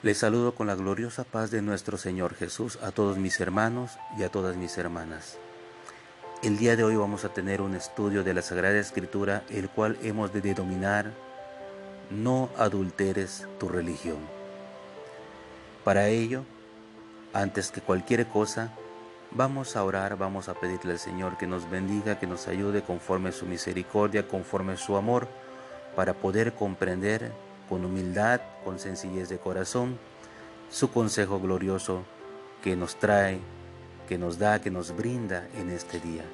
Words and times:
Les 0.00 0.16
saludo 0.16 0.54
con 0.54 0.68
la 0.68 0.76
gloriosa 0.76 1.24
paz 1.24 1.50
de 1.50 1.60
nuestro 1.60 1.98
Señor 1.98 2.36
Jesús 2.36 2.78
a 2.84 2.92
todos 2.92 3.18
mis 3.18 3.40
hermanos 3.40 3.98
y 4.16 4.22
a 4.22 4.28
todas 4.28 4.54
mis 4.54 4.78
hermanas. 4.78 5.38
El 6.40 6.56
día 6.56 6.76
de 6.76 6.84
hoy 6.84 6.94
vamos 6.94 7.24
a 7.24 7.30
tener 7.30 7.60
un 7.60 7.74
estudio 7.74 8.22
de 8.22 8.32
la 8.32 8.42
Sagrada 8.42 8.78
Escritura, 8.78 9.42
el 9.50 9.68
cual 9.68 9.98
hemos 10.04 10.32
de 10.32 10.40
denominar 10.40 11.10
No 12.10 12.48
adulteres 12.56 13.48
tu 13.58 13.68
religión. 13.68 14.18
Para 15.82 16.06
ello, 16.06 16.44
antes 17.32 17.72
que 17.72 17.80
cualquier 17.80 18.28
cosa, 18.28 18.70
vamos 19.32 19.74
a 19.74 19.82
orar, 19.82 20.16
vamos 20.16 20.48
a 20.48 20.54
pedirle 20.54 20.92
al 20.92 21.00
Señor 21.00 21.36
que 21.38 21.48
nos 21.48 21.68
bendiga, 21.68 22.20
que 22.20 22.28
nos 22.28 22.46
ayude 22.46 22.82
conforme 22.82 23.32
su 23.32 23.46
misericordia, 23.46 24.28
conforme 24.28 24.76
su 24.76 24.96
amor, 24.96 25.26
para 25.96 26.14
poder 26.14 26.54
comprender 26.54 27.32
con 27.68 27.84
humildad, 27.84 28.40
con 28.64 28.78
sencillez 28.78 29.28
de 29.28 29.38
corazón, 29.38 29.98
su 30.70 30.90
consejo 30.90 31.40
glorioso 31.40 32.04
que 32.62 32.76
nos 32.76 32.96
trae, 32.96 33.40
que 34.08 34.18
nos 34.18 34.38
da, 34.38 34.60
que 34.60 34.70
nos 34.70 34.96
brinda 34.96 35.48
en 35.54 35.70
este 35.70 36.00
día. 36.00 36.24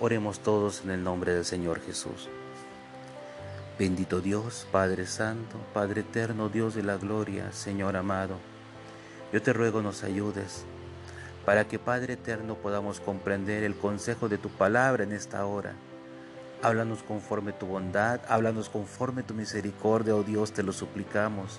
Oremos 0.00 0.40
todos 0.40 0.82
en 0.84 0.90
el 0.90 1.04
nombre 1.04 1.34
del 1.34 1.44
Señor 1.44 1.80
Jesús. 1.80 2.28
Bendito 3.78 4.20
Dios, 4.20 4.66
Padre 4.72 5.06
Santo, 5.06 5.56
Padre 5.72 6.02
Eterno, 6.02 6.48
Dios 6.48 6.74
de 6.74 6.82
la 6.82 6.96
Gloria, 6.96 7.52
Señor 7.52 7.96
amado, 7.96 8.36
yo 9.32 9.40
te 9.40 9.52
ruego 9.52 9.80
nos 9.80 10.02
ayudes 10.02 10.64
para 11.44 11.66
que 11.66 11.78
Padre 11.78 12.14
Eterno 12.14 12.56
podamos 12.56 13.00
comprender 13.00 13.62
el 13.62 13.74
consejo 13.74 14.28
de 14.28 14.38
tu 14.38 14.48
palabra 14.48 15.04
en 15.04 15.12
esta 15.12 15.46
hora 15.46 15.74
Háblanos 16.62 17.02
conforme 17.02 17.52
tu 17.52 17.64
bondad, 17.64 18.20
háblanos 18.28 18.68
conforme 18.68 19.22
tu 19.22 19.32
misericordia, 19.32 20.14
oh 20.14 20.22
Dios, 20.22 20.52
te 20.52 20.62
lo 20.62 20.74
suplicamos. 20.74 21.58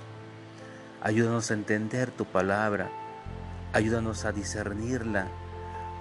Ayúdanos 1.01 1.49
a 1.49 1.55
entender 1.55 2.11
tu 2.11 2.25
palabra, 2.25 2.91
ayúdanos 3.73 4.25
a 4.25 4.31
discernirla, 4.31 5.27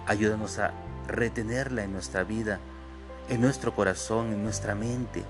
ayúdanos 0.07 0.59
a 0.59 0.73
retenerla 1.09 1.85
en 1.85 1.95
nuestra 1.95 2.25
vida, 2.25 2.61
en 3.31 3.41
nuestro 3.41 3.75
corazón, 3.75 4.35
en 4.35 4.43
nuestra 4.43 4.75
mente, 4.75 5.25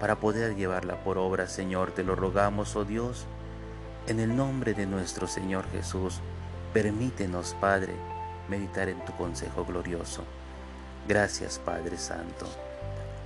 para 0.00 0.18
poder 0.18 0.56
llevarla 0.56 1.04
por 1.04 1.18
obra, 1.18 1.46
Señor. 1.46 1.90
Te 1.90 2.04
lo 2.04 2.16
rogamos, 2.16 2.74
oh 2.74 2.86
Dios, 2.86 3.26
en 4.06 4.18
el 4.18 4.34
nombre 4.34 4.72
de 4.72 4.86
nuestro 4.86 5.26
Señor 5.26 5.66
Jesús. 5.72 6.20
Permítenos, 6.72 7.54
Padre, 7.60 7.92
meditar 8.48 8.88
en 8.88 9.04
tu 9.04 9.12
consejo 9.12 9.66
glorioso. 9.66 10.24
Gracias, 11.06 11.58
Padre 11.58 11.98
Santo. 11.98 12.46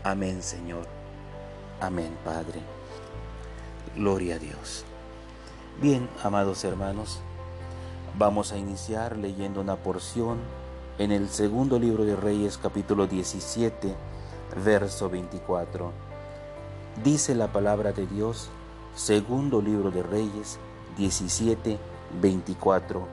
Amén, 0.04 0.42
Señor. 0.42 0.86
Amén, 1.80 2.16
Padre. 2.24 2.60
Gloria 3.96 4.36
a 4.36 4.38
Dios. 4.38 4.84
Bien, 5.80 6.08
amados 6.22 6.62
hermanos, 6.64 7.20
vamos 8.16 8.52
a 8.52 8.58
iniciar 8.58 9.16
leyendo 9.16 9.60
una 9.60 9.76
porción 9.76 10.38
en 10.98 11.12
el 11.12 11.28
segundo 11.28 11.78
libro 11.78 12.04
de 12.04 12.16
Reyes, 12.16 12.58
capítulo 12.58 13.06
17, 13.06 13.94
verso 14.64 15.10
24. 15.10 15.92
Dice 17.02 17.34
la 17.34 17.48
palabra 17.48 17.92
de 17.92 18.06
Dios, 18.06 18.50
segundo 18.94 19.60
libro 19.60 19.90
de 19.90 20.02
Reyes, 20.02 20.58
17, 20.96 21.78
24, 22.20 23.06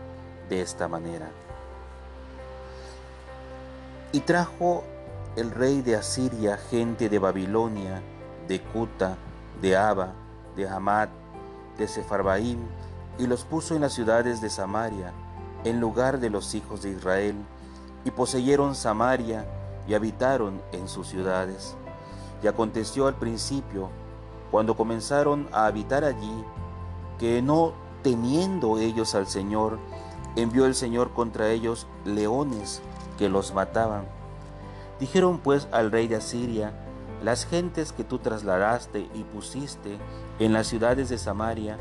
de 0.50 0.62
esta 0.62 0.88
manera. 0.88 1.30
Y 4.12 4.22
trajo 4.22 4.84
el 5.36 5.52
rey 5.52 5.82
de 5.82 5.98
Asiria 5.98 6.58
gente 6.58 7.10
de 7.10 7.20
Babilonia, 7.20 8.02
de 8.48 8.62
Cuta, 8.62 9.18
de 9.62 9.76
Aba, 9.76 10.14
de 10.56 10.68
Hamad, 10.68 11.10
de 11.78 11.90
Sefarbaim, 11.90 12.60
y 13.18 13.28
los 13.28 13.44
puso 13.44 13.76
en 13.76 13.82
las 13.82 13.94
ciudades 13.94 14.40
de 14.40 14.50
Samaria, 14.50 15.12
en 15.66 15.82
lugar 15.82 16.20
de 16.20 16.30
los 16.30 16.56
hijos 16.56 16.84
de 16.84 16.92
Israel, 16.92 17.36
y 18.06 18.12
poseyeron 18.12 18.76
Samaria 18.76 19.46
y 19.88 19.94
habitaron 19.94 20.62
en 20.72 20.88
sus 20.88 21.08
ciudades. 21.08 21.76
Y 22.42 22.48
aconteció 22.48 23.08
al 23.08 23.16
principio, 23.16 23.90
cuando 24.52 24.78
comenzaron 24.78 25.50
a 25.52 25.66
habitar 25.66 26.06
allí, 26.06 26.46
que 27.20 27.42
no 27.42 27.74
temiendo 28.04 28.78
ellos 28.78 29.16
al 29.16 29.28
Señor, 29.28 29.80
envió 30.38 30.66
el 30.66 30.76
Señor 30.76 31.12
contra 31.12 31.50
ellos 31.50 31.88
leones 32.06 32.82
que 33.18 33.28
los 33.28 33.54
mataban 33.54 34.15
Dijeron 35.00 35.40
pues 35.40 35.68
al 35.72 35.92
rey 35.92 36.08
de 36.08 36.16
Asiria, 36.16 36.74
las 37.24 37.46
gentes 37.46 37.92
que 37.92 38.04
tú 38.04 38.20
trasladaste 38.20 39.08
y 39.14 39.24
pusiste 39.24 39.98
en 40.40 40.54
las 40.54 40.68
ciudades 40.68 41.10
de 41.10 41.18
Samaria 41.18 41.78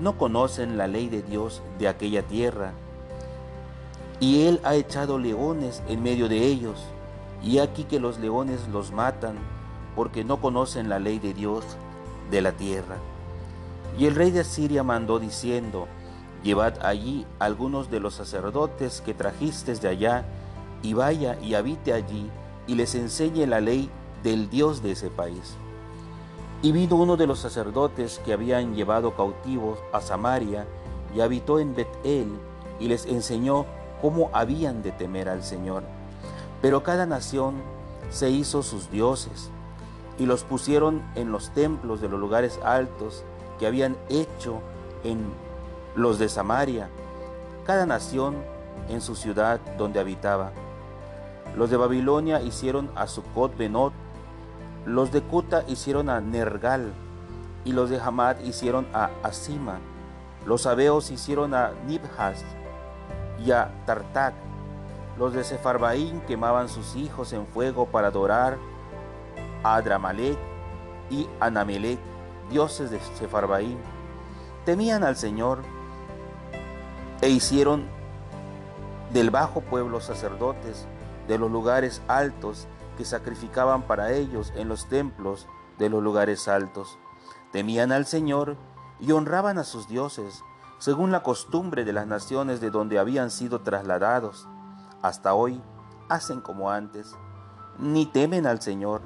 no 0.00 0.16
conocen 0.16 0.76
la 0.76 0.86
ley 0.86 1.08
de 1.08 1.22
Dios 1.22 1.62
de 1.78 1.88
aquella 1.88 2.22
tierra. 2.22 2.72
Y 4.20 4.46
él 4.46 4.60
ha 4.64 4.74
echado 4.74 5.18
leones 5.18 5.82
en 5.88 6.02
medio 6.02 6.28
de 6.28 6.38
ellos, 6.38 6.84
y 7.42 7.58
aquí 7.58 7.84
que 7.84 8.00
los 8.00 8.18
leones 8.18 8.66
los 8.68 8.92
matan, 8.92 9.36
porque 9.94 10.24
no 10.24 10.40
conocen 10.40 10.88
la 10.88 10.98
ley 10.98 11.18
de 11.18 11.34
Dios 11.34 11.64
de 12.30 12.42
la 12.42 12.52
tierra. 12.52 12.96
Y 13.98 14.06
el 14.06 14.14
rey 14.14 14.30
de 14.30 14.40
Asiria 14.40 14.82
mandó 14.82 15.18
diciendo, 15.18 15.86
Llevad 16.42 16.84
allí 16.84 17.26
algunos 17.40 17.90
de 17.90 17.98
los 17.98 18.14
sacerdotes 18.14 19.00
que 19.00 19.14
trajistes 19.14 19.80
de 19.80 19.88
allá, 19.88 20.24
y 20.82 20.94
vaya 20.94 21.36
y 21.42 21.54
habite 21.54 21.92
allí, 21.92 22.30
y 22.68 22.76
les 22.76 22.94
enseñe 22.94 23.46
la 23.46 23.60
ley 23.60 23.90
del 24.22 24.48
Dios 24.48 24.82
de 24.82 24.92
ese 24.92 25.10
país. 25.10 25.56
Y 26.62 26.70
vino 26.70 26.96
uno 26.96 27.16
de 27.16 27.26
los 27.26 27.40
sacerdotes 27.40 28.20
que 28.24 28.32
habían 28.32 28.76
llevado 28.76 29.16
cautivos 29.16 29.78
a 29.92 30.00
Samaria 30.00 30.66
y 31.14 31.20
habitó 31.20 31.58
en 31.58 31.74
Betel 31.74 32.28
y 32.78 32.88
les 32.88 33.06
enseñó 33.06 33.66
cómo 34.00 34.30
habían 34.32 34.82
de 34.82 34.92
temer 34.92 35.28
al 35.28 35.42
Señor. 35.42 35.82
Pero 36.60 36.82
cada 36.82 37.06
nación 37.06 37.54
se 38.10 38.30
hizo 38.30 38.62
sus 38.62 38.90
dioses 38.90 39.50
y 40.18 40.26
los 40.26 40.44
pusieron 40.44 41.02
en 41.14 41.32
los 41.32 41.50
templos 41.50 42.00
de 42.00 42.08
los 42.08 42.20
lugares 42.20 42.60
altos 42.64 43.24
que 43.58 43.66
habían 43.66 43.96
hecho 44.08 44.60
en 45.04 45.20
los 45.94 46.18
de 46.18 46.28
Samaria, 46.28 46.88
cada 47.64 47.86
nación 47.86 48.36
en 48.88 49.00
su 49.00 49.14
ciudad 49.14 49.60
donde 49.76 50.00
habitaba. 50.00 50.52
Los 51.58 51.70
de 51.70 51.76
Babilonia 51.76 52.40
hicieron 52.40 52.88
a 52.94 53.08
Sucot 53.08 53.56
Benot, 53.56 53.92
los 54.86 55.10
de 55.10 55.22
Cuta 55.22 55.64
hicieron 55.66 56.08
a 56.08 56.20
Nergal, 56.20 56.92
y 57.64 57.72
los 57.72 57.90
de 57.90 58.00
Hamad 58.00 58.38
hicieron 58.44 58.86
a 58.94 59.10
Asima. 59.24 59.80
Los 60.46 60.66
abeos 60.66 61.10
hicieron 61.10 61.54
a 61.54 61.72
Nibhas 61.84 62.44
y 63.44 63.50
a 63.50 63.72
Tartak. 63.86 64.34
Los 65.18 65.32
de 65.32 65.42
Sefarbaín 65.42 66.20
quemaban 66.28 66.68
sus 66.68 66.94
hijos 66.94 67.32
en 67.32 67.44
fuego 67.44 67.86
para 67.86 68.06
adorar 68.06 68.56
a 69.64 69.74
Adramalek 69.74 70.38
y 71.10 71.26
Anamelek, 71.40 71.98
dioses 72.52 72.92
de 72.92 73.00
Sefarbaín. 73.18 73.78
Temían 74.64 75.02
al 75.02 75.16
Señor 75.16 75.62
e 77.20 77.30
hicieron 77.30 77.84
del 79.12 79.30
bajo 79.30 79.60
pueblo 79.60 80.00
sacerdotes 80.00 80.86
de 81.28 81.38
los 81.38 81.50
lugares 81.50 82.02
altos 82.08 82.66
que 82.96 83.04
sacrificaban 83.04 83.82
para 83.82 84.12
ellos 84.12 84.52
en 84.56 84.68
los 84.68 84.88
templos 84.88 85.46
de 85.78 85.88
los 85.88 86.02
lugares 86.02 86.48
altos. 86.48 86.98
Temían 87.52 87.92
al 87.92 88.06
Señor 88.06 88.56
y 88.98 89.12
honraban 89.12 89.58
a 89.58 89.64
sus 89.64 89.86
dioses, 89.86 90.42
según 90.78 91.12
la 91.12 91.22
costumbre 91.22 91.84
de 91.84 91.92
las 91.92 92.06
naciones 92.06 92.60
de 92.60 92.70
donde 92.70 92.98
habían 92.98 93.30
sido 93.30 93.60
trasladados. 93.60 94.48
Hasta 95.02 95.34
hoy 95.34 95.62
hacen 96.08 96.40
como 96.40 96.70
antes, 96.70 97.14
ni 97.78 98.06
temen 98.06 98.46
al 98.46 98.60
Señor, 98.60 99.02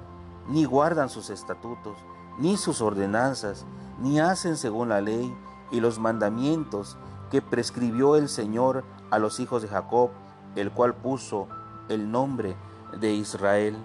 ni 0.48 0.64
guardan 0.64 1.10
sus 1.10 1.28
estatutos, 1.28 1.98
ni 2.38 2.56
sus 2.56 2.80
ordenanzas, 2.80 3.66
ni 4.00 4.20
hacen 4.20 4.56
según 4.56 4.88
la 4.88 5.00
ley 5.00 5.36
y 5.70 5.80
los 5.80 5.98
mandamientos 5.98 6.96
que 7.30 7.42
prescribió 7.42 8.16
el 8.16 8.28
Señor 8.28 8.84
a 9.10 9.18
los 9.18 9.40
hijos 9.40 9.62
de 9.62 9.68
Jacob, 9.68 10.10
el 10.56 10.70
cual 10.70 10.94
puso 10.94 11.48
el 11.92 12.10
nombre 12.10 12.56
de 12.98 13.12
Israel, 13.12 13.76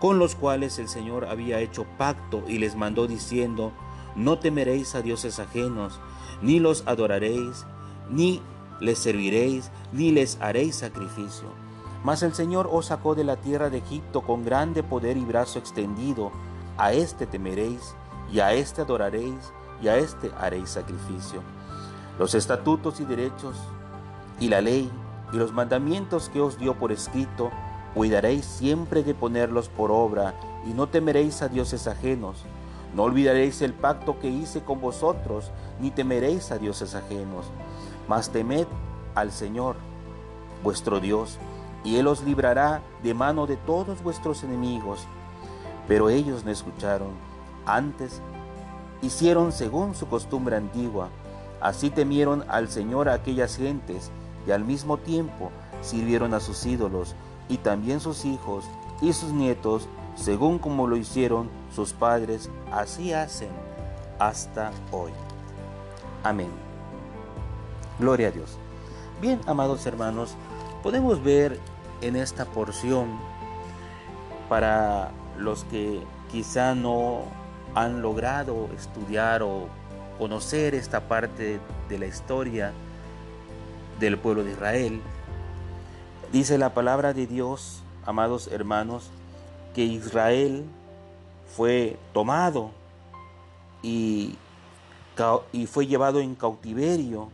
con 0.00 0.18
los 0.18 0.34
cuales 0.34 0.78
el 0.78 0.88
Señor 0.88 1.24
había 1.26 1.60
hecho 1.60 1.86
pacto 1.96 2.42
y 2.48 2.58
les 2.58 2.76
mandó 2.76 3.06
diciendo, 3.06 3.72
no 4.16 4.38
temeréis 4.38 4.94
a 4.94 5.02
dioses 5.02 5.38
ajenos, 5.38 6.00
ni 6.42 6.60
los 6.60 6.86
adoraréis, 6.86 7.64
ni 8.10 8.42
les 8.80 8.98
serviréis, 8.98 9.70
ni 9.92 10.10
les 10.10 10.38
haréis 10.40 10.76
sacrificio. 10.76 11.48
Mas 12.02 12.22
el 12.22 12.34
Señor 12.34 12.68
os 12.70 12.86
sacó 12.86 13.14
de 13.14 13.24
la 13.24 13.36
tierra 13.36 13.70
de 13.70 13.78
Egipto 13.78 14.20
con 14.20 14.44
grande 14.44 14.82
poder 14.82 15.16
y 15.16 15.24
brazo 15.24 15.58
extendido. 15.58 16.32
A 16.76 16.92
éste 16.92 17.26
temeréis, 17.26 17.94
y 18.30 18.40
a 18.40 18.52
éste 18.52 18.82
adoraréis, 18.82 19.52
y 19.80 19.88
a 19.88 19.96
éste 19.96 20.30
haréis 20.38 20.70
sacrificio. 20.70 21.40
Los 22.18 22.34
estatutos 22.34 23.00
y 23.00 23.04
derechos 23.04 23.56
y 24.38 24.48
la 24.48 24.60
ley 24.60 24.90
y 25.32 25.36
los 25.36 25.52
mandamientos 25.52 26.28
que 26.28 26.40
os 26.40 26.58
dio 26.58 26.74
por 26.74 26.92
escrito, 26.92 27.50
cuidaréis 27.94 28.44
siempre 28.44 29.02
de 29.02 29.14
ponerlos 29.14 29.68
por 29.68 29.90
obra, 29.90 30.34
y 30.66 30.72
no 30.72 30.88
temeréis 30.88 31.42
a 31.42 31.48
dioses 31.48 31.86
ajenos, 31.86 32.44
No 32.94 33.02
olvidaréis 33.02 33.60
el 33.60 33.72
pacto 33.72 34.20
que 34.20 34.28
hice 34.28 34.62
con 34.62 34.80
vosotros, 34.80 35.50
ni 35.80 35.90
temeréis 35.90 36.52
a 36.52 36.58
dioses 36.58 36.94
ajenos, 36.94 37.46
mas 38.06 38.30
temed 38.30 38.68
al 39.16 39.32
Señor, 39.32 39.74
vuestro 40.62 41.00
Dios, 41.00 41.38
y 41.82 41.96
Él 41.96 42.06
os 42.06 42.22
librará 42.22 42.82
de 43.02 43.12
mano 43.12 43.46
de 43.46 43.56
todos 43.56 44.00
vuestros 44.02 44.44
enemigos. 44.44 45.06
Pero 45.88 46.08
ellos 46.08 46.44
no 46.44 46.50
escucharon. 46.50 47.10
Antes 47.66 48.22
hicieron 49.02 49.52
según 49.52 49.94
su 49.94 50.06
costumbre 50.06 50.56
antigua. 50.56 51.08
Así 51.60 51.90
temieron 51.90 52.44
al 52.48 52.68
Señor 52.68 53.08
aquellas 53.08 53.56
gentes, 53.56 54.10
y 54.46 54.50
al 54.50 54.64
mismo 54.64 54.98
tiempo 54.98 55.50
sirvieron 55.80 56.34
a 56.34 56.40
sus 56.40 56.64
ídolos, 56.66 57.14
y 57.48 57.58
también 57.58 58.00
sus 58.00 58.24
hijos 58.24 58.64
y 59.00 59.12
sus 59.12 59.32
nietos, 59.32 59.88
según 60.14 60.58
como 60.58 60.86
lo 60.86 60.96
hicieron 60.96 61.50
sus 61.74 61.92
padres, 61.92 62.50
así 62.72 63.12
hacen 63.12 63.50
hasta 64.18 64.70
hoy. 64.90 65.12
Amén. 66.22 66.48
Gloria 67.98 68.28
a 68.28 68.30
Dios. 68.30 68.58
Bien, 69.20 69.40
amados 69.46 69.84
hermanos, 69.86 70.34
podemos 70.82 71.22
ver 71.22 71.58
en 72.00 72.16
esta 72.16 72.44
porción 72.44 73.08
para 74.48 75.10
los 75.38 75.64
que 75.64 76.02
quizá 76.30 76.74
no 76.74 77.22
han 77.74 78.02
logrado 78.02 78.68
estudiar 78.76 79.42
o 79.42 79.68
conocer 80.18 80.74
esta 80.74 81.08
parte 81.08 81.60
de 81.88 81.98
la 81.98 82.06
historia 82.06 82.72
del 83.98 84.18
pueblo 84.18 84.44
de 84.44 84.52
Israel, 84.52 85.00
dice 86.32 86.58
la 86.58 86.74
palabra 86.74 87.12
de 87.12 87.26
Dios, 87.26 87.82
amados 88.04 88.48
hermanos, 88.48 89.10
que 89.74 89.84
Israel 89.84 90.64
fue 91.56 91.96
tomado 92.12 92.70
y, 93.82 94.36
fue 95.68 95.86
llevado 95.86 96.18
en 96.20 96.34
cautiverio 96.34 97.28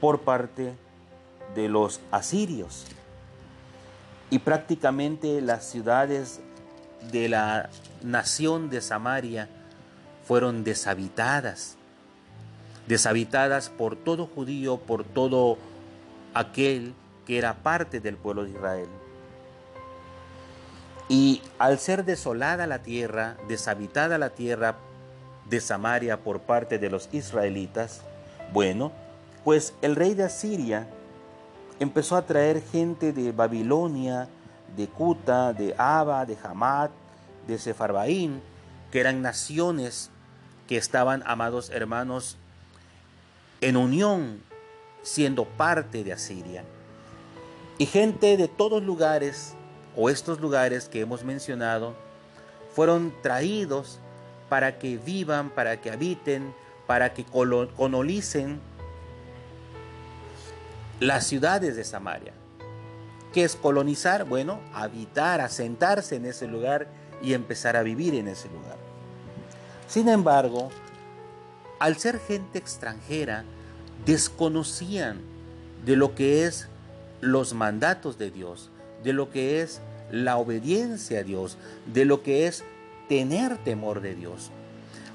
por 0.00 0.20
parte 0.20 0.74
de 1.54 1.68
los 1.68 2.00
asirios. 2.10 2.84
Y 4.30 4.40
prácticamente 4.40 5.40
las 5.40 5.64
ciudades 5.64 6.40
de 7.10 7.30
la 7.30 7.70
nación 8.02 8.68
de 8.68 8.82
Samaria 8.82 9.48
fueron 10.26 10.64
deshabitadas, 10.64 11.77
deshabitadas 12.88 13.68
por 13.68 13.96
todo 13.96 14.26
judío, 14.26 14.78
por 14.78 15.04
todo 15.04 15.58
aquel 16.34 16.94
que 17.26 17.38
era 17.38 17.54
parte 17.62 18.00
del 18.00 18.16
pueblo 18.16 18.44
de 18.44 18.50
Israel. 18.50 18.88
Y 21.08 21.42
al 21.58 21.78
ser 21.78 22.04
desolada 22.04 22.66
la 22.66 22.80
tierra, 22.80 23.36
deshabitada 23.46 24.18
la 24.18 24.30
tierra 24.30 24.76
de 25.48 25.60
Samaria 25.60 26.18
por 26.18 26.40
parte 26.40 26.78
de 26.78 26.90
los 26.90 27.08
israelitas, 27.12 28.02
bueno, 28.52 28.92
pues 29.44 29.74
el 29.82 29.94
rey 29.94 30.14
de 30.14 30.24
Asiria 30.24 30.88
empezó 31.80 32.16
a 32.16 32.26
traer 32.26 32.62
gente 32.62 33.12
de 33.12 33.32
Babilonia, 33.32 34.28
de 34.76 34.88
Cuta, 34.88 35.52
de 35.52 35.74
Aba, 35.78 36.24
de 36.26 36.36
Hamat, 36.42 36.90
de 37.46 37.58
Sefarbaín, 37.58 38.42
que 38.90 39.00
eran 39.00 39.22
naciones 39.22 40.10
que 40.66 40.76
estaban, 40.76 41.22
amados 41.26 41.70
hermanos, 41.70 42.36
en 43.60 43.76
unión, 43.76 44.42
siendo 45.02 45.44
parte 45.44 46.04
de 46.04 46.12
Asiria. 46.12 46.64
Y 47.78 47.86
gente 47.86 48.36
de 48.36 48.48
todos 48.48 48.82
lugares 48.82 49.54
o 49.96 50.10
estos 50.10 50.40
lugares 50.40 50.88
que 50.88 51.00
hemos 51.00 51.24
mencionado 51.24 51.94
fueron 52.74 53.12
traídos 53.22 53.98
para 54.48 54.78
que 54.78 54.96
vivan, 54.98 55.50
para 55.50 55.80
que 55.80 55.90
habiten, 55.90 56.54
para 56.86 57.12
que 57.14 57.24
colonicen 57.24 58.60
las 61.00 61.26
ciudades 61.26 61.76
de 61.76 61.84
Samaria. 61.84 62.32
¿Qué 63.32 63.44
es 63.44 63.56
colonizar? 63.56 64.24
Bueno, 64.24 64.60
habitar, 64.72 65.40
asentarse 65.40 66.16
en 66.16 66.26
ese 66.26 66.46
lugar 66.46 66.88
y 67.22 67.34
empezar 67.34 67.76
a 67.76 67.82
vivir 67.82 68.14
en 68.14 68.28
ese 68.28 68.48
lugar. 68.48 68.76
Sin 69.86 70.08
embargo, 70.08 70.70
al 71.78 71.96
ser 71.96 72.18
gente 72.20 72.58
extranjera, 72.58 73.44
desconocían 74.04 75.20
de 75.84 75.96
lo 75.96 76.14
que 76.14 76.44
es 76.44 76.68
los 77.20 77.54
mandatos 77.54 78.18
de 78.18 78.30
Dios, 78.30 78.70
de 79.02 79.12
lo 79.12 79.30
que 79.30 79.62
es 79.62 79.80
la 80.10 80.36
obediencia 80.36 81.20
a 81.20 81.22
Dios, 81.22 81.56
de 81.92 82.04
lo 82.04 82.22
que 82.22 82.46
es 82.46 82.64
tener 83.08 83.56
temor 83.58 84.00
de 84.00 84.14
Dios. 84.14 84.50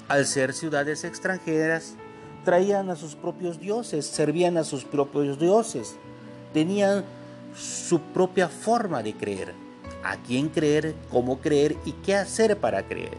Al 0.08 0.26
ser 0.26 0.52
ciudades 0.52 1.04
extranjeras, 1.04 1.94
traían 2.44 2.90
a 2.90 2.96
sus 2.96 3.14
propios 3.14 3.58
dioses, 3.58 4.06
servían 4.06 4.56
a 4.58 4.64
sus 4.64 4.84
propios 4.84 5.38
dioses, 5.38 5.96
tenían 6.52 7.04
su 7.56 8.00
propia 8.00 8.48
forma 8.48 9.02
de 9.02 9.14
creer, 9.14 9.54
a 10.02 10.16
quién 10.18 10.48
creer, 10.48 10.94
cómo 11.10 11.40
creer 11.40 11.76
y 11.84 11.92
qué 11.92 12.16
hacer 12.16 12.58
para 12.58 12.86
creer. 12.86 13.16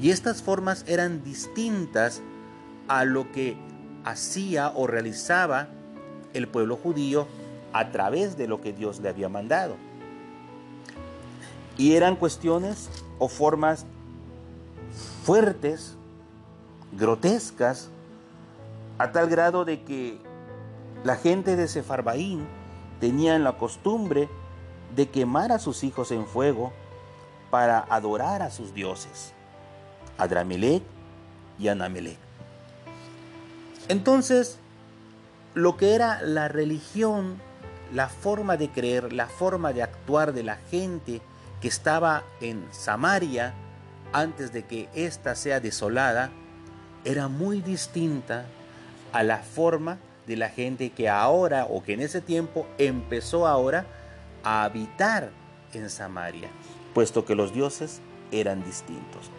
Y 0.00 0.10
estas 0.10 0.42
formas 0.42 0.84
eran 0.88 1.22
distintas 1.22 2.22
a 2.88 3.04
lo 3.04 3.30
que 3.32 3.56
hacía 4.04 4.72
o 4.74 4.86
realizaba 4.86 5.68
el 6.34 6.48
pueblo 6.48 6.76
judío 6.76 7.26
a 7.72 7.90
través 7.90 8.36
de 8.36 8.48
lo 8.48 8.60
que 8.60 8.72
Dios 8.72 9.00
le 9.00 9.08
había 9.08 9.28
mandado. 9.28 9.76
Y 11.78 11.94
eran 11.94 12.16
cuestiones 12.16 12.90
o 13.18 13.28
formas 13.28 13.86
fuertes, 15.24 15.96
grotescas, 16.92 17.90
a 18.98 19.10
tal 19.12 19.28
grado 19.28 19.64
de 19.64 19.82
que 19.82 20.18
la 21.02 21.16
gente 21.16 21.56
de 21.56 21.66
Sefarbaín 21.66 22.46
tenían 23.00 23.42
la 23.42 23.56
costumbre 23.56 24.28
de 24.94 25.08
quemar 25.08 25.50
a 25.50 25.58
sus 25.58 25.82
hijos 25.82 26.12
en 26.12 26.26
fuego 26.26 26.72
para 27.50 27.80
adorar 27.80 28.42
a 28.42 28.50
sus 28.50 28.74
dioses, 28.74 29.32
Adramelech 30.18 30.82
y 31.58 31.68
Anamelech. 31.68 32.21
Entonces, 33.88 34.58
lo 35.54 35.76
que 35.76 35.94
era 35.94 36.22
la 36.22 36.48
religión 36.48 37.40
la 37.92 38.08
forma 38.08 38.56
de 38.56 38.70
creer, 38.70 39.12
la 39.12 39.26
forma 39.26 39.72
de 39.72 39.82
actuar 39.82 40.32
de 40.32 40.42
la 40.42 40.56
gente 40.56 41.20
que 41.60 41.68
estaba 41.68 42.24
en 42.40 42.66
Samaria 42.72 43.54
antes 44.12 44.52
de 44.52 44.64
que 44.64 44.88
ésta 44.94 45.34
sea 45.34 45.60
desolada, 45.60 46.30
era 47.04 47.28
muy 47.28 47.60
distinta 47.60 48.46
a 49.12 49.22
la 49.22 49.38
forma 49.38 49.98
de 50.26 50.36
la 50.36 50.48
gente 50.48 50.90
que 50.90 51.08
ahora 51.08 51.66
o 51.66 51.82
que 51.82 51.94
en 51.94 52.00
ese 52.00 52.20
tiempo 52.20 52.66
empezó 52.78 53.46
ahora 53.46 53.86
a 54.42 54.64
habitar 54.64 55.30
en 55.72 55.90
Samaria, 55.90 56.48
puesto 56.94 57.24
que 57.24 57.34
los 57.34 57.52
dioses 57.52 58.00
eran 58.30 58.64
distintos. 58.64 59.30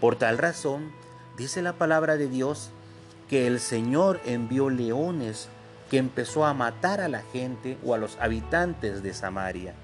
Por 0.00 0.16
tal 0.16 0.38
razón, 0.38 0.92
dice 1.36 1.62
la 1.62 1.72
palabra 1.72 2.16
de 2.16 2.28
Dios 2.28 2.70
que 3.28 3.46
el 3.46 3.60
Señor 3.60 4.20
envió 4.24 4.70
leones 4.70 5.48
que 5.90 5.98
empezó 5.98 6.44
a 6.44 6.54
matar 6.54 7.00
a 7.00 7.08
la 7.08 7.22
gente 7.22 7.78
o 7.84 7.94
a 7.94 7.98
los 7.98 8.16
habitantes 8.20 9.02
de 9.02 9.14
Samaria. 9.14 9.74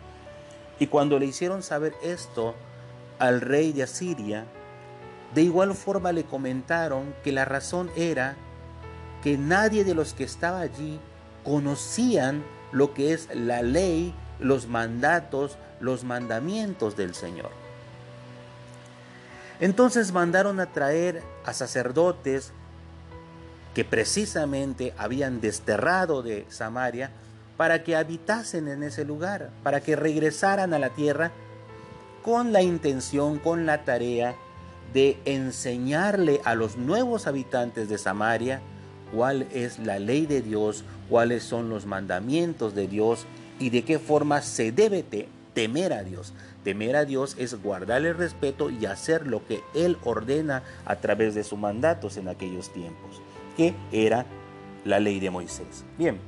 Y 0.79 0.89
cuando 0.89 1.19
le 1.19 1.27
hicieron 1.27 1.63
saber 1.63 1.95
esto 2.03 2.55
al 3.19 3.41
rey 3.41 3.73
de 3.73 3.85
Asiria, 3.85 4.45
de 5.35 5.43
igual 5.43 5.75
forma 5.75 6.13
le 6.13 6.25
comentaron 6.25 7.15
que 7.23 7.33
la 7.33 7.45
razón 7.45 7.91
era 7.97 8.37
que 9.23 9.39
nadie 9.39 9.85
de 9.85 9.95
los 9.95 10.13
que 10.15 10.25
estaba 10.25 10.61
allí 10.61 11.01
conocían 11.43 12.45
lo 12.73 12.93
que 12.93 13.13
es 13.13 13.29
la 13.35 13.63
ley, 13.63 14.15
los 14.39 14.67
mandatos, 14.69 15.57
los 15.81 16.05
mandamientos 16.05 16.97
del 16.97 17.15
Señor. 17.15 17.51
Entonces 19.61 20.13
mandaron 20.13 20.61
a 20.61 20.67
traer 20.73 21.23
a 21.45 21.53
sacerdotes, 21.53 22.53
que 23.75 23.85
precisamente 23.85 24.95
habían 24.97 25.41
desterrado 25.41 26.23
de 26.23 26.47
Samaria 26.49 27.11
para 27.57 27.83
que 27.83 27.97
habitasen 27.97 28.69
en 28.69 28.83
ese 28.83 29.05
lugar, 29.05 29.51
para 29.63 29.81
que 29.81 29.97
regresaran 29.97 30.73
a 30.73 30.79
la 30.79 30.91
tierra 30.91 31.33
con 32.23 32.53
la 32.53 32.63
intención, 32.63 33.39
con 33.39 33.67
la 33.67 33.85
tarea 33.85 34.35
de 34.93 35.19
enseñarle 35.25 36.41
a 36.45 36.55
los 36.55 36.77
nuevos 36.77 37.27
habitantes 37.27 37.89
de 37.89 37.99
Samaria 37.99 38.61
cuál 39.13 39.47
es 39.53 39.79
la 39.79 39.99
ley 39.99 40.27
de 40.27 40.41
Dios, 40.41 40.85
cuáles 41.11 41.43
son 41.43 41.69
los 41.69 41.85
mandamientos 41.85 42.75
de 42.75 42.87
Dios 42.87 43.27
y 43.59 43.71
de 43.71 43.85
qué 43.85 43.99
forma 43.99 44.41
se 44.41 44.73
debe 44.73 45.05
temer 45.53 45.93
a 45.93 46.03
Dios. 46.03 46.33
Temer 46.63 46.97
a 46.97 47.05
Dios 47.05 47.37
es 47.39 47.61
guardar 47.61 48.05
el 48.05 48.17
respeto 48.17 48.71
y 48.71 48.87
hacer 48.87 49.27
lo 49.27 49.47
que 49.47 49.63
Él 49.75 49.99
ordena 50.05 50.63
a 50.87 50.97
través 50.97 51.35
de 51.35 51.45
sus 51.45 51.59
mandatos 51.59 52.17
en 52.17 52.29
aquellos 52.29 52.73
tiempos 52.73 53.21
que 53.57 53.75
era 53.93 54.27
la 54.85 55.01
ley 55.01 55.21
de 55.21 55.31
Moisés. 55.31 55.85
Bien, 55.99 56.19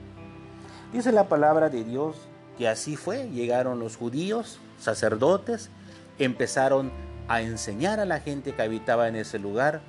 dice 0.92 1.12
la 1.12 1.28
palabra 1.28 1.68
de 1.68 1.84
Dios 1.84 2.16
que 2.58 2.68
así 2.68 2.96
fue, 2.96 3.28
llegaron 3.30 3.78
los 3.78 3.96
judíos, 3.96 4.58
sacerdotes, 4.78 5.70
empezaron 6.18 6.90
a 7.28 7.42
enseñar 7.42 8.00
a 8.00 8.06
la 8.06 8.20
gente 8.20 8.54
que 8.54 8.62
habitaba 8.62 9.08
en 9.08 9.16
ese 9.16 9.38
lugar, 9.38 9.82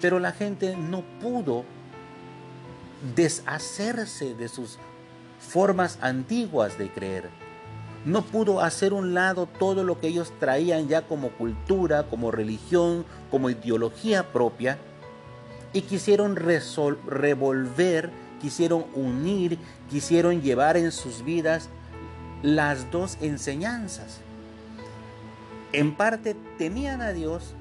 pero 0.00 0.18
la 0.18 0.32
gente 0.32 0.76
no 0.76 1.02
pudo 1.20 1.64
deshacerse 3.14 4.34
de 4.34 4.48
sus 4.48 4.78
formas 5.38 5.98
antiguas 6.00 6.78
de 6.78 6.90
creer. 6.90 7.30
No 8.04 8.22
pudo 8.22 8.60
hacer 8.60 8.92
un 8.92 9.14
lado 9.14 9.46
todo 9.46 9.82
lo 9.82 9.98
que 10.00 10.08
ellos 10.08 10.32
traían 10.38 10.88
ya 10.88 11.02
como 11.02 11.30
cultura, 11.30 12.04
como 12.04 12.30
religión, 12.30 13.04
como 13.30 13.50
ideología 13.50 14.32
propia, 14.32 14.78
y 15.74 15.82
quisieron 15.82 16.36
revolver, 16.36 18.10
quisieron 18.40 18.86
unir, 18.94 19.58
quisieron 19.90 20.40
llevar 20.40 20.76
en 20.78 20.92
sus 20.92 21.24
vidas 21.24 21.68
las 22.42 22.90
dos 22.90 23.18
enseñanzas. 23.20 24.20
En 25.72 25.96
parte 25.96 26.36
temían 26.56 27.02
a 27.02 27.12
Dios 27.12 27.54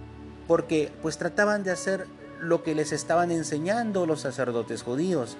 porque 0.47 0.91
pues 1.01 1.17
trataban 1.17 1.63
de 1.63 1.71
hacer 1.71 2.05
lo 2.39 2.61
que 2.61 2.75
les 2.75 2.91
estaban 2.91 3.31
enseñando 3.31 4.05
los 4.05 4.21
sacerdotes 4.21 4.83
judíos, 4.83 5.35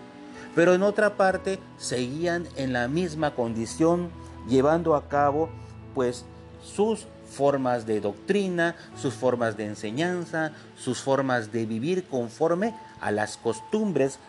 pero 0.56 0.74
en 0.74 0.82
otra 0.82 1.16
parte 1.16 1.60
seguían 1.78 2.48
en 2.56 2.74
la 2.74 2.88
misma 2.88 3.36
condición 3.36 4.10
llevando 4.50 4.96
a 4.96 5.08
cabo 5.08 5.50
pues 5.94 6.26
sus 6.64 7.06
formas 7.34 7.86
de 7.86 8.00
doctrina, 8.00 8.76
sus 8.96 9.14
formas 9.14 9.58
de 9.58 9.66
enseñanza, 9.66 10.54
sus 10.78 11.02
formas 11.02 11.52
de 11.52 11.66
vivir 11.66 12.08
conforme 12.08 12.74
a 13.02 13.12
las 13.12 13.38
costumbres 13.38 14.20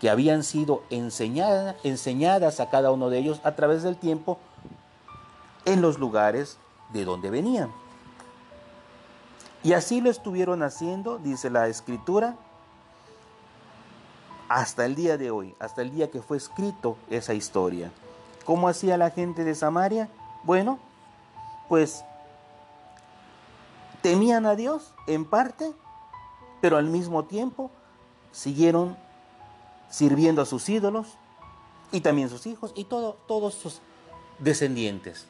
que 0.00 0.10
habían 0.10 0.42
sido 0.42 0.82
enseñadas 0.90 2.60
a 2.60 2.70
cada 2.70 2.90
uno 2.90 3.08
de 3.08 3.18
ellos 3.18 3.40
a 3.44 3.54
través 3.54 3.84
del 3.84 3.96
tiempo 3.96 4.38
en 5.64 5.80
los 5.80 5.98
lugares 5.98 6.58
de 6.92 7.04
donde 7.04 7.30
venían. 7.30 7.70
Y 9.62 9.74
así 9.74 10.00
lo 10.00 10.10
estuvieron 10.10 10.64
haciendo, 10.64 11.18
dice 11.18 11.50
la 11.50 11.68
escritura, 11.68 12.36
hasta 14.48 14.84
el 14.84 14.96
día 14.96 15.16
de 15.16 15.30
hoy, 15.30 15.54
hasta 15.60 15.82
el 15.82 15.92
día 15.92 16.10
que 16.10 16.20
fue 16.20 16.36
escrito 16.36 16.96
esa 17.08 17.32
historia. 17.32 17.92
¿Cómo 18.44 18.68
hacía 18.68 18.98
la 18.98 19.10
gente 19.10 19.44
de 19.44 19.54
Samaria? 19.54 20.08
Bueno, 20.42 20.80
pues 21.68 22.04
temían 24.02 24.46
a 24.46 24.56
Dios 24.56 24.92
en 25.06 25.24
parte, 25.24 25.72
pero 26.60 26.76
al 26.76 26.86
mismo 26.86 27.24
tiempo 27.24 27.70
siguieron 28.32 28.96
sirviendo 29.88 30.42
a 30.42 30.46
sus 30.46 30.68
ídolos 30.68 31.06
y 31.92 32.00
también 32.00 32.28
sus 32.28 32.46
hijos 32.46 32.72
y 32.74 32.84
todo, 32.84 33.18
todos 33.26 33.54
sus 33.54 33.80
descendientes. 34.38 35.26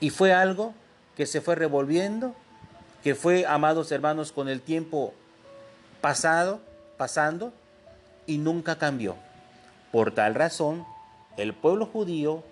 Y 0.00 0.10
fue 0.10 0.32
algo 0.32 0.74
que 1.16 1.26
se 1.26 1.40
fue 1.40 1.54
revolviendo, 1.54 2.34
que 3.02 3.14
fue, 3.14 3.46
amados 3.46 3.92
hermanos, 3.92 4.32
con 4.32 4.48
el 4.48 4.60
tiempo 4.60 5.12
pasado, 6.00 6.60
pasando, 6.96 7.52
y 8.26 8.38
nunca 8.38 8.78
cambió. 8.78 9.16
Por 9.90 10.12
tal 10.12 10.34
razón, 10.34 10.86
el 11.36 11.54
pueblo 11.54 11.86
judío 11.86 12.42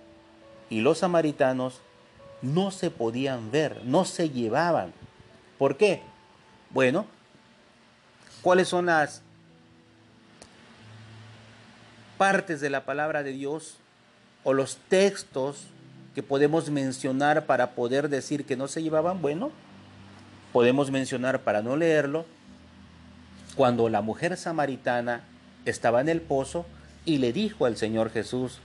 y 0.69 0.81
los 0.81 0.99
samaritanos 0.99 1.81
no 2.43 2.71
se 2.71 2.91
podían 2.91 3.51
ver, 3.51 3.83
no 3.85 4.05
se 4.05 4.31
llevaban. 4.31 4.93
¿Por 5.59 5.77
qué? 5.77 6.03
Bueno, 6.71 7.07
¿cuáles 8.43 8.69
son 8.69 8.87
las 8.87 9.23
partes 12.17 12.61
de 12.61 12.71
la 12.71 12.85
palabra 12.85 13.23
de 13.23 13.33
Dios 13.33 13.77
o 14.45 14.53
los 14.53 14.77
textos 14.89 15.67
que 16.15 16.23
podemos 16.23 16.71
mencionar 16.71 17.47
para 17.47 17.73
poder 17.73 18.09
decir 18.09 18.45
que 18.45 18.57
no 18.57 18.69
se 18.69 18.83
llevaban? 18.83 19.21
Bueno, 19.21 19.51
podemos 20.53 20.91
mencionar 20.91 21.41
para 21.41 21.63
no 21.63 21.77
leerlo, 21.77 22.25
cuando 23.57 23.89
la 23.89 24.01
mujer 24.01 24.37
samaritana 24.37 25.23
estaba 25.65 26.01
en 26.01 26.09
el 26.09 26.21
pozo 26.21 26.67
y 27.05 27.19
le 27.19 27.33
dijo 27.33 27.67
al 27.67 27.77
Señor 27.77 28.11
Jesús 28.11 28.61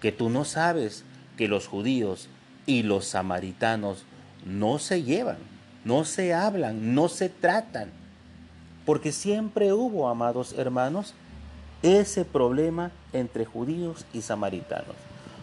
que 0.00 0.12
tú 0.12 0.30
no 0.30 0.44
sabes 0.44 1.04
que 1.36 1.48
los 1.48 1.66
judíos 1.66 2.28
y 2.68 2.82
los 2.82 3.06
samaritanos 3.06 4.04
no 4.44 4.78
se 4.78 5.02
llevan, 5.02 5.38
no 5.84 6.04
se 6.04 6.34
hablan, 6.34 6.94
no 6.94 7.08
se 7.08 7.30
tratan, 7.30 7.90
porque 8.84 9.10
siempre 9.10 9.72
hubo, 9.72 10.06
amados 10.08 10.52
hermanos, 10.52 11.14
ese 11.82 12.26
problema 12.26 12.90
entre 13.14 13.46
judíos 13.46 14.04
y 14.12 14.20
samaritanos, 14.20 14.96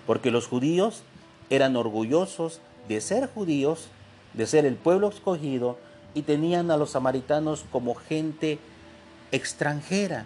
porque 0.06 0.30
los 0.30 0.48
judíos 0.48 1.02
eran 1.50 1.76
orgullosos 1.76 2.62
de 2.88 3.02
ser 3.02 3.28
judíos, 3.28 3.88
de 4.36 4.46
ser 4.46 4.68
el 4.68 4.76
pueblo 4.76 5.10
escogido, 5.10 5.80
y 6.14 6.22
tenían 6.22 6.70
a 6.70 6.78
los 6.78 6.92
samaritanos 6.92 7.66
como 7.72 7.96
gente 7.96 8.60
extranjera, 9.32 10.26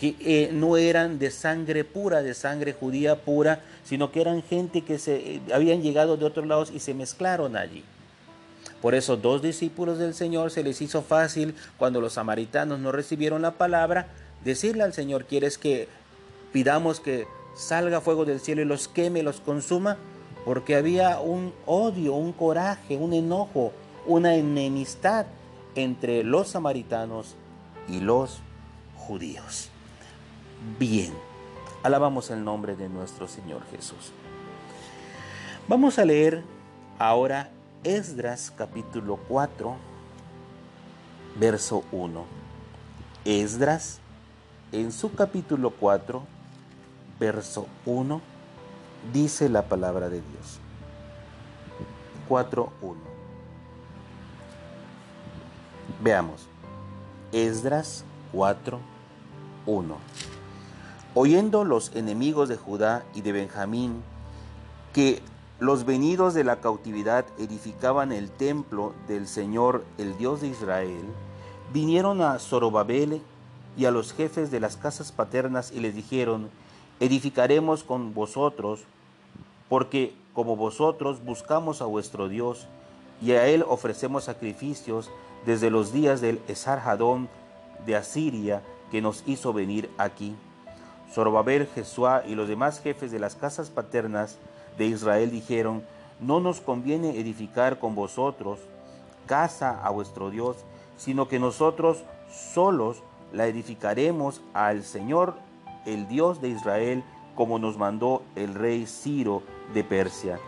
que 0.00 0.16
eh, 0.20 0.48
no 0.50 0.78
eran 0.78 1.18
de 1.18 1.30
sangre 1.30 1.84
pura, 1.84 2.22
de 2.22 2.32
sangre 2.32 2.72
judía 2.72 3.16
pura, 3.16 3.60
sino 3.84 4.10
que 4.10 4.22
eran 4.22 4.42
gente 4.42 4.80
que 4.80 4.98
se 4.98 5.16
eh, 5.16 5.40
habían 5.52 5.82
llegado 5.82 6.16
de 6.16 6.24
otros 6.24 6.46
lados 6.46 6.72
y 6.74 6.78
se 6.78 6.94
mezclaron 6.94 7.54
allí. 7.54 7.84
Por 8.80 8.94
eso 8.94 9.18
dos 9.18 9.42
discípulos 9.42 9.98
del 9.98 10.14
Señor 10.14 10.52
se 10.52 10.62
les 10.62 10.80
hizo 10.80 11.02
fácil 11.02 11.54
cuando 11.76 12.00
los 12.00 12.14
samaritanos 12.14 12.78
no 12.78 12.92
recibieron 12.92 13.42
la 13.42 13.50
palabra, 13.50 14.08
decirle 14.42 14.84
al 14.84 14.94
Señor, 14.94 15.26
¿quieres 15.26 15.58
que 15.58 15.86
pidamos 16.50 16.98
que 16.98 17.26
salga 17.54 18.00
fuego 18.00 18.24
del 18.24 18.40
cielo 18.40 18.62
y 18.62 18.64
los 18.64 18.88
queme, 18.88 19.22
los 19.22 19.42
consuma? 19.42 19.98
Porque 20.46 20.76
había 20.76 21.20
un 21.20 21.52
odio, 21.66 22.14
un 22.14 22.32
coraje, 22.32 22.96
un 22.96 23.12
enojo, 23.12 23.74
una 24.06 24.34
enemistad 24.34 25.26
entre 25.74 26.24
los 26.24 26.48
samaritanos 26.48 27.34
y 27.86 28.00
los 28.00 28.38
judíos 28.96 29.68
bien. 30.78 31.12
Alabamos 31.82 32.30
el 32.30 32.44
nombre 32.44 32.76
de 32.76 32.88
nuestro 32.88 33.28
Señor 33.28 33.62
Jesús. 33.70 34.12
Vamos 35.68 35.98
a 35.98 36.04
leer 36.04 36.42
ahora 36.98 37.50
Esdras 37.84 38.52
capítulo 38.56 39.18
4, 39.28 39.76
verso 41.38 41.84
1. 41.92 42.24
Esdras 43.24 44.00
en 44.72 44.92
su 44.92 45.14
capítulo 45.14 45.70
4, 45.70 46.22
verso 47.18 47.66
1, 47.86 48.20
dice 49.12 49.48
la 49.48 49.62
palabra 49.62 50.08
de 50.08 50.20
Dios. 50.20 50.60
4.1. 52.28 52.94
Veamos. 56.02 56.46
Esdras 57.32 58.04
4.1. 58.32 59.96
Oyendo 61.14 61.64
los 61.64 61.94
enemigos 61.96 62.48
de 62.48 62.56
Judá 62.56 63.04
y 63.14 63.22
de 63.22 63.32
Benjamín 63.32 64.02
que 64.92 65.20
los 65.58 65.84
venidos 65.84 66.34
de 66.34 66.44
la 66.44 66.60
cautividad 66.60 67.26
edificaban 67.36 68.12
el 68.12 68.30
templo 68.30 68.94
del 69.08 69.26
Señor, 69.26 69.84
el 69.98 70.16
Dios 70.16 70.40
de 70.40 70.46
Israel, 70.46 71.02
vinieron 71.72 72.22
a 72.22 72.38
Zorobabel 72.38 73.20
y 73.76 73.86
a 73.86 73.90
los 73.90 74.12
jefes 74.12 74.52
de 74.52 74.60
las 74.60 74.76
casas 74.76 75.10
paternas 75.10 75.72
y 75.72 75.80
les 75.80 75.96
dijeron, 75.96 76.48
edificaremos 77.00 77.82
con 77.82 78.14
vosotros, 78.14 78.84
porque 79.68 80.14
como 80.32 80.54
vosotros 80.54 81.24
buscamos 81.24 81.82
a 81.82 81.86
vuestro 81.86 82.28
Dios, 82.28 82.68
y 83.20 83.32
a 83.32 83.48
él 83.48 83.64
ofrecemos 83.66 84.24
sacrificios 84.24 85.10
desde 85.44 85.70
los 85.70 85.92
días 85.92 86.20
del 86.20 86.40
Esarhadón 86.46 87.28
de 87.84 87.96
Asiria 87.96 88.62
que 88.92 89.02
nos 89.02 89.24
hizo 89.26 89.52
venir 89.52 89.90
aquí. 89.98 90.36
Zorobabel, 91.12 91.66
Jesuá 91.74 92.22
y 92.26 92.34
los 92.34 92.48
demás 92.48 92.80
jefes 92.80 93.10
de 93.10 93.18
las 93.18 93.34
casas 93.34 93.70
paternas 93.70 94.38
de 94.78 94.86
Israel 94.86 95.30
dijeron, 95.30 95.82
no 96.20 96.40
nos 96.40 96.60
conviene 96.60 97.18
edificar 97.18 97.78
con 97.78 97.94
vosotros 97.94 98.58
casa 99.26 99.80
a 99.84 99.90
vuestro 99.90 100.30
Dios, 100.30 100.56
sino 100.96 101.28
que 101.28 101.38
nosotros 101.38 102.04
solos 102.30 103.02
la 103.32 103.46
edificaremos 103.46 104.40
al 104.54 104.82
Señor, 104.82 105.34
el 105.86 106.08
Dios 106.08 106.40
de 106.40 106.48
Israel, 106.48 107.04
como 107.34 107.58
nos 107.58 107.78
mandó 107.78 108.22
el 108.36 108.54
rey 108.54 108.86
Ciro 108.86 109.42
de 109.72 109.84
Persia. 109.84 110.38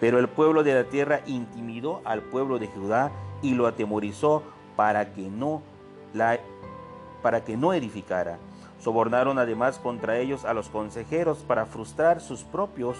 Pero 0.00 0.18
el 0.18 0.28
pueblo 0.28 0.62
de 0.62 0.74
la 0.74 0.84
tierra 0.84 1.20
intimidó 1.26 2.00
al 2.04 2.22
pueblo 2.22 2.58
de 2.58 2.66
Judá 2.66 3.12
y 3.42 3.54
lo 3.54 3.66
atemorizó 3.66 4.42
para 4.74 5.12
que 5.12 5.28
no 5.28 5.62
la 6.14 6.40
para 7.22 7.44
que 7.44 7.56
no 7.56 7.74
edificara. 7.74 8.38
Sobornaron 8.80 9.38
además 9.38 9.78
contra 9.78 10.18
ellos 10.18 10.44
a 10.44 10.54
los 10.54 10.68
consejeros 10.68 11.38
para 11.38 11.66
frustrar 11.66 12.20
sus 12.20 12.44
propios 12.44 12.96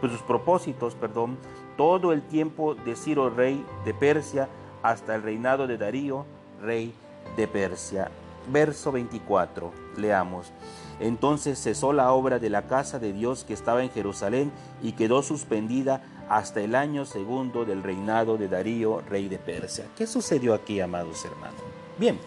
pues, 0.00 0.12
sus 0.12 0.22
propósitos, 0.22 0.94
perdón, 0.94 1.36
todo 1.76 2.12
el 2.12 2.22
tiempo 2.22 2.74
de 2.74 2.96
Ciro 2.96 3.28
rey 3.30 3.64
de 3.84 3.92
Persia 3.92 4.48
hasta 4.82 5.14
el 5.14 5.22
reinado 5.22 5.66
de 5.66 5.76
Darío 5.76 6.24
rey 6.62 6.94
de 7.36 7.46
Persia. 7.46 8.10
Verso 8.50 8.90
24, 8.92 9.70
leamos. 9.98 10.52
Entonces 10.98 11.62
cesó 11.62 11.92
la 11.92 12.12
obra 12.12 12.38
de 12.38 12.50
la 12.50 12.66
casa 12.66 12.98
de 12.98 13.12
Dios 13.12 13.44
que 13.44 13.52
estaba 13.52 13.82
en 13.82 13.90
Jerusalén 13.90 14.50
y 14.82 14.92
quedó 14.92 15.22
suspendida 15.22 16.02
hasta 16.28 16.60
el 16.60 16.74
año 16.74 17.04
segundo 17.04 17.64
del 17.64 17.82
reinado 17.82 18.38
de 18.38 18.48
Darío, 18.48 19.02
rey 19.08 19.28
de 19.28 19.38
Persia. 19.38 19.84
¿Qué 19.96 20.06
sucedió 20.06 20.54
aquí, 20.54 20.80
amados 20.80 21.24
hermanos? 21.24 21.60
Bien, 21.98 22.18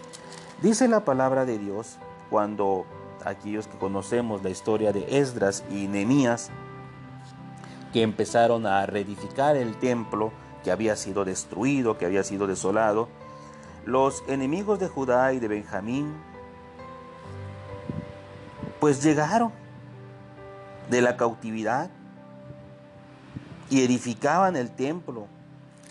dice 0.62 0.86
la 0.88 1.04
palabra 1.04 1.44
de 1.44 1.58
Dios 1.58 1.98
cuando 2.30 2.86
aquellos 3.24 3.66
que 3.66 3.78
conocemos 3.78 4.42
la 4.42 4.50
historia 4.50 4.92
de 4.92 5.18
Esdras 5.18 5.64
y 5.70 5.86
Nehemías, 5.88 6.50
que 7.92 8.02
empezaron 8.02 8.66
a 8.66 8.84
reedificar 8.86 9.56
el 9.56 9.76
templo 9.76 10.32
que 10.62 10.70
había 10.70 10.96
sido 10.96 11.24
destruido, 11.24 11.96
que 11.98 12.06
había 12.06 12.24
sido 12.24 12.46
desolado, 12.46 13.08
los 13.84 14.22
enemigos 14.28 14.78
de 14.78 14.88
Judá 14.88 15.32
y 15.32 15.38
de 15.38 15.48
Benjamín, 15.48 16.14
pues 18.80 19.02
llegaron 19.02 19.52
de 20.90 21.00
la 21.00 21.16
cautividad 21.16 21.90
y 23.70 23.82
edificaban 23.82 24.56
el 24.56 24.70
templo 24.70 25.26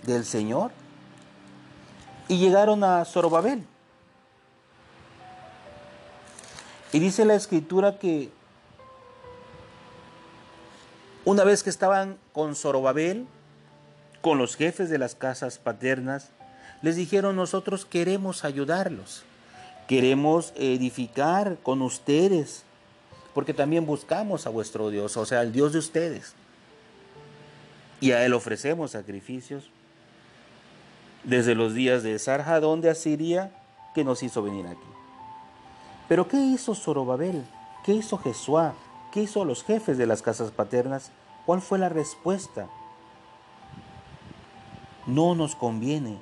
del 0.05 0.25
Señor. 0.25 0.71
Y 2.27 2.37
llegaron 2.37 2.83
a 2.83 3.03
Zorobabel. 3.05 3.65
Y 6.93 6.99
dice 6.99 7.25
la 7.25 7.35
escritura 7.35 7.99
que 7.99 8.29
una 11.25 11.43
vez 11.43 11.63
que 11.63 11.69
estaban 11.69 12.17
con 12.31 12.55
Zorobabel, 12.55 13.25
con 14.21 14.37
los 14.37 14.55
jefes 14.55 14.89
de 14.89 14.97
las 14.97 15.15
casas 15.15 15.57
paternas, 15.57 16.29
les 16.81 16.95
dijeron 16.95 17.35
nosotros 17.35 17.85
queremos 17.85 18.45
ayudarlos, 18.45 19.23
queremos 19.87 20.53
edificar 20.55 21.57
con 21.61 21.81
ustedes, 21.81 22.63
porque 23.33 23.53
también 23.53 23.85
buscamos 23.85 24.47
a 24.47 24.49
vuestro 24.49 24.89
Dios, 24.89 25.17
o 25.17 25.25
sea, 25.25 25.41
el 25.41 25.51
Dios 25.51 25.73
de 25.73 25.79
ustedes 25.79 26.35
y 28.03 28.11
a 28.11 28.25
él 28.25 28.33
ofrecemos 28.33 28.91
sacrificios. 28.91 29.69
Desde 31.23 31.55
los 31.55 31.73
días 31.73 32.03
de 32.03 32.19
Sarjadón 32.19 32.81
de 32.81 32.89
Asiria, 32.89 33.49
que 33.95 34.03
nos 34.03 34.23
hizo 34.23 34.43
venir 34.43 34.67
aquí. 34.67 34.92
Pero 36.13 36.27
¿qué 36.27 36.37
hizo 36.37 36.75
Zorobabel? 36.75 37.43
¿Qué 37.83 37.91
hizo 37.91 38.19
Jesuá? 38.19 38.75
¿Qué 39.11 39.23
hizo 39.23 39.45
los 39.45 39.63
jefes 39.63 39.97
de 39.97 40.05
las 40.05 40.21
casas 40.21 40.51
paternas? 40.51 41.09
¿Cuál 41.47 41.59
fue 41.59 41.79
la 41.79 41.89
respuesta? 41.89 42.67
No 45.07 45.33
nos 45.33 45.55
conviene 45.55 46.19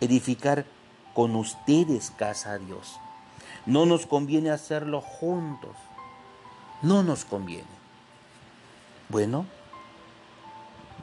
edificar 0.00 0.64
con 1.12 1.36
ustedes 1.36 2.10
casa 2.12 2.52
a 2.52 2.58
Dios. 2.58 2.98
No 3.66 3.84
nos 3.84 4.06
conviene 4.06 4.48
hacerlo 4.48 5.02
juntos. 5.02 5.76
No 6.80 7.02
nos 7.02 7.26
conviene. 7.26 7.68
Bueno, 9.10 9.44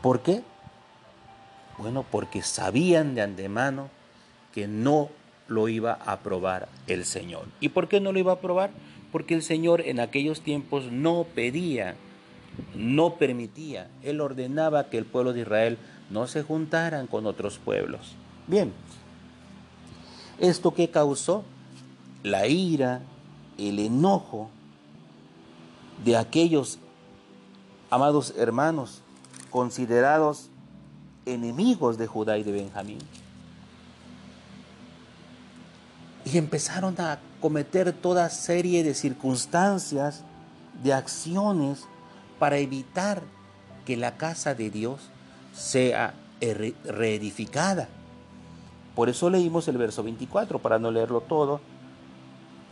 ¿Por 0.02 0.22
qué? 0.22 0.42
Bueno, 1.78 2.04
porque 2.10 2.42
sabían 2.42 3.14
de 3.14 3.22
antemano 3.22 3.92
que 4.56 4.68
no 4.68 5.10
lo 5.48 5.68
iba 5.70 5.94
a 5.94 6.14
aprobar 6.14 6.68
el 6.88 7.06
Señor. 7.06 7.46
¿Y 7.60 7.70
por 7.70 7.88
qué 7.88 8.00
no 8.00 8.12
lo 8.12 8.20
iba 8.20 8.32
a 8.32 8.36
aprobar? 8.36 8.72
Porque 9.12 9.36
el 9.36 9.44
Señor 9.44 9.82
en 9.82 10.00
aquellos 10.00 10.42
tiempos 10.42 10.92
no 10.92 11.26
pedía, 11.36 11.96
no 12.76 13.16
permitía, 13.16 13.90
Él 14.04 14.22
ordenaba 14.22 14.90
que 14.90 14.98
el 14.98 15.06
pueblo 15.06 15.34
de 15.34 15.42
Israel 15.42 15.78
no 16.10 16.28
se 16.28 16.44
juntaran 16.44 17.08
con 17.08 17.26
otros 17.26 17.58
pueblos. 17.58 18.16
Bien, 18.48 18.74
¿esto 20.40 20.74
qué 20.74 20.90
causó? 20.90 21.44
La 22.24 22.48
ira, 22.48 23.02
el 23.58 23.80
enojo 23.80 24.50
de 26.04 26.18
aquellos 26.18 26.80
amados 27.90 28.34
hermanos 28.38 29.02
considerados 29.50 30.50
enemigos 31.26 31.98
de 31.98 32.08
Judá 32.08 32.38
y 32.38 32.44
de 32.44 32.52
Benjamín. 32.52 33.00
Y 36.26 36.38
empezaron 36.38 37.00
a 37.00 37.20
cometer 37.40 37.94
toda 37.94 38.30
serie 38.30 38.84
de 38.84 38.94
circunstancias, 38.94 40.24
de 40.84 40.94
acciones 40.94 41.86
para 42.40 42.58
evitar 42.58 43.22
que 43.86 43.96
la 43.96 44.18
casa 44.18 44.56
de 44.56 44.70
Dios 44.70 45.10
sea 45.54 46.14
reedificada. 46.84 47.88
Por 48.96 49.10
eso 49.10 49.30
leímos 49.30 49.68
el 49.68 49.78
verso 49.78 50.04
24, 50.04 50.60
para 50.60 50.80
no 50.80 50.92
leerlo 50.92 51.22
todo, 51.22 51.62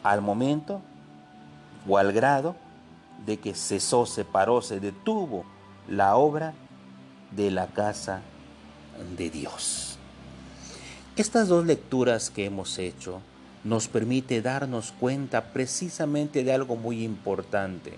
al 0.03 0.21
momento 0.21 0.81
o 1.87 1.97
al 1.97 2.11
grado 2.11 2.55
de 3.25 3.37
que 3.39 3.53
cesó, 3.53 4.05
se 4.05 4.25
paró, 4.25 4.61
se 4.61 4.79
detuvo 4.79 5.45
la 5.87 6.15
obra 6.15 6.53
de 7.31 7.51
la 7.51 7.67
casa 7.67 8.21
de 9.17 9.29
Dios. 9.29 9.97
Estas 11.15 11.47
dos 11.47 11.65
lecturas 11.65 12.29
que 12.29 12.45
hemos 12.45 12.77
hecho 12.79 13.21
nos 13.63 13.87
permite 13.87 14.41
darnos 14.41 14.91
cuenta 14.91 15.53
precisamente 15.53 16.43
de 16.43 16.53
algo 16.53 16.75
muy 16.75 17.03
importante. 17.03 17.93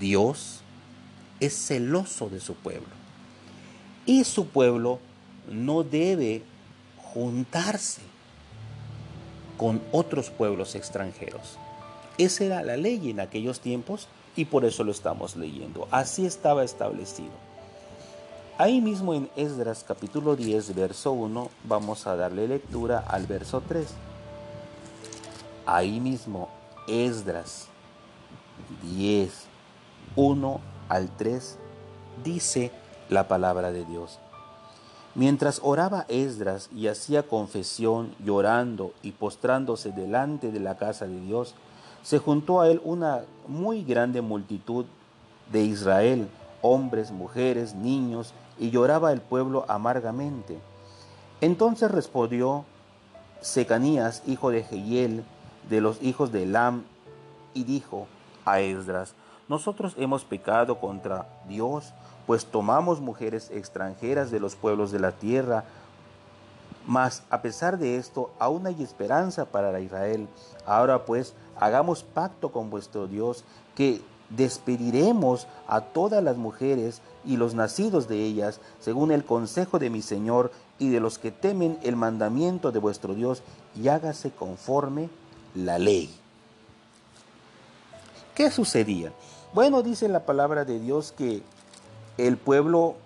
Dios 0.00 0.60
es 1.40 1.54
celoso 1.54 2.28
de 2.28 2.40
su 2.40 2.54
pueblo 2.54 2.88
y 4.06 4.24
su 4.24 4.46
pueblo 4.46 4.98
no 5.50 5.82
debe 5.82 6.42
juntarse 6.96 8.00
con 9.56 9.82
otros 9.92 10.30
pueblos 10.30 10.74
extranjeros. 10.74 11.58
Esa 12.18 12.44
era 12.44 12.62
la 12.62 12.76
ley 12.76 13.10
en 13.10 13.20
aquellos 13.20 13.60
tiempos 13.60 14.08
y 14.36 14.46
por 14.46 14.64
eso 14.64 14.84
lo 14.84 14.92
estamos 14.92 15.36
leyendo. 15.36 15.88
Así 15.90 16.26
estaba 16.26 16.64
establecido. 16.64 17.30
Ahí 18.58 18.80
mismo 18.80 19.14
en 19.14 19.30
Esdras 19.36 19.84
capítulo 19.86 20.36
10, 20.36 20.74
verso 20.74 21.12
1, 21.12 21.50
vamos 21.64 22.06
a 22.06 22.16
darle 22.16 22.48
lectura 22.48 22.98
al 23.00 23.26
verso 23.26 23.62
3. 23.66 23.86
Ahí 25.66 26.00
mismo, 26.00 26.48
Esdras 26.88 27.68
10, 28.82 29.46
1 30.16 30.60
al 30.88 31.16
3, 31.16 31.58
dice 32.24 32.72
la 33.08 33.28
palabra 33.28 33.70
de 33.70 33.84
Dios. 33.84 34.18
Mientras 35.14 35.60
oraba 35.62 36.06
Esdras 36.08 36.68
y 36.74 36.88
hacía 36.88 37.22
confesión, 37.24 38.14
llorando 38.24 38.92
y 39.02 39.12
postrándose 39.12 39.92
delante 39.92 40.50
de 40.50 40.58
la 40.58 40.76
casa 40.78 41.06
de 41.06 41.20
Dios, 41.20 41.54
se 42.02 42.18
juntó 42.18 42.60
a 42.60 42.68
él 42.68 42.80
una 42.82 43.22
muy 43.46 43.84
grande 43.84 44.20
multitud 44.20 44.86
de 45.52 45.62
Israel, 45.62 46.28
hombres, 46.60 47.12
mujeres, 47.12 47.74
niños, 47.74 48.32
y 48.58 48.70
lloraba 48.70 49.12
el 49.12 49.20
pueblo 49.20 49.64
amargamente. 49.68 50.58
Entonces 51.40 51.90
respondió 51.90 52.64
Secanías, 53.40 54.22
hijo 54.26 54.50
de 54.50 54.64
Jehiel, 54.64 55.24
de 55.68 55.80
los 55.80 56.02
hijos 56.02 56.32
de 56.32 56.44
Elam, 56.44 56.84
y 57.54 57.64
dijo 57.64 58.06
a 58.44 58.60
Esdras, 58.60 59.14
nosotros 59.48 59.94
hemos 59.98 60.24
pecado 60.24 60.80
contra 60.80 61.26
Dios, 61.48 61.92
pues 62.26 62.46
tomamos 62.46 63.00
mujeres 63.00 63.50
extranjeras 63.52 64.30
de 64.30 64.40
los 64.40 64.54
pueblos 64.54 64.92
de 64.92 65.00
la 65.00 65.12
tierra, 65.12 65.64
mas 66.86 67.22
a 67.30 67.42
pesar 67.42 67.78
de 67.78 67.96
esto, 67.96 68.30
aún 68.38 68.66
hay 68.66 68.82
esperanza 68.82 69.44
para 69.44 69.78
Israel. 69.80 70.28
Ahora 70.66 71.04
pues, 71.04 71.34
hagamos 71.58 72.02
pacto 72.02 72.50
con 72.50 72.70
vuestro 72.70 73.06
Dios, 73.06 73.44
que 73.74 74.00
despediremos 74.30 75.46
a 75.68 75.80
todas 75.82 76.22
las 76.24 76.36
mujeres 76.36 77.02
y 77.24 77.36
los 77.36 77.54
nacidos 77.54 78.08
de 78.08 78.24
ellas, 78.24 78.60
según 78.80 79.12
el 79.12 79.24
consejo 79.24 79.78
de 79.78 79.90
mi 79.90 80.02
Señor 80.02 80.50
y 80.78 80.88
de 80.88 81.00
los 81.00 81.18
que 81.18 81.30
temen 81.30 81.78
el 81.82 81.96
mandamiento 81.96 82.72
de 82.72 82.78
vuestro 82.78 83.14
Dios, 83.14 83.42
y 83.76 83.88
hágase 83.88 84.30
conforme 84.30 85.10
la 85.54 85.78
ley. 85.78 86.10
¿Qué 88.34 88.50
sucedía? 88.50 89.12
Bueno, 89.52 89.82
dice 89.82 90.08
la 90.08 90.24
palabra 90.24 90.64
de 90.64 90.78
Dios 90.78 91.12
que 91.16 91.42
el 92.18 92.36
pueblo 92.36 92.96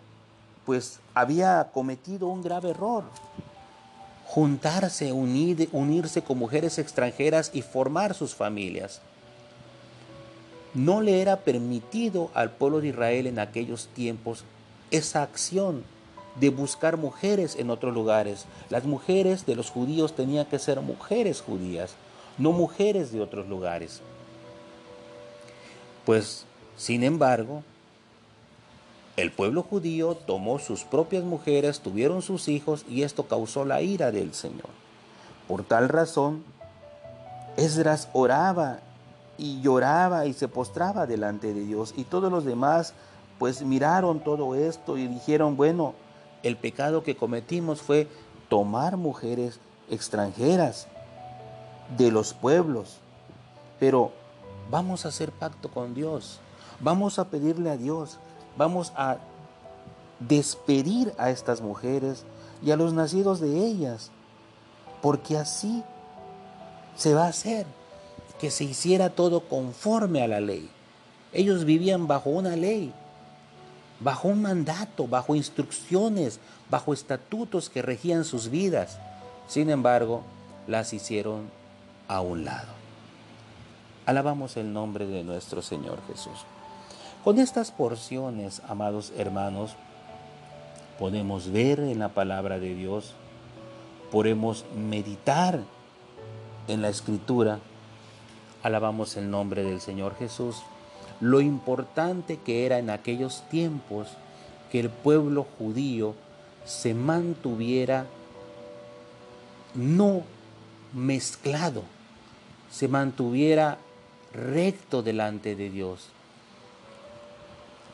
pues 0.65 1.01
había 1.15 1.71
cometido 1.73 2.29
un 2.29 2.43
grave 2.43 2.71
error. 2.71 3.05
Juntarse, 4.27 5.13
unir, 5.13 5.69
unirse 5.73 6.23
con 6.23 6.39
mujeres 6.39 6.79
extranjeras 6.79 7.51
y 7.55 7.63
formar 7.63 8.15
sus 8.15 8.35
familias 8.35 9.01
no 10.77 11.01
le 11.01 11.23
era 11.23 11.39
permitido 11.39 12.31
al 12.35 12.51
pueblo 12.51 12.83
de 12.83 12.89
Israel 12.89 13.27
en 13.27 13.39
aquellos 13.39 13.89
tiempos 13.89 14.45
esa 14.91 15.23
acción 15.23 15.85
de 16.39 16.51
buscar 16.51 16.99
mujeres 16.99 17.57
en 17.57 17.71
otros 17.71 17.95
lugares. 17.95 18.45
Las 18.69 18.85
mujeres 18.85 19.47
de 19.47 19.57
los 19.57 19.71
judíos 19.71 20.15
tenían 20.15 20.45
que 20.45 20.59
ser 20.59 20.83
mujeres 20.83 21.41
judías, 21.41 21.95
no 22.39 22.53
mujeres 22.53 23.13
de 23.13 23.21
otros 23.21 23.49
lugares. 23.49 24.01
Pues, 26.05 26.45
sin 26.77 27.03
embargo, 27.03 27.63
el 29.17 29.33
pueblo 29.33 29.63
judío 29.63 30.15
tomó 30.15 30.59
sus 30.59 30.85
propias 30.85 31.25
mujeres, 31.25 31.81
tuvieron 31.81 32.23
sus 32.23 32.49
hijos 32.49 32.85
y 32.89 33.03
esto 33.03 33.27
causó 33.27 33.65
la 33.65 33.81
ira 33.81 34.13
del 34.13 34.35
Señor. 34.35 34.69
Por 35.49 35.65
tal 35.65 35.89
razón, 35.89 36.45
Esdras 37.57 38.09
oraba 38.13 38.81
y 39.39 39.63
lloraba 39.63 40.27
y 40.27 40.35
se 40.35 40.49
postraba 40.49 41.07
delante 41.07 41.55
de 41.55 41.65
Dios 41.65 41.95
y 41.97 42.05
todos 42.05 42.31
los 42.31 42.45
demás 42.45 42.93
pues 43.39 43.63
miraron 43.63 44.21
todo 44.21 44.55
esto 44.55 44.99
y 44.99 45.09
dijeron, 45.09 45.57
bueno, 45.57 45.95
el 46.43 46.57
pecado 46.57 47.03
que 47.03 47.17
cometimos 47.17 47.81
fue 47.81 48.09
tomar 48.49 48.97
mujeres 48.97 49.61
extranjeras 49.91 50.89
de 51.97 52.11
los 52.11 52.35
pueblos. 52.35 52.99
Pero 53.79 54.13
vamos 54.71 55.05
a 55.05 55.09
hacer 55.09 55.33
pacto 55.33 55.71
con 55.71 55.95
Dios. 55.95 56.41
Vamos 56.81 57.19
a 57.19 57.29
pedirle 57.29 57.71
a 57.71 57.77
Dios. 57.77 58.19
Vamos 58.57 58.93
a 58.97 59.19
despedir 60.21 61.13
a 61.19 61.31
estas 61.31 61.61
mujeres 61.61 62.25
y 62.63 62.71
a 62.71 62.77
los 62.77 62.93
nacidos 62.93 63.41
de 63.41 63.59
ellas. 63.67 64.11
Porque 65.03 65.37
así 65.37 65.83
se 66.97 67.15
va 67.15 67.27
a 67.27 67.31
hacer. 67.31 67.67
Que 68.41 68.51
se 68.51 68.65
hiciera 68.65 69.11
todo 69.11 69.49
conforme 69.49 70.23
a 70.23 70.29
la 70.29 70.41
ley. 70.41 70.71
Ellos 71.33 71.65
vivían 71.65 72.07
bajo 72.07 72.31
una 72.31 72.57
ley, 72.57 72.95
bajo 74.01 74.29
un 74.29 74.41
mandato, 74.41 75.07
bajo 75.07 75.35
instrucciones, 75.35 76.41
bajo 76.71 76.95
estatutos 76.95 77.69
que 77.69 77.83
regían 77.83 78.25
sus 78.25 78.49
vidas. 78.49 78.99
Sin 79.47 79.69
embargo, 79.69 80.23
las 80.67 80.93
hicieron 80.93 81.51
a 82.09 82.21
un 82.21 82.45
lado. 82.45 82.69
Alabamos 84.07 84.57
el 84.57 84.73
nombre 84.73 85.07
de 85.07 85.25
nuestro 85.25 85.63
Señor 85.63 85.99
Jesús. 86.07 86.45
Con 87.25 87.39
estas 87.39 87.73
porciones, 87.73 88.63
amados 88.69 89.13
hermanos, 89.17 89.73
podemos 90.99 91.51
ver 91.51 91.81
en 91.81 91.99
la 91.99 92.11
palabra 92.11 92.59
de 92.59 92.75
Dios, 92.75 93.15
podemos 94.13 94.65
meditar 94.77 95.61
en 96.69 96.83
la 96.83 96.89
escritura. 96.89 97.59
Alabamos 98.63 99.17
el 99.17 99.31
nombre 99.31 99.65
del 99.65 99.81
Señor 99.81 100.17
Jesús. 100.17 100.63
Lo 101.21 101.41
importante 101.41 102.39
que 102.39 102.67
era 102.67 102.79
en 102.79 102.91
aquellos 102.91 103.43
tiempos 103.51 104.09
que 104.71 104.81
el 104.81 104.91
pueblo 104.91 105.47
judío 105.59 106.15
se 106.65 106.95
mantuviera 106.95 108.07
no 109.75 110.23
mezclado, 110.93 111.83
se 112.71 112.89
mantuviera 112.89 113.79
recto 114.33 115.03
delante 115.03 115.57
de 115.57 115.71
Dios. 115.71 116.09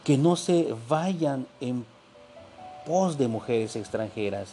Que 0.04 0.18
no 0.18 0.36
se 0.36 0.74
vayan 0.88 1.46
en 1.60 1.84
pos 2.86 3.18
de 3.18 3.28
mujeres 3.28 3.76
extranjeras, 3.76 4.48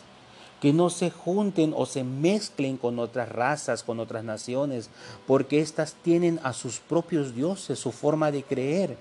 que 0.62 0.74
no 0.74 0.90
se 0.90 1.10
junten 1.10 1.74
o 1.76 1.86
se 1.86 2.04
mezclen 2.04 2.78
con 2.78 3.00
otras 3.00 3.30
razas, 3.30 3.82
con 3.82 4.00
otras 4.00 4.24
naciones, 4.24 4.90
porque 5.26 5.62
éstas 5.62 5.96
tienen 6.04 6.40
a 6.44 6.54
sus 6.54 6.80
propios 6.80 7.34
dioses, 7.34 7.80
su 7.80 7.92
forma 7.92 8.32
de 8.32 8.44
creer. 8.44 8.98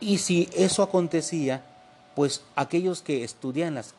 Y 0.00 0.18
si 0.18 0.48
eso 0.54 0.82
acontecía, 0.82 1.62
pues 2.16 2.42
aquellos 2.56 3.02
que 3.02 3.22
estudian 3.22 3.74
las, 3.74 3.94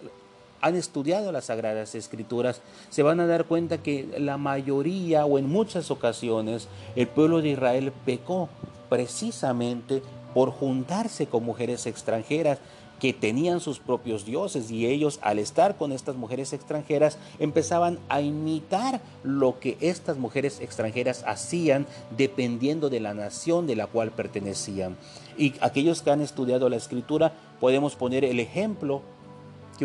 han 0.61 0.75
estudiado 0.75 1.31
las 1.31 1.45
Sagradas 1.45 1.95
Escrituras, 1.95 2.61
se 2.89 3.03
van 3.03 3.19
a 3.19 3.27
dar 3.27 3.45
cuenta 3.45 3.79
que 3.79 4.07
la 4.17 4.37
mayoría 4.37 5.25
o 5.25 5.37
en 5.37 5.49
muchas 5.49 5.91
ocasiones 5.91 6.67
el 6.95 7.07
pueblo 7.07 7.41
de 7.41 7.49
Israel 7.49 7.91
pecó 8.05 8.49
precisamente 8.89 10.01
por 10.33 10.51
juntarse 10.51 11.27
con 11.27 11.43
mujeres 11.43 11.85
extranjeras 11.85 12.59
que 13.01 13.13
tenían 13.13 13.61
sus 13.61 13.79
propios 13.79 14.25
dioses 14.25 14.69
y 14.69 14.85
ellos 14.85 15.17
al 15.23 15.39
estar 15.39 15.75
con 15.75 15.91
estas 15.91 16.15
mujeres 16.15 16.53
extranjeras 16.53 17.17
empezaban 17.39 17.97
a 18.09 18.21
imitar 18.21 19.01
lo 19.23 19.59
que 19.59 19.75
estas 19.81 20.17
mujeres 20.17 20.59
extranjeras 20.61 21.23
hacían 21.25 21.87
dependiendo 22.15 22.91
de 22.91 22.99
la 22.99 23.15
nación 23.15 23.65
de 23.65 23.75
la 23.75 23.87
cual 23.87 24.11
pertenecían. 24.11 24.97
Y 25.35 25.55
aquellos 25.61 26.03
que 26.03 26.11
han 26.11 26.21
estudiado 26.21 26.69
la 26.69 26.75
escritura 26.75 27.33
podemos 27.59 27.95
poner 27.95 28.23
el 28.23 28.39
ejemplo 28.39 29.01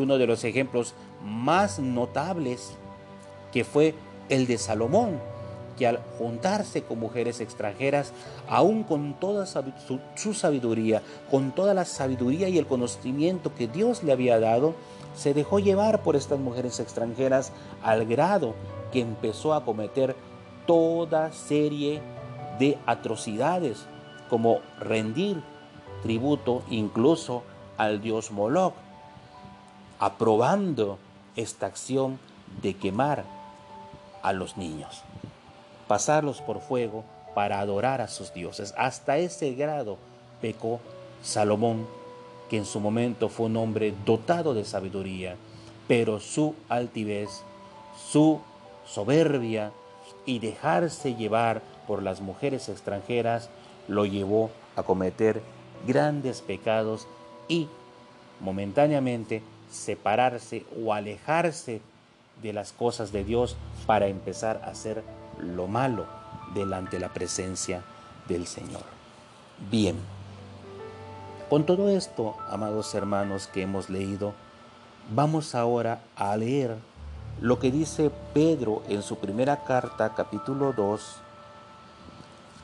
uno 0.00 0.18
de 0.18 0.26
los 0.26 0.44
ejemplos 0.44 0.94
más 1.24 1.78
notables 1.78 2.76
que 3.52 3.64
fue 3.64 3.94
el 4.28 4.46
de 4.46 4.59
Salomón, 4.59 5.20
que 5.76 5.87
al 5.87 6.00
juntarse 6.18 6.82
con 6.82 6.98
mujeres 6.98 7.40
extranjeras, 7.40 8.12
aún 8.48 8.82
con 8.82 9.14
toda 9.14 9.46
su, 9.46 10.35
sabiduría, 10.35 11.02
con 11.30 11.52
toda 11.52 11.74
la 11.74 11.85
sabiduría 11.85 12.48
y 12.48 12.59
el 12.59 12.66
conocimiento 12.66 13.54
que 13.54 13.68
Dios 13.68 14.02
le 14.02 14.12
había 14.12 14.40
dado, 14.40 14.74
se 15.14 15.35
dejó 15.35 15.59
llevar 15.59 16.02
por 16.02 16.16
estas 16.16 16.38
mujeres 16.38 16.80
extranjeras 16.80 17.52
al 17.82 18.06
grado 18.06 18.54
que 18.92 19.00
empezó 19.00 19.54
a 19.54 19.64
cometer 19.64 20.16
toda 20.66 21.32
serie 21.32 22.00
de 22.59 22.78
atrocidades, 22.87 23.87
como 24.28 24.61
rendir 24.78 25.42
tributo 26.02 26.62
incluso 26.70 27.42
al 27.76 28.00
dios 28.00 28.30
Moloch, 28.30 28.74
aprobando 29.98 30.98
esta 31.37 31.66
acción 31.66 32.18
de 32.62 32.74
quemar 32.74 33.24
a 34.22 34.32
los 34.32 34.56
niños, 34.56 35.02
pasarlos 35.88 36.40
por 36.40 36.61
fuego 36.61 37.04
para 37.35 37.61
adorar 37.61 38.00
a 38.00 38.09
sus 38.09 38.32
dioses. 38.32 38.74
Hasta 38.76 39.18
ese 39.18 39.54
grado 39.54 39.98
pecó 40.40 40.80
Salomón, 41.22 41.87
que 42.48 42.56
en 42.56 42.64
su 42.64 42.80
momento 42.80 43.28
fue 43.28 43.46
un 43.46 43.56
hombre 43.56 43.94
dotado 44.04 44.54
de 44.54 44.64
sabiduría, 44.64 45.37
pero 45.88 46.20
su 46.20 46.54
altivez, 46.68 47.42
su 48.11 48.40
soberbia 48.87 49.72
y 50.24 50.38
dejarse 50.38 51.14
llevar 51.14 51.62
por 51.87 52.02
las 52.02 52.20
mujeres 52.20 52.68
extranjeras 52.68 53.50
lo 53.88 54.06
llevó 54.06 54.50
a 54.74 54.82
cometer 54.82 55.42
grandes 55.87 56.40
pecados 56.40 57.06
y 57.48 57.68
momentáneamente 58.40 59.42
separarse 59.76 60.64
o 60.82 60.92
alejarse 60.92 61.80
de 62.42 62.52
las 62.52 62.72
cosas 62.72 63.12
de 63.12 63.24
Dios 63.24 63.56
para 63.86 64.06
empezar 64.06 64.60
a 64.64 64.70
hacer 64.70 65.02
lo 65.38 65.66
malo 65.66 66.06
delante 66.54 66.96
de 66.96 67.00
la 67.00 67.12
presencia 67.12 67.82
del 68.28 68.46
Señor. 68.46 68.82
Bien, 69.70 69.96
con 71.48 71.64
todo 71.64 71.88
esto, 71.88 72.36
amados 72.48 72.94
hermanos 72.94 73.46
que 73.46 73.62
hemos 73.62 73.88
leído, 73.88 74.34
vamos 75.14 75.54
ahora 75.54 76.00
a 76.16 76.36
leer 76.36 76.76
lo 77.40 77.58
que 77.58 77.70
dice 77.70 78.10
Pedro 78.34 78.82
en 78.88 79.02
su 79.02 79.16
primera 79.18 79.64
carta, 79.64 80.14
capítulo 80.14 80.72
2, 80.72 81.16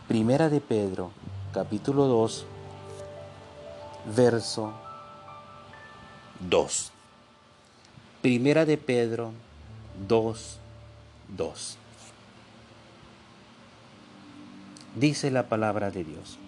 primera 0.09 0.49
de 0.49 0.61
Pedro, 0.61 1.11
capítulo 1.53 2.07
2, 2.07 2.47
verso 4.17 4.73
2. 6.41 6.92
Primera 8.23 8.65
de 8.65 8.79
Pedro 8.79 9.33
2, 10.07 10.59
2. 11.37 11.77
Dice 14.95 15.33
la 15.33 15.49
palabra 15.49 15.91
de 15.91 16.05
Dios. 16.05 16.39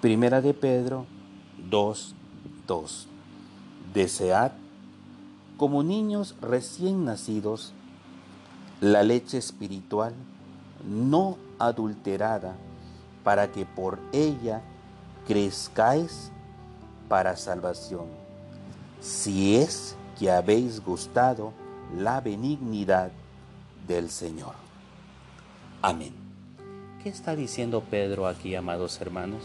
Primera 0.00 0.40
de 0.40 0.54
Pedro 0.54 1.06
2, 1.70 2.16
2. 2.66 3.06
Desead, 3.94 4.50
como 5.56 5.84
niños 5.84 6.34
recién 6.42 7.04
nacidos, 7.04 7.74
la 8.80 9.04
leche 9.04 9.38
espiritual 9.38 10.14
no 10.84 11.38
adulterada, 11.60 12.56
para 13.22 13.52
que 13.52 13.64
por 13.64 14.00
ella 14.12 14.62
crezcáis 15.28 16.32
para 17.08 17.36
salvación, 17.36 18.23
si 19.04 19.56
es 19.56 19.96
que 20.18 20.30
habéis 20.30 20.82
gustado 20.82 21.52
la 21.94 22.22
benignidad 22.22 23.12
del 23.86 24.08
Señor. 24.08 24.54
Amén. 25.82 26.14
¿Qué 27.02 27.10
está 27.10 27.36
diciendo 27.36 27.82
Pedro 27.82 28.26
aquí, 28.26 28.54
amados 28.54 28.98
hermanos? 29.02 29.42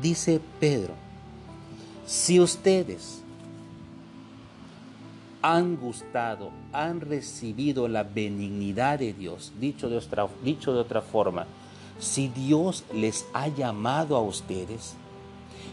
Dice 0.00 0.40
Pedro, 0.60 0.94
si 2.06 2.38
ustedes 2.38 3.20
han 5.42 5.76
gustado, 5.76 6.50
han 6.72 7.00
recibido 7.00 7.88
la 7.88 8.04
benignidad 8.04 9.00
de 9.00 9.12
Dios, 9.12 9.52
dicho 9.58 9.88
de 9.88 9.96
otra, 9.96 10.28
dicho 10.44 10.72
de 10.72 10.78
otra 10.78 11.02
forma, 11.02 11.46
si 11.98 12.28
Dios 12.28 12.84
les 12.94 13.26
ha 13.32 13.48
llamado 13.48 14.14
a 14.14 14.20
ustedes, 14.20 14.94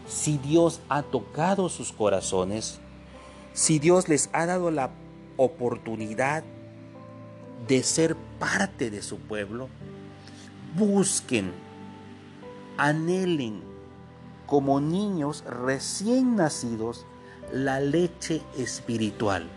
si 0.06 0.38
Dios 0.38 0.80
ha 0.88 1.02
tocado 1.02 1.68
sus 1.68 1.92
corazones, 1.92 2.80
si 3.52 3.78
Dios 3.78 4.08
les 4.08 4.30
ha 4.32 4.46
dado 4.46 4.70
la 4.70 4.90
oportunidad 5.36 6.44
de 7.68 7.82
ser 7.82 8.16
parte 8.38 8.90
de 8.90 9.02
su 9.02 9.18
pueblo, 9.18 9.68
busquen, 10.76 11.52
anhelen 12.76 13.62
como 14.46 14.80
niños 14.80 15.44
recién 15.44 16.36
nacidos 16.36 17.06
la 17.52 17.80
leche 17.80 18.42
espiritual. 18.58 19.48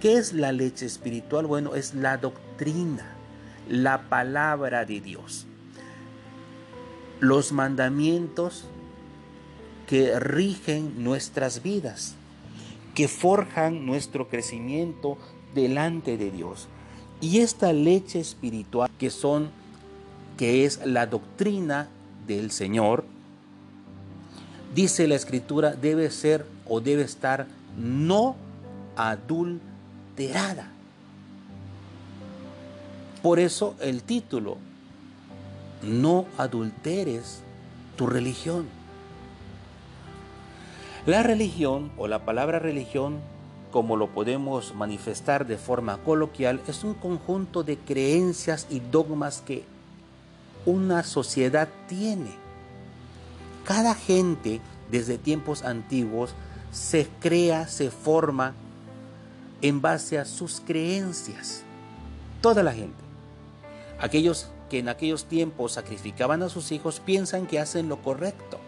¿Qué 0.00 0.16
es 0.16 0.32
la 0.32 0.52
leche 0.52 0.86
espiritual? 0.86 1.46
Bueno, 1.46 1.74
es 1.74 1.94
la 1.94 2.18
doctrina, 2.18 3.16
la 3.68 4.08
palabra 4.08 4.84
de 4.84 5.00
Dios. 5.00 5.46
los 7.22 7.52
mandamientos 7.52 8.64
que 9.92 10.18
rigen 10.18 11.04
nuestras 11.04 11.62
vidas, 11.62 12.14
que 12.94 13.08
forjan 13.08 13.84
nuestro 13.84 14.26
crecimiento 14.26 15.18
delante 15.54 16.16
de 16.16 16.30
Dios. 16.30 16.66
Y 17.20 17.40
esta 17.40 17.74
leche 17.74 18.18
espiritual 18.18 18.88
que 18.98 19.10
son 19.10 19.50
que 20.38 20.64
es 20.64 20.80
la 20.86 21.04
doctrina 21.04 21.90
del 22.26 22.52
Señor, 22.52 23.04
dice 24.74 25.06
la 25.06 25.16
escritura, 25.16 25.72
debe 25.72 26.10
ser 26.10 26.46
o 26.66 26.80
debe 26.80 27.02
estar 27.02 27.46
no 27.76 28.34
adulterada. 28.96 30.70
Por 33.22 33.38
eso 33.38 33.74
el 33.78 34.02
título, 34.02 34.56
no 35.82 36.24
adulteres 36.38 37.42
tu 37.96 38.06
religión. 38.06 38.80
La 41.04 41.24
religión 41.24 41.90
o 41.96 42.06
la 42.06 42.24
palabra 42.24 42.60
religión, 42.60 43.18
como 43.72 43.96
lo 43.96 44.10
podemos 44.10 44.72
manifestar 44.76 45.48
de 45.48 45.58
forma 45.58 45.98
coloquial, 45.98 46.60
es 46.68 46.84
un 46.84 46.94
conjunto 46.94 47.64
de 47.64 47.76
creencias 47.76 48.68
y 48.70 48.78
dogmas 48.78 49.42
que 49.44 49.64
una 50.64 51.02
sociedad 51.02 51.68
tiene. 51.88 52.30
Cada 53.64 53.96
gente 53.96 54.60
desde 54.92 55.18
tiempos 55.18 55.64
antiguos 55.64 56.34
se 56.70 57.08
crea, 57.18 57.66
se 57.66 57.90
forma 57.90 58.54
en 59.60 59.82
base 59.82 60.20
a 60.20 60.24
sus 60.24 60.60
creencias. 60.64 61.64
Toda 62.40 62.62
la 62.62 62.74
gente. 62.74 63.02
Aquellos 64.00 64.50
que 64.70 64.78
en 64.78 64.88
aquellos 64.88 65.24
tiempos 65.24 65.72
sacrificaban 65.72 66.44
a 66.44 66.48
sus 66.48 66.70
hijos 66.70 67.00
piensan 67.00 67.48
que 67.48 67.58
hacen 67.58 67.88
lo 67.88 68.00
correcto. 68.02 68.61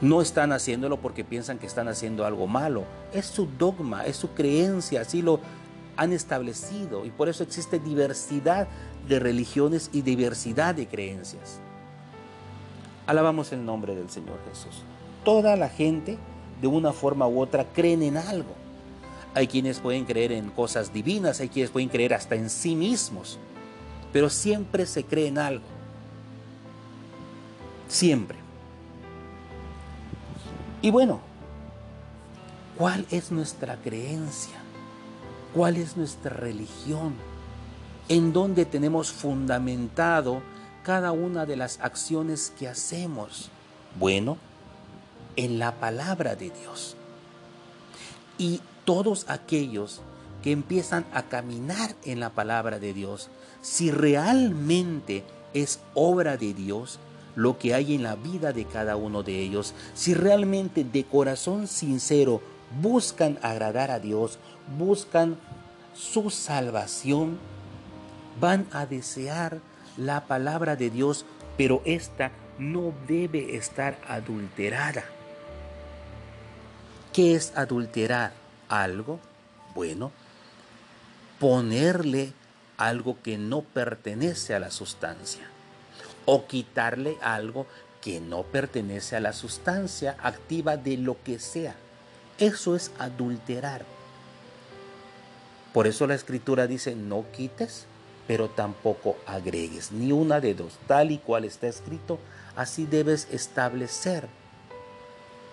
No 0.00 0.20
están 0.20 0.52
haciéndolo 0.52 0.98
porque 0.98 1.24
piensan 1.24 1.58
que 1.58 1.66
están 1.66 1.88
haciendo 1.88 2.26
algo 2.26 2.46
malo. 2.46 2.84
Es 3.12 3.26
su 3.26 3.46
dogma, 3.46 4.04
es 4.04 4.16
su 4.16 4.30
creencia, 4.30 5.02
así 5.02 5.22
lo 5.22 5.40
han 5.96 6.12
establecido 6.12 7.04
y 7.04 7.10
por 7.10 7.28
eso 7.28 7.42
existe 7.42 7.78
diversidad 7.78 8.66
de 9.08 9.18
religiones 9.18 9.90
y 9.92 10.02
diversidad 10.02 10.74
de 10.74 10.86
creencias. 10.86 11.60
Alabamos 13.06 13.52
el 13.52 13.64
nombre 13.64 13.94
del 13.94 14.10
Señor 14.10 14.38
Jesús. 14.48 14.82
Toda 15.24 15.56
la 15.56 15.68
gente, 15.68 16.18
de 16.60 16.66
una 16.66 16.92
forma 16.92 17.28
u 17.28 17.40
otra, 17.40 17.64
creen 17.64 18.02
en 18.02 18.16
algo. 18.16 18.54
Hay 19.34 19.46
quienes 19.46 19.80
pueden 19.80 20.04
creer 20.04 20.32
en 20.32 20.50
cosas 20.50 20.92
divinas, 20.92 21.40
hay 21.40 21.48
quienes 21.48 21.70
pueden 21.70 21.88
creer 21.88 22.14
hasta 22.14 22.34
en 22.34 22.48
sí 22.48 22.76
mismos, 22.76 23.38
pero 24.12 24.30
siempre 24.30 24.86
se 24.86 25.04
cree 25.04 25.26
en 25.26 25.38
algo. 25.38 25.64
Siempre. 27.88 28.43
Y 30.84 30.90
bueno, 30.90 31.18
¿cuál 32.76 33.06
es 33.10 33.32
nuestra 33.32 33.76
creencia? 33.76 34.58
¿Cuál 35.54 35.78
es 35.78 35.96
nuestra 35.96 36.36
religión? 36.36 37.14
¿En 38.10 38.34
dónde 38.34 38.66
tenemos 38.66 39.10
fundamentado 39.10 40.42
cada 40.82 41.12
una 41.12 41.46
de 41.46 41.56
las 41.56 41.80
acciones 41.80 42.52
que 42.58 42.68
hacemos? 42.68 43.48
Bueno, 43.98 44.36
en 45.36 45.58
la 45.58 45.72
palabra 45.72 46.36
de 46.36 46.50
Dios. 46.50 46.96
Y 48.36 48.60
todos 48.84 49.24
aquellos 49.30 50.02
que 50.42 50.52
empiezan 50.52 51.06
a 51.14 51.22
caminar 51.22 51.96
en 52.04 52.20
la 52.20 52.28
palabra 52.28 52.78
de 52.78 52.92
Dios, 52.92 53.30
si 53.62 53.90
realmente 53.90 55.24
es 55.54 55.80
obra 55.94 56.36
de 56.36 56.52
Dios 56.52 56.98
lo 57.36 57.58
que 57.58 57.74
hay 57.74 57.94
en 57.94 58.02
la 58.02 58.16
vida 58.16 58.52
de 58.52 58.64
cada 58.64 58.96
uno 58.96 59.22
de 59.22 59.40
ellos, 59.40 59.74
si 59.94 60.14
realmente 60.14 60.84
de 60.84 61.04
corazón 61.04 61.66
sincero 61.66 62.40
buscan 62.80 63.38
agradar 63.42 63.90
a 63.90 64.00
Dios, 64.00 64.38
buscan 64.78 65.36
su 65.94 66.30
salvación, 66.30 67.38
van 68.40 68.66
a 68.72 68.86
desear 68.86 69.60
la 69.96 70.26
palabra 70.26 70.76
de 70.76 70.90
Dios, 70.90 71.24
pero 71.56 71.82
esta 71.84 72.32
no 72.58 72.92
debe 73.06 73.56
estar 73.56 73.98
adulterada. 74.08 75.04
¿Qué 77.12 77.34
es 77.34 77.52
adulterar 77.56 78.32
algo? 78.68 79.20
Bueno, 79.74 80.10
ponerle 81.38 82.32
algo 82.76 83.18
que 83.22 83.38
no 83.38 83.62
pertenece 83.62 84.54
a 84.54 84.58
la 84.58 84.70
sustancia 84.72 85.53
o 86.26 86.46
quitarle 86.46 87.16
algo 87.20 87.66
que 88.00 88.20
no 88.20 88.42
pertenece 88.42 89.16
a 89.16 89.20
la 89.20 89.32
sustancia 89.32 90.16
activa 90.22 90.76
de 90.76 90.96
lo 90.96 91.16
que 91.22 91.38
sea. 91.38 91.74
Eso 92.38 92.76
es 92.76 92.90
adulterar. 92.98 93.84
Por 95.72 95.86
eso 95.86 96.06
la 96.06 96.14
escritura 96.14 96.66
dice, 96.66 96.94
no 96.94 97.24
quites, 97.32 97.86
pero 98.26 98.48
tampoco 98.48 99.16
agregues, 99.26 99.92
ni 99.92 100.12
una 100.12 100.40
de 100.40 100.54
dos, 100.54 100.78
tal 100.86 101.10
y 101.10 101.18
cual 101.18 101.44
está 101.44 101.66
escrito, 101.66 102.18
así 102.56 102.86
debes 102.86 103.28
establecer 103.30 104.28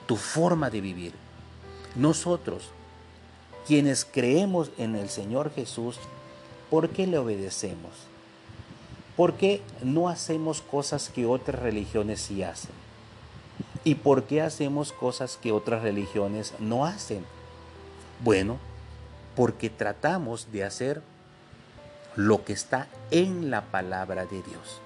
tu 0.07 0.15
forma 0.15 0.69
de 0.69 0.81
vivir. 0.81 1.13
Nosotros, 1.95 2.69
quienes 3.67 4.05
creemos 4.05 4.71
en 4.77 4.95
el 4.95 5.09
Señor 5.09 5.51
Jesús, 5.53 5.97
¿por 6.69 6.89
qué 6.89 7.07
le 7.07 7.17
obedecemos? 7.17 7.91
¿Por 9.21 9.35
qué 9.35 9.61
no 9.83 10.09
hacemos 10.09 10.63
cosas 10.63 11.09
que 11.09 11.27
otras 11.27 11.61
religiones 11.61 12.21
sí 12.21 12.41
hacen? 12.41 12.71
¿Y 13.83 13.93
por 13.93 14.23
qué 14.23 14.41
hacemos 14.41 14.91
cosas 14.91 15.37
que 15.39 15.51
otras 15.51 15.83
religiones 15.83 16.55
no 16.57 16.87
hacen? 16.87 17.23
Bueno, 18.23 18.57
porque 19.35 19.69
tratamos 19.69 20.51
de 20.51 20.63
hacer 20.63 21.03
lo 22.15 22.43
que 22.43 22.53
está 22.53 22.87
en 23.11 23.51
la 23.51 23.61
palabra 23.65 24.25
de 24.25 24.41
Dios, 24.41 24.81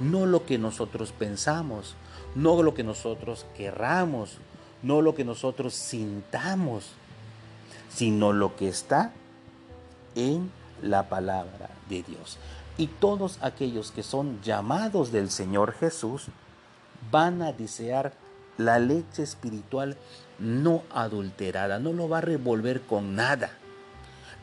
no 0.00 0.24
lo 0.24 0.46
que 0.46 0.56
nosotros 0.56 1.12
pensamos, 1.12 1.94
no 2.34 2.62
lo 2.62 2.72
que 2.72 2.84
nosotros 2.84 3.44
querramos, 3.54 4.38
no 4.82 5.02
lo 5.02 5.14
que 5.14 5.26
nosotros 5.26 5.74
sintamos, 5.74 6.86
sino 7.94 8.32
lo 8.32 8.56
que 8.56 8.66
está 8.66 9.12
en 10.14 10.50
la 10.80 11.10
palabra 11.10 11.68
de 11.90 12.02
Dios. 12.02 12.38
Y 12.76 12.88
todos 12.88 13.38
aquellos 13.40 13.92
que 13.92 14.02
son 14.02 14.40
llamados 14.42 15.12
del 15.12 15.30
Señor 15.30 15.72
Jesús 15.74 16.26
van 17.10 17.42
a 17.42 17.52
desear 17.52 18.12
la 18.58 18.78
leche 18.78 19.22
espiritual 19.22 19.96
no 20.38 20.82
adulterada, 20.90 21.78
no 21.78 21.92
lo 21.92 22.08
va 22.08 22.18
a 22.18 22.22
revolver 22.22 22.82
con 22.82 23.14
nada. 23.14 23.50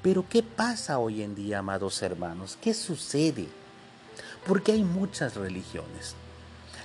Pero 0.01 0.25
¿qué 0.27 0.43
pasa 0.43 0.99
hoy 0.99 1.21
en 1.21 1.35
día, 1.35 1.59
amados 1.59 2.01
hermanos? 2.01 2.57
¿Qué 2.61 2.73
sucede? 2.73 3.47
Porque 4.47 4.71
hay 4.71 4.83
muchas 4.83 5.35
religiones. 5.35 6.15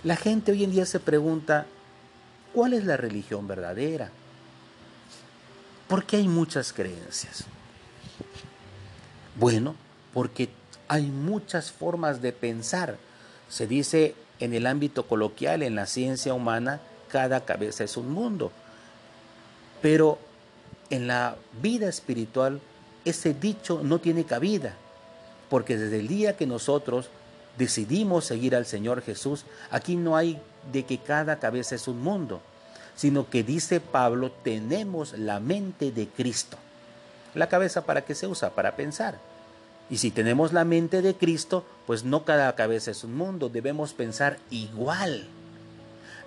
La 0.05 0.17
gente 0.17 0.53
hoy 0.53 0.65
en 0.65 0.73
día 0.73 0.87
se 0.87 1.01
pregunta, 1.01 1.67
¿Cuál 2.57 2.73
es 2.73 2.87
la 2.87 2.97
religión 2.97 3.47
verdadera? 3.47 4.09
Porque 5.89 6.17
hay 6.17 6.27
muchas 6.27 6.73
creencias. 6.73 7.45
Bueno, 9.39 9.75
porque 10.15 10.49
hay 10.89 11.05
muchas 11.05 11.73
formas 11.73 12.23
de 12.23 12.33
pensar. 12.33 12.97
Se 13.49 13.67
dice 13.67 14.15
en 14.41 14.55
el 14.55 14.67
ámbito 14.67 15.07
coloquial, 15.07 15.63
en 15.63 15.75
la 15.75 15.87
ciencia 15.87 16.35
humana, 16.35 16.81
cada 17.09 17.45
cabeza 17.45 17.85
es 17.85 17.97
un 17.97 18.11
mundo. 18.11 18.53
Pero 19.83 20.19
en 20.91 21.07
la 21.07 21.37
vida 21.61 21.89
espiritual, 21.89 22.61
ese 23.05 23.35
dicho 23.35 23.81
no 23.83 23.99
tiene 23.99 24.25
cabida, 24.25 24.75
porque 25.49 25.77
desde 25.77 26.01
el 26.01 26.09
día 26.09 26.37
que 26.37 26.47
nosotros 26.47 27.09
decidimos 27.57 28.25
seguir 28.25 28.55
al 28.55 28.67
Señor 28.67 29.03
Jesús, 29.03 29.45
aquí 29.71 29.97
no 29.97 30.17
hay 30.17 30.41
de 30.73 30.85
que 30.85 30.99
cada 30.99 31.39
cabeza 31.39 31.75
es 31.75 31.89
un 31.89 32.03
mundo, 32.03 32.41
sino 32.97 33.29
que 33.29 33.43
dice 33.43 33.81
Pablo, 33.81 34.33
tenemos 34.43 35.17
la 35.19 35.41
mente 35.41 35.93
de 35.93 36.09
Cristo. 36.09 36.57
La 37.35 37.49
cabeza 37.49 37.85
para 37.85 38.05
qué 38.05 38.15
se 38.15 38.27
usa? 38.27 38.51
Para 38.51 38.77
pensar. 38.77 39.19
Y 39.89 39.99
si 39.99 40.11
tenemos 40.11 40.53
la 40.53 40.65
mente 40.65 41.03
de 41.03 41.15
Cristo, 41.15 41.65
pues 41.87 42.05
no 42.05 42.25
cada 42.25 42.55
cabeza 42.55 42.91
es 42.91 43.05
un 43.05 43.17
mundo, 43.17 43.49
debemos 43.49 43.93
pensar 43.93 44.39
igual. 44.51 45.29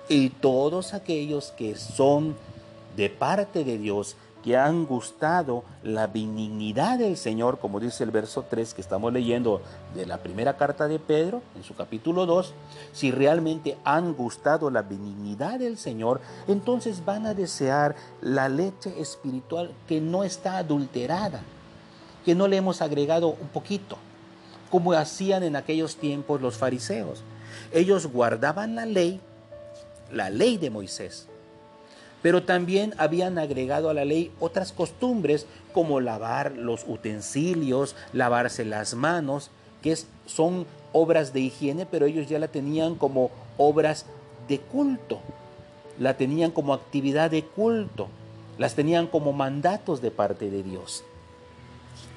Y 0.07 0.29
todos 0.29 0.93
aquellos 0.93 1.51
que 1.51 1.75
son 1.75 2.35
de 2.95 3.09
parte 3.09 3.63
de 3.63 3.77
Dios, 3.77 4.15
que 4.43 4.57
han 4.57 4.85
gustado 4.85 5.63
la 5.83 6.07
benignidad 6.07 6.97
del 6.99 7.17
Señor, 7.17 7.59
como 7.59 7.79
dice 7.79 8.03
el 8.03 8.11
verso 8.11 8.45
3 8.49 8.73
que 8.73 8.81
estamos 8.81 9.11
leyendo 9.11 9.61
de 9.93 10.05
la 10.05 10.19
primera 10.19 10.55
carta 10.55 10.87
de 10.87 10.99
Pedro, 10.99 11.41
en 11.55 11.63
su 11.63 11.75
capítulo 11.75 12.25
2, 12.25 12.53
si 12.93 13.11
realmente 13.11 13.77
han 13.83 14.13
gustado 14.13 14.69
la 14.69 14.81
benignidad 14.81 15.59
del 15.59 15.77
Señor, 15.77 16.21
entonces 16.47 17.03
van 17.03 17.25
a 17.25 17.33
desear 17.33 17.95
la 18.21 18.47
leche 18.49 18.99
espiritual 18.99 19.71
que 19.87 19.99
no 19.99 20.23
está 20.23 20.57
adulterada, 20.57 21.41
que 22.29 22.35
no 22.35 22.47
le 22.47 22.57
hemos 22.57 22.83
agregado 22.83 23.29
un 23.29 23.47
poquito, 23.47 23.97
como 24.69 24.93
hacían 24.93 25.41
en 25.41 25.55
aquellos 25.55 25.95
tiempos 25.95 26.39
los 26.39 26.57
fariseos. 26.57 27.23
Ellos 27.73 28.05
guardaban 28.05 28.75
la 28.75 28.85
ley, 28.85 29.19
la 30.11 30.29
ley 30.29 30.59
de 30.59 30.69
Moisés, 30.69 31.27
pero 32.21 32.43
también 32.43 32.93
habían 32.99 33.39
agregado 33.39 33.89
a 33.89 33.95
la 33.95 34.05
ley 34.05 34.31
otras 34.39 34.71
costumbres 34.71 35.47
como 35.73 36.01
lavar 36.01 36.51
los 36.51 36.85
utensilios, 36.87 37.95
lavarse 38.13 38.63
las 38.63 38.93
manos, 38.93 39.49
que 39.81 39.97
son 40.27 40.67
obras 40.93 41.33
de 41.33 41.39
higiene, 41.39 41.87
pero 41.87 42.05
ellos 42.05 42.29
ya 42.29 42.37
la 42.37 42.49
tenían 42.49 42.93
como 42.93 43.31
obras 43.57 44.05
de 44.47 44.59
culto, 44.59 45.19
la 45.97 46.15
tenían 46.15 46.51
como 46.51 46.75
actividad 46.75 47.31
de 47.31 47.43
culto, 47.43 48.07
las 48.59 48.75
tenían 48.75 49.07
como 49.07 49.33
mandatos 49.33 49.99
de 49.99 50.11
parte 50.11 50.51
de 50.51 50.61
Dios. 50.61 51.03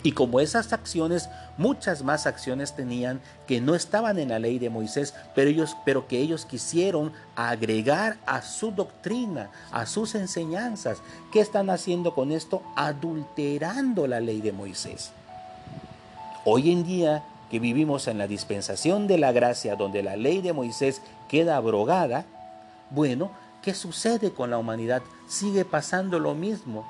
Y 0.02 0.12
como 0.12 0.40
esas 0.40 0.72
acciones, 0.72 1.28
muchas 1.56 2.02
más 2.02 2.26
acciones 2.26 2.74
tenían 2.74 3.20
que 3.46 3.60
no 3.60 3.74
estaban 3.74 4.18
en 4.18 4.30
la 4.30 4.40
ley 4.40 4.58
de 4.58 4.68
Moisés, 4.68 5.14
pero, 5.34 5.48
ellos, 5.48 5.76
pero 5.84 6.08
que 6.08 6.18
ellos 6.18 6.44
quisieron 6.44 7.12
agregar 7.36 8.16
a 8.26 8.42
su 8.42 8.72
doctrina, 8.72 9.50
a 9.70 9.86
sus 9.86 10.14
enseñanzas. 10.14 10.98
¿Qué 11.32 11.40
están 11.40 11.70
haciendo 11.70 12.14
con 12.14 12.32
esto? 12.32 12.62
Adulterando 12.74 14.06
la 14.08 14.20
ley 14.20 14.40
de 14.40 14.52
Moisés. 14.52 15.12
Hoy 16.44 16.72
en 16.72 16.82
día 16.82 17.22
que 17.48 17.60
vivimos 17.60 18.08
en 18.08 18.18
la 18.18 18.26
dispensación 18.26 19.06
de 19.06 19.18
la 19.18 19.30
gracia, 19.30 19.76
donde 19.76 20.02
la 20.02 20.16
ley 20.16 20.40
de 20.40 20.52
Moisés 20.52 21.00
queda 21.28 21.56
abrogada, 21.56 22.24
bueno, 22.90 23.30
¿qué 23.62 23.74
sucede 23.74 24.32
con 24.32 24.50
la 24.50 24.58
humanidad? 24.58 25.02
Sigue 25.28 25.64
pasando 25.64 26.18
lo 26.18 26.34
mismo 26.34 26.84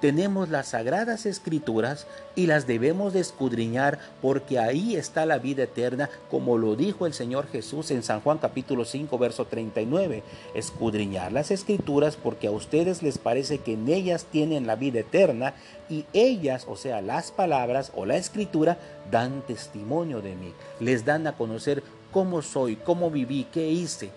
tenemos 0.00 0.48
las 0.48 0.68
sagradas 0.68 1.26
escrituras 1.26 2.06
y 2.36 2.46
las 2.46 2.66
debemos 2.66 3.12
de 3.12 3.20
escudriñar 3.20 3.98
porque 4.22 4.58
ahí 4.58 4.96
está 4.96 5.26
la 5.26 5.38
vida 5.38 5.64
eterna, 5.64 6.08
como 6.30 6.56
lo 6.56 6.76
dijo 6.76 7.06
el 7.06 7.14
Señor 7.14 7.48
Jesús 7.48 7.90
en 7.90 8.02
San 8.02 8.20
Juan 8.20 8.38
capítulo 8.38 8.84
5, 8.84 9.18
verso 9.18 9.46
39. 9.46 10.22
Escudriñar 10.54 11.32
las 11.32 11.50
escrituras 11.50 12.16
porque 12.16 12.46
a 12.46 12.52
ustedes 12.52 13.02
les 13.02 13.18
parece 13.18 13.58
que 13.58 13.72
en 13.72 13.88
ellas 13.88 14.26
tienen 14.30 14.66
la 14.66 14.76
vida 14.76 15.00
eterna 15.00 15.54
y 15.88 16.04
ellas, 16.12 16.66
o 16.68 16.76
sea, 16.76 17.00
las 17.00 17.32
palabras 17.32 17.92
o 17.94 18.06
la 18.06 18.16
escritura, 18.16 18.78
dan 19.10 19.42
testimonio 19.46 20.20
de 20.20 20.36
mí, 20.36 20.52
les 20.80 21.04
dan 21.04 21.26
a 21.26 21.36
conocer 21.36 21.82
cómo 22.12 22.42
soy, 22.42 22.76
cómo 22.76 23.10
viví, 23.10 23.46
qué 23.52 23.68
hice. 23.68 24.10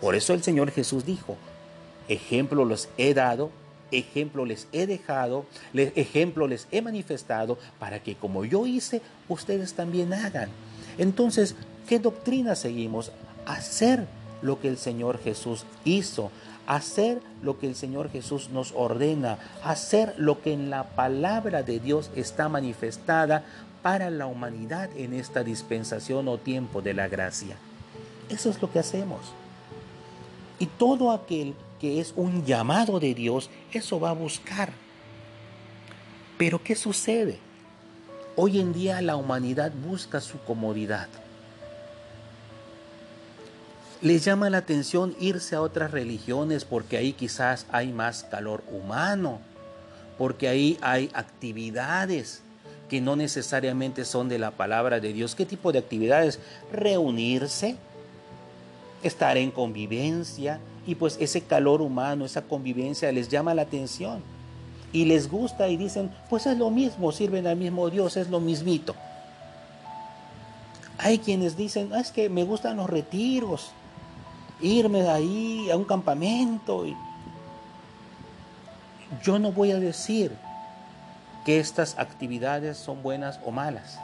Por 0.00 0.14
eso 0.14 0.32
el 0.32 0.42
Señor 0.42 0.70
Jesús 0.70 1.04
dijo, 1.04 1.36
ejemplo 2.08 2.64
los 2.64 2.88
he 2.96 3.14
dado 3.14 3.50
ejemplo 3.92 4.44
les 4.44 4.66
he 4.72 4.86
dejado, 4.86 5.46
ejemplo 5.74 6.48
les 6.48 6.66
he 6.70 6.82
manifestado, 6.82 7.58
para 7.78 8.02
que 8.02 8.16
como 8.16 8.44
yo 8.44 8.66
hice, 8.66 9.02
ustedes 9.28 9.74
también 9.74 10.12
hagan. 10.12 10.50
Entonces, 10.98 11.54
¿qué 11.88 11.98
doctrina 11.98 12.54
seguimos? 12.54 13.12
Hacer 13.46 14.06
lo 14.42 14.60
que 14.60 14.68
el 14.68 14.78
Señor 14.78 15.20
Jesús 15.22 15.64
hizo, 15.84 16.30
hacer 16.66 17.20
lo 17.42 17.58
que 17.58 17.66
el 17.66 17.74
Señor 17.74 18.10
Jesús 18.10 18.50
nos 18.50 18.72
ordena, 18.72 19.38
hacer 19.64 20.14
lo 20.16 20.40
que 20.40 20.52
en 20.52 20.70
la 20.70 20.84
palabra 20.84 21.62
de 21.62 21.78
Dios 21.80 22.10
está 22.16 22.48
manifestada 22.48 23.44
para 23.82 24.10
la 24.10 24.26
humanidad 24.26 24.90
en 24.96 25.12
esta 25.12 25.42
dispensación 25.42 26.28
o 26.28 26.38
tiempo 26.38 26.82
de 26.82 26.94
la 26.94 27.08
gracia. 27.08 27.56
Eso 28.28 28.48
es 28.50 28.62
lo 28.62 28.70
que 28.70 28.78
hacemos. 28.78 29.20
Y 30.58 30.66
todo 30.66 31.10
aquel 31.10 31.54
que 31.82 31.98
es 31.98 32.14
un 32.14 32.44
llamado 32.44 33.00
de 33.00 33.12
Dios, 33.12 33.50
eso 33.72 33.98
va 33.98 34.10
a 34.10 34.14
buscar. 34.14 34.72
Pero 36.38 36.62
¿qué 36.62 36.76
sucede? 36.76 37.40
Hoy 38.36 38.60
en 38.60 38.72
día 38.72 39.02
la 39.02 39.16
humanidad 39.16 39.72
busca 39.84 40.20
su 40.20 40.38
comodidad. 40.38 41.08
Les 44.00 44.24
llama 44.24 44.48
la 44.48 44.58
atención 44.58 45.16
irse 45.18 45.56
a 45.56 45.60
otras 45.60 45.90
religiones 45.90 46.64
porque 46.64 46.96
ahí 46.96 47.14
quizás 47.14 47.66
hay 47.72 47.92
más 47.92 48.22
calor 48.22 48.62
humano, 48.70 49.40
porque 50.18 50.46
ahí 50.46 50.78
hay 50.82 51.10
actividades 51.14 52.42
que 52.88 53.00
no 53.00 53.16
necesariamente 53.16 54.04
son 54.04 54.28
de 54.28 54.38
la 54.38 54.52
palabra 54.52 55.00
de 55.00 55.12
Dios. 55.12 55.34
¿Qué 55.34 55.46
tipo 55.46 55.72
de 55.72 55.80
actividades? 55.80 56.38
Reunirse, 56.72 57.74
estar 59.02 59.36
en 59.36 59.50
convivencia, 59.50 60.60
y 60.86 60.94
pues 60.94 61.16
ese 61.20 61.42
calor 61.42 61.80
humano, 61.80 62.24
esa 62.24 62.42
convivencia 62.42 63.10
les 63.12 63.28
llama 63.28 63.54
la 63.54 63.62
atención 63.62 64.22
y 64.92 65.04
les 65.04 65.30
gusta 65.30 65.68
y 65.68 65.76
dicen, 65.76 66.10
pues 66.28 66.46
es 66.46 66.58
lo 66.58 66.70
mismo, 66.70 67.12
sirven 67.12 67.46
al 67.46 67.56
mismo 67.56 67.88
Dios, 67.88 68.16
es 68.16 68.28
lo 68.28 68.40
mismito. 68.40 68.94
Hay 70.98 71.18
quienes 71.18 71.56
dicen, 71.56 71.90
ah, 71.94 72.00
es 72.00 72.12
que 72.12 72.28
me 72.28 72.44
gustan 72.44 72.76
los 72.76 72.88
retiros, 72.88 73.70
irme 74.60 75.02
de 75.02 75.10
ahí 75.10 75.70
a 75.70 75.76
un 75.76 75.84
campamento. 75.84 76.84
Yo 79.22 79.38
no 79.38 79.52
voy 79.52 79.72
a 79.72 79.80
decir 79.80 80.32
que 81.44 81.58
estas 81.58 81.98
actividades 81.98 82.76
son 82.76 83.02
buenas 83.02 83.40
o 83.44 83.50
malas. 83.50 83.98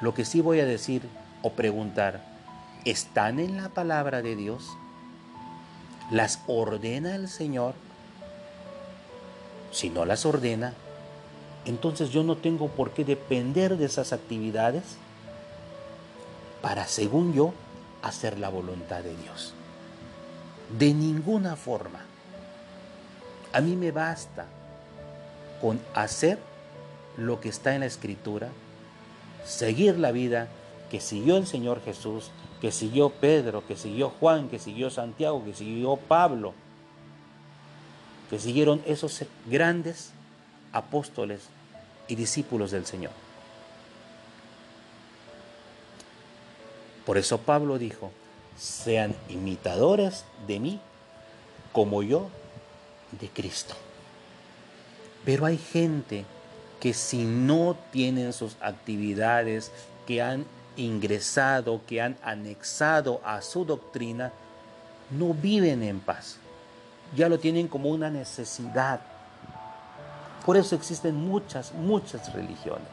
Lo 0.00 0.14
que 0.14 0.24
sí 0.24 0.40
voy 0.40 0.60
a 0.60 0.64
decir 0.64 1.06
o 1.42 1.50
preguntar, 1.50 2.20
¿están 2.84 3.38
en 3.38 3.56
la 3.56 3.68
palabra 3.68 4.22
de 4.22 4.36
Dios? 4.36 4.64
Las 6.10 6.40
ordena 6.46 7.14
el 7.14 7.28
Señor, 7.28 7.74
si 9.72 9.90
no 9.90 10.04
las 10.04 10.26
ordena, 10.26 10.74
entonces 11.64 12.10
yo 12.10 12.24
no 12.24 12.36
tengo 12.36 12.68
por 12.68 12.90
qué 12.90 13.04
depender 13.04 13.76
de 13.76 13.84
esas 13.84 14.12
actividades 14.12 14.82
para, 16.62 16.86
según 16.86 17.32
yo, 17.32 17.52
hacer 18.02 18.38
la 18.38 18.48
voluntad 18.48 19.02
de 19.02 19.16
Dios. 19.16 19.54
De 20.78 20.92
ninguna 20.94 21.56
forma. 21.56 22.00
A 23.52 23.60
mí 23.60 23.76
me 23.76 23.90
basta 23.90 24.46
con 25.60 25.80
hacer 25.94 26.38
lo 27.16 27.40
que 27.40 27.48
está 27.48 27.74
en 27.74 27.80
la 27.80 27.86
Escritura, 27.86 28.48
seguir 29.44 29.98
la 29.98 30.12
vida 30.12 30.48
que 30.90 31.00
siguió 31.00 31.36
el 31.36 31.46
Señor 31.46 31.82
Jesús, 31.82 32.30
que 32.60 32.72
siguió 32.72 33.08
Pedro, 33.10 33.66
que 33.66 33.76
siguió 33.76 34.10
Juan, 34.10 34.48
que 34.48 34.58
siguió 34.58 34.90
Santiago, 34.90 35.44
que 35.44 35.54
siguió 35.54 35.96
Pablo, 35.96 36.52
que 38.28 38.38
siguieron 38.38 38.82
esos 38.86 39.24
grandes 39.46 40.12
apóstoles 40.72 41.48
y 42.06 42.14
discípulos 42.14 42.70
del 42.70 42.86
Señor. 42.86 43.12
Por 47.06 47.16
eso 47.16 47.38
Pablo 47.38 47.78
dijo, 47.78 48.12
sean 48.58 49.16
imitadores 49.28 50.24
de 50.46 50.60
mí 50.60 50.80
como 51.72 52.02
yo 52.02 52.28
de 53.18 53.28
Cristo. 53.28 53.74
Pero 55.24 55.46
hay 55.46 55.58
gente 55.58 56.24
que 56.78 56.94
si 56.94 57.24
no 57.24 57.76
tienen 57.90 58.32
sus 58.32 58.56
actividades 58.60 59.72
que 60.06 60.22
han 60.22 60.44
ingresado, 60.76 61.80
que 61.86 62.00
han 62.00 62.16
anexado 62.22 63.20
a 63.24 63.42
su 63.42 63.64
doctrina, 63.64 64.32
no 65.10 65.34
viven 65.34 65.82
en 65.82 66.00
paz. 66.00 66.36
Ya 67.16 67.28
lo 67.28 67.38
tienen 67.38 67.68
como 67.68 67.90
una 67.90 68.10
necesidad. 68.10 69.00
Por 70.46 70.56
eso 70.56 70.74
existen 70.74 71.16
muchas, 71.16 71.72
muchas 71.74 72.32
religiones. 72.32 72.88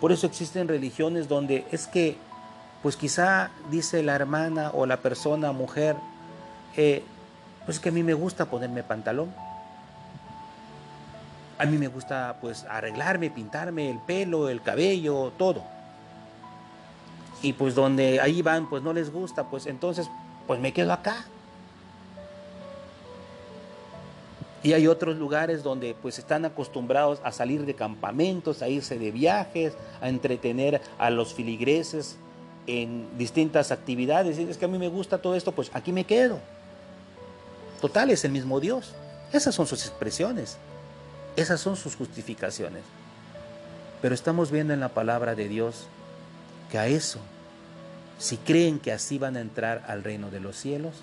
Por 0.00 0.12
eso 0.12 0.26
existen 0.26 0.68
religiones 0.68 1.28
donde 1.28 1.64
es 1.70 1.86
que, 1.86 2.16
pues 2.82 2.96
quizá 2.96 3.50
dice 3.70 4.02
la 4.02 4.14
hermana 4.14 4.70
o 4.74 4.84
la 4.86 4.96
persona, 4.98 5.52
mujer, 5.52 5.96
eh, 6.76 7.04
pues 7.64 7.78
que 7.78 7.90
a 7.90 7.92
mí 7.92 8.02
me 8.02 8.14
gusta 8.14 8.46
ponerme 8.46 8.82
pantalón. 8.82 9.32
A 11.58 11.66
mí 11.66 11.78
me 11.78 11.86
gusta 11.86 12.38
pues 12.40 12.64
arreglarme, 12.64 13.30
pintarme 13.30 13.88
el 13.88 13.98
pelo, 13.98 14.48
el 14.48 14.62
cabello, 14.62 15.32
todo 15.38 15.71
y 17.42 17.52
pues 17.52 17.74
donde 17.74 18.20
ahí 18.20 18.40
van 18.40 18.68
pues 18.68 18.82
no 18.82 18.92
les 18.92 19.12
gusta, 19.12 19.50
pues 19.50 19.66
entonces 19.66 20.08
pues 20.46 20.60
me 20.60 20.72
quedo 20.72 20.92
acá. 20.92 21.26
Y 24.62 24.74
hay 24.74 24.86
otros 24.86 25.16
lugares 25.16 25.64
donde 25.64 25.96
pues 26.00 26.20
están 26.20 26.44
acostumbrados 26.44 27.20
a 27.24 27.32
salir 27.32 27.66
de 27.66 27.74
campamentos, 27.74 28.62
a 28.62 28.68
irse 28.68 28.96
de 28.96 29.10
viajes, 29.10 29.74
a 30.00 30.08
entretener 30.08 30.80
a 30.98 31.10
los 31.10 31.34
filigreses 31.34 32.16
en 32.68 33.18
distintas 33.18 33.72
actividades. 33.72 34.38
Es 34.38 34.56
que 34.56 34.66
a 34.66 34.68
mí 34.68 34.78
me 34.78 34.88
gusta 34.88 35.18
todo 35.18 35.34
esto, 35.34 35.50
pues 35.50 35.70
aquí 35.74 35.92
me 35.92 36.04
quedo. 36.04 36.38
Total, 37.80 38.10
es 38.10 38.24
el 38.24 38.30
mismo 38.30 38.60
Dios. 38.60 38.94
Esas 39.32 39.52
son 39.56 39.66
sus 39.66 39.84
expresiones. 39.84 40.58
Esas 41.34 41.60
son 41.60 41.74
sus 41.74 41.96
justificaciones. 41.96 42.84
Pero 44.00 44.14
estamos 44.14 44.52
viendo 44.52 44.72
en 44.72 44.78
la 44.78 44.90
palabra 44.90 45.34
de 45.34 45.48
Dios 45.48 45.86
que 46.70 46.78
a 46.78 46.86
eso 46.86 47.18
si 48.22 48.36
creen 48.36 48.78
que 48.78 48.92
así 48.92 49.18
van 49.18 49.36
a 49.36 49.40
entrar 49.40 49.84
al 49.88 50.04
reino 50.04 50.30
de 50.30 50.38
los 50.38 50.54
cielos, 50.54 50.94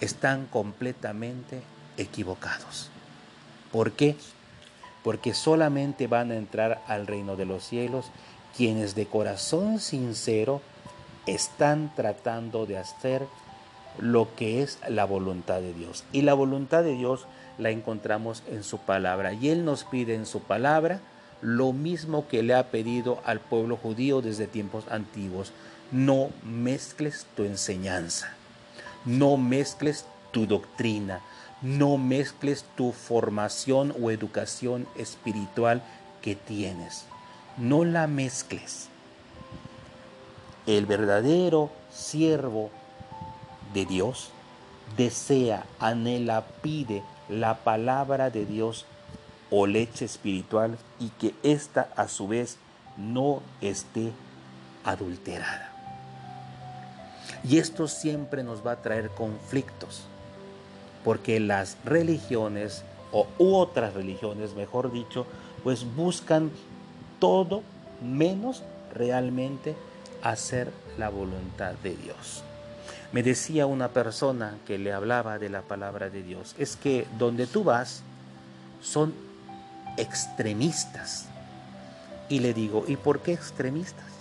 están 0.00 0.46
completamente 0.46 1.60
equivocados. 1.98 2.88
¿Por 3.70 3.92
qué? 3.92 4.16
Porque 5.04 5.34
solamente 5.34 6.06
van 6.06 6.30
a 6.30 6.36
entrar 6.36 6.82
al 6.86 7.06
reino 7.06 7.36
de 7.36 7.44
los 7.44 7.64
cielos 7.64 8.06
quienes 8.56 8.94
de 8.94 9.04
corazón 9.04 9.78
sincero 9.78 10.62
están 11.26 11.94
tratando 11.94 12.64
de 12.64 12.78
hacer 12.78 13.26
lo 13.98 14.34
que 14.36 14.62
es 14.62 14.78
la 14.88 15.04
voluntad 15.04 15.60
de 15.60 15.74
Dios. 15.74 16.04
Y 16.12 16.22
la 16.22 16.32
voluntad 16.32 16.82
de 16.82 16.94
Dios 16.94 17.26
la 17.58 17.68
encontramos 17.68 18.42
en 18.48 18.64
su 18.64 18.78
palabra. 18.78 19.34
Y 19.34 19.50
Él 19.50 19.66
nos 19.66 19.84
pide 19.84 20.14
en 20.14 20.24
su 20.24 20.40
palabra 20.40 20.98
lo 21.42 21.74
mismo 21.74 22.26
que 22.26 22.42
le 22.42 22.54
ha 22.54 22.70
pedido 22.70 23.20
al 23.26 23.40
pueblo 23.40 23.76
judío 23.76 24.22
desde 24.22 24.46
tiempos 24.46 24.86
antiguos. 24.90 25.52
No 25.92 26.30
mezcles 26.42 27.26
tu 27.36 27.44
enseñanza, 27.44 28.32
no 29.04 29.36
mezcles 29.36 30.04
tu 30.32 30.46
doctrina, 30.46 31.20
no 31.62 31.96
mezcles 31.96 32.64
tu 32.76 32.92
formación 32.92 33.94
o 34.02 34.10
educación 34.10 34.88
espiritual 34.96 35.82
que 36.22 36.34
tienes. 36.34 37.04
No 37.56 37.84
la 37.84 38.08
mezcles. 38.08 38.88
El 40.66 40.86
verdadero 40.86 41.70
siervo 41.92 42.70
de 43.72 43.86
Dios 43.86 44.30
desea, 44.96 45.66
anhela, 45.78 46.44
pide 46.62 47.04
la 47.28 47.58
palabra 47.58 48.30
de 48.30 48.44
Dios 48.44 48.86
o 49.50 49.66
leche 49.66 50.04
espiritual 50.04 50.78
y 50.98 51.10
que 51.10 51.32
ésta 51.44 51.88
a 51.96 52.08
su 52.08 52.26
vez 52.26 52.58
no 52.96 53.40
esté 53.60 54.10
adulterada. 54.84 55.75
Y 57.44 57.58
esto 57.58 57.88
siempre 57.88 58.42
nos 58.42 58.66
va 58.66 58.72
a 58.72 58.82
traer 58.82 59.10
conflictos, 59.10 60.02
porque 61.04 61.40
las 61.40 61.76
religiones, 61.84 62.82
o 63.12 63.26
otras 63.38 63.94
religiones, 63.94 64.54
mejor 64.54 64.92
dicho, 64.92 65.26
pues 65.62 65.84
buscan 65.94 66.50
todo 67.20 67.62
menos 68.02 68.62
realmente 68.94 69.74
hacer 70.22 70.70
la 70.98 71.08
voluntad 71.08 71.74
de 71.82 71.96
Dios. 71.96 72.42
Me 73.12 73.22
decía 73.22 73.66
una 73.66 73.88
persona 73.88 74.58
que 74.66 74.78
le 74.78 74.92
hablaba 74.92 75.38
de 75.38 75.48
la 75.48 75.62
palabra 75.62 76.10
de 76.10 76.22
Dios, 76.22 76.54
es 76.58 76.76
que 76.76 77.06
donde 77.18 77.46
tú 77.46 77.64
vas 77.64 78.02
son 78.82 79.14
extremistas. 79.96 81.26
Y 82.28 82.40
le 82.40 82.52
digo, 82.52 82.84
¿y 82.88 82.96
por 82.96 83.20
qué 83.20 83.32
extremistas? 83.32 84.15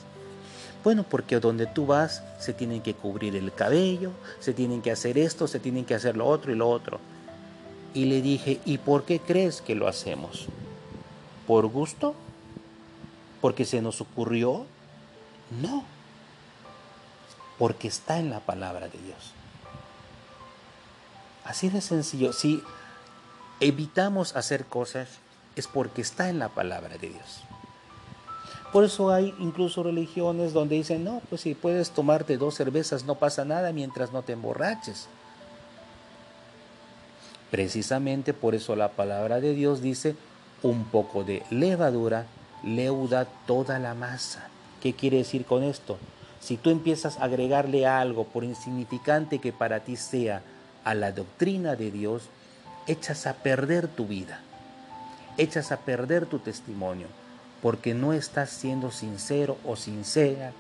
Bueno, 0.86 1.02
porque 1.02 1.40
donde 1.40 1.66
tú 1.66 1.88
vas 1.88 2.22
se 2.38 2.54
tienen 2.54 2.84
que 2.84 2.94
cubrir 2.94 3.36
el 3.36 3.52
cabello, 3.52 4.12
se 4.40 4.54
tienen 4.54 4.84
que 4.84 4.92
hacer 4.92 5.18
esto, 5.18 5.48
se 5.48 5.60
tienen 5.60 5.84
que 5.84 5.96
hacer 5.96 6.16
lo 6.16 6.28
otro 6.28 6.52
y 6.52 6.56
lo 6.56 6.70
otro. 6.70 7.00
Y 7.96 8.06
le 8.06 8.22
dije, 8.22 8.62
¿y 8.66 8.78
por 8.78 9.04
qué 9.04 9.20
crees 9.20 9.64
que 9.64 9.74
lo 9.74 9.88
hacemos? 9.88 10.46
¿Por 11.48 11.66
gusto? 11.66 12.14
¿Porque 13.42 13.66
se 13.66 13.82
nos 13.82 14.00
ocurrió? 14.00 14.68
No, 15.60 15.84
porque 17.58 17.88
está 17.88 18.20
en 18.20 18.30
la 18.30 18.42
palabra 18.42 18.88
de 18.88 19.00
Dios. 19.00 19.32
Así 21.46 21.70
de 21.70 21.82
sencillo, 21.82 22.32
si 22.32 22.62
evitamos 23.60 24.36
hacer 24.36 24.66
cosas 24.66 25.10
es 25.56 25.66
porque 25.66 26.04
está 26.04 26.30
en 26.30 26.38
la 26.38 26.50
palabra 26.50 27.00
de 27.00 27.10
Dios. 27.10 27.45
Por 28.76 28.84
eso 28.84 29.10
hay 29.10 29.34
incluso 29.40 29.84
religiones 29.84 30.52
donde 30.52 30.76
dicen, 30.76 31.06
no, 31.06 31.22
pues 31.30 31.40
si 31.40 31.54
puedes 31.54 31.92
tomarte 31.92 32.36
dos 32.36 32.56
cervezas 32.56 33.06
no 33.06 33.16
pasa 33.16 33.46
nada 33.46 33.72
mientras 33.72 34.12
no 34.12 34.22
te 34.22 34.34
emborraches. 34.34 35.08
Precisamente 37.52 38.34
por 38.34 38.54
eso 38.54 38.76
la 38.76 38.90
palabra 38.90 39.40
de 39.40 39.54
Dios 39.54 39.82
dice, 39.82 40.18
un 40.62 40.84
poco 40.84 41.24
de 41.24 41.44
levadura 41.50 42.26
leuda 42.66 43.24
toda 43.48 43.80
la 43.80 43.94
masa. 43.94 44.50
¿Qué 44.82 44.92
quiere 44.92 45.20
decir 45.20 45.46
con 45.46 45.64
esto? 45.64 45.98
Si 46.42 46.58
tú 46.58 46.70
empiezas 46.70 47.18
a 47.18 47.24
agregarle 47.24 47.88
algo, 47.88 48.26
por 48.26 48.44
insignificante 48.44 49.40
que 49.40 49.54
para 49.54 49.86
ti 49.86 49.96
sea, 49.96 50.42
a 50.84 50.96
la 50.96 51.14
doctrina 51.14 51.78
de 51.78 51.92
Dios, 51.92 52.24
echas 52.88 53.26
a 53.26 53.36
perder 53.36 53.88
tu 53.88 54.06
vida 54.06 54.42
echas 55.38 55.72
a 55.72 55.78
perder 55.78 56.26
tu 56.26 56.40
testimonio 56.40 57.08
porque 57.66 57.96
no 57.96 58.14
estás 58.14 58.52
siendo 58.52 58.92
sincero 58.92 59.58
o 59.66 59.76
sincera 59.76 60.52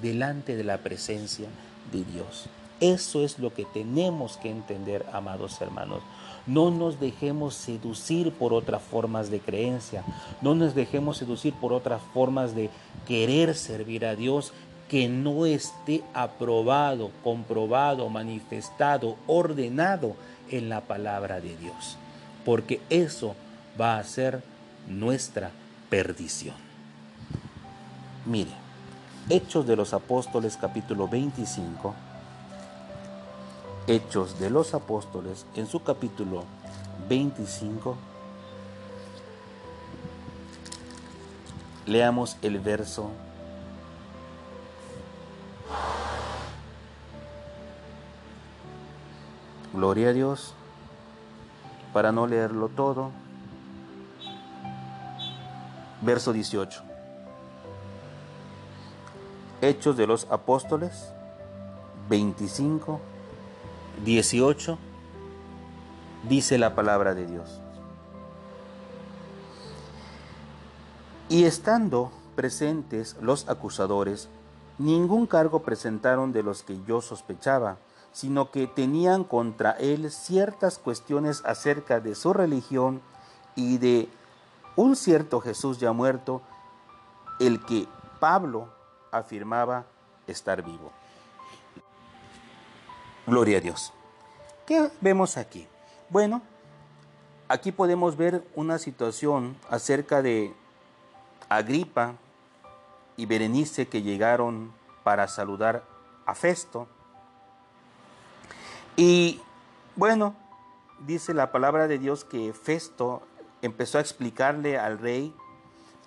delante 0.00 0.56
de 0.56 0.64
la 0.64 0.78
presencia 0.78 1.46
de 1.92 2.04
Dios. 2.04 2.46
Eso 2.80 3.22
es 3.22 3.38
lo 3.38 3.52
que 3.52 3.66
tenemos 3.66 4.38
que 4.38 4.50
entender, 4.50 5.04
amados 5.12 5.60
hermanos. 5.60 6.00
No 6.46 6.70
nos 6.70 6.98
dejemos 6.98 7.54
seducir 7.54 8.32
por 8.32 8.54
otras 8.54 8.80
formas 8.80 9.30
de 9.30 9.40
creencia. 9.40 10.04
No 10.40 10.54
nos 10.54 10.74
dejemos 10.74 11.18
seducir 11.18 11.52
por 11.52 11.74
otras 11.74 12.00
formas 12.14 12.54
de 12.54 12.70
querer 13.06 13.54
servir 13.56 14.06
a 14.06 14.16
Dios 14.16 14.54
que 14.88 15.06
no 15.06 15.44
esté 15.44 16.02
aprobado, 16.14 17.10
comprobado, 17.22 18.08
manifestado, 18.08 19.16
ordenado 19.26 20.16
en 20.50 20.70
la 20.70 20.80
palabra 20.80 21.42
de 21.42 21.54
Dios. 21.58 21.98
Porque 22.42 22.80
eso 22.88 23.34
va 23.78 23.98
a 23.98 24.04
ser 24.04 24.42
nuestra 24.88 25.50
perdición. 25.94 26.56
Mire, 28.26 28.50
Hechos 29.28 29.64
de 29.64 29.76
los 29.76 29.94
Apóstoles 29.94 30.56
capítulo 30.56 31.06
25, 31.06 31.94
Hechos 33.86 34.40
de 34.40 34.50
los 34.50 34.74
Apóstoles 34.74 35.46
en 35.54 35.68
su 35.68 35.84
capítulo 35.84 36.42
25, 37.08 37.96
leamos 41.86 42.38
el 42.42 42.58
verso 42.58 43.12
Gloria 49.72 50.08
a 50.08 50.12
Dios, 50.12 50.54
para 51.92 52.10
no 52.10 52.26
leerlo 52.26 52.68
todo, 52.68 53.12
verso 56.02 56.32
18. 56.32 56.82
Hechos 59.60 59.96
de 59.96 60.06
los 60.06 60.26
Apóstoles 60.30 61.12
25, 62.08 63.00
18, 64.04 64.78
dice 66.28 66.58
la 66.58 66.74
palabra 66.74 67.14
de 67.14 67.26
Dios. 67.26 67.60
Y 71.28 71.44
estando 71.44 72.12
presentes 72.36 73.16
los 73.20 73.48
acusadores, 73.48 74.28
ningún 74.78 75.26
cargo 75.26 75.62
presentaron 75.62 76.32
de 76.32 76.42
los 76.42 76.62
que 76.62 76.78
yo 76.86 77.00
sospechaba, 77.00 77.78
sino 78.12 78.50
que 78.50 78.66
tenían 78.66 79.24
contra 79.24 79.72
él 79.72 80.10
ciertas 80.10 80.78
cuestiones 80.78 81.42
acerca 81.46 82.00
de 82.00 82.14
su 82.14 82.32
religión 82.32 83.00
y 83.56 83.78
de 83.78 84.08
un 84.76 84.96
cierto 84.96 85.40
Jesús 85.40 85.78
ya 85.78 85.92
muerto, 85.92 86.42
el 87.40 87.64
que 87.64 87.86
Pablo 88.20 88.68
afirmaba 89.10 89.86
estar 90.26 90.62
vivo. 90.62 90.90
Gloria 93.26 93.58
a 93.58 93.60
Dios. 93.60 93.92
¿Qué 94.66 94.90
vemos 95.00 95.36
aquí? 95.36 95.66
Bueno, 96.10 96.42
aquí 97.48 97.72
podemos 97.72 98.16
ver 98.16 98.46
una 98.54 98.78
situación 98.78 99.56
acerca 99.70 100.22
de 100.22 100.54
Agripa 101.48 102.14
y 103.16 103.26
Berenice 103.26 103.88
que 103.88 104.02
llegaron 104.02 104.72
para 105.02 105.28
saludar 105.28 105.84
a 106.26 106.34
Festo. 106.34 106.88
Y 108.96 109.40
bueno, 109.96 110.34
dice 111.00 111.34
la 111.34 111.52
palabra 111.52 111.86
de 111.86 111.98
Dios 111.98 112.24
que 112.24 112.52
Festo 112.52 113.22
empezó 113.62 113.98
a 113.98 114.00
explicarle 114.00 114.78
al 114.78 114.98
rey 114.98 115.34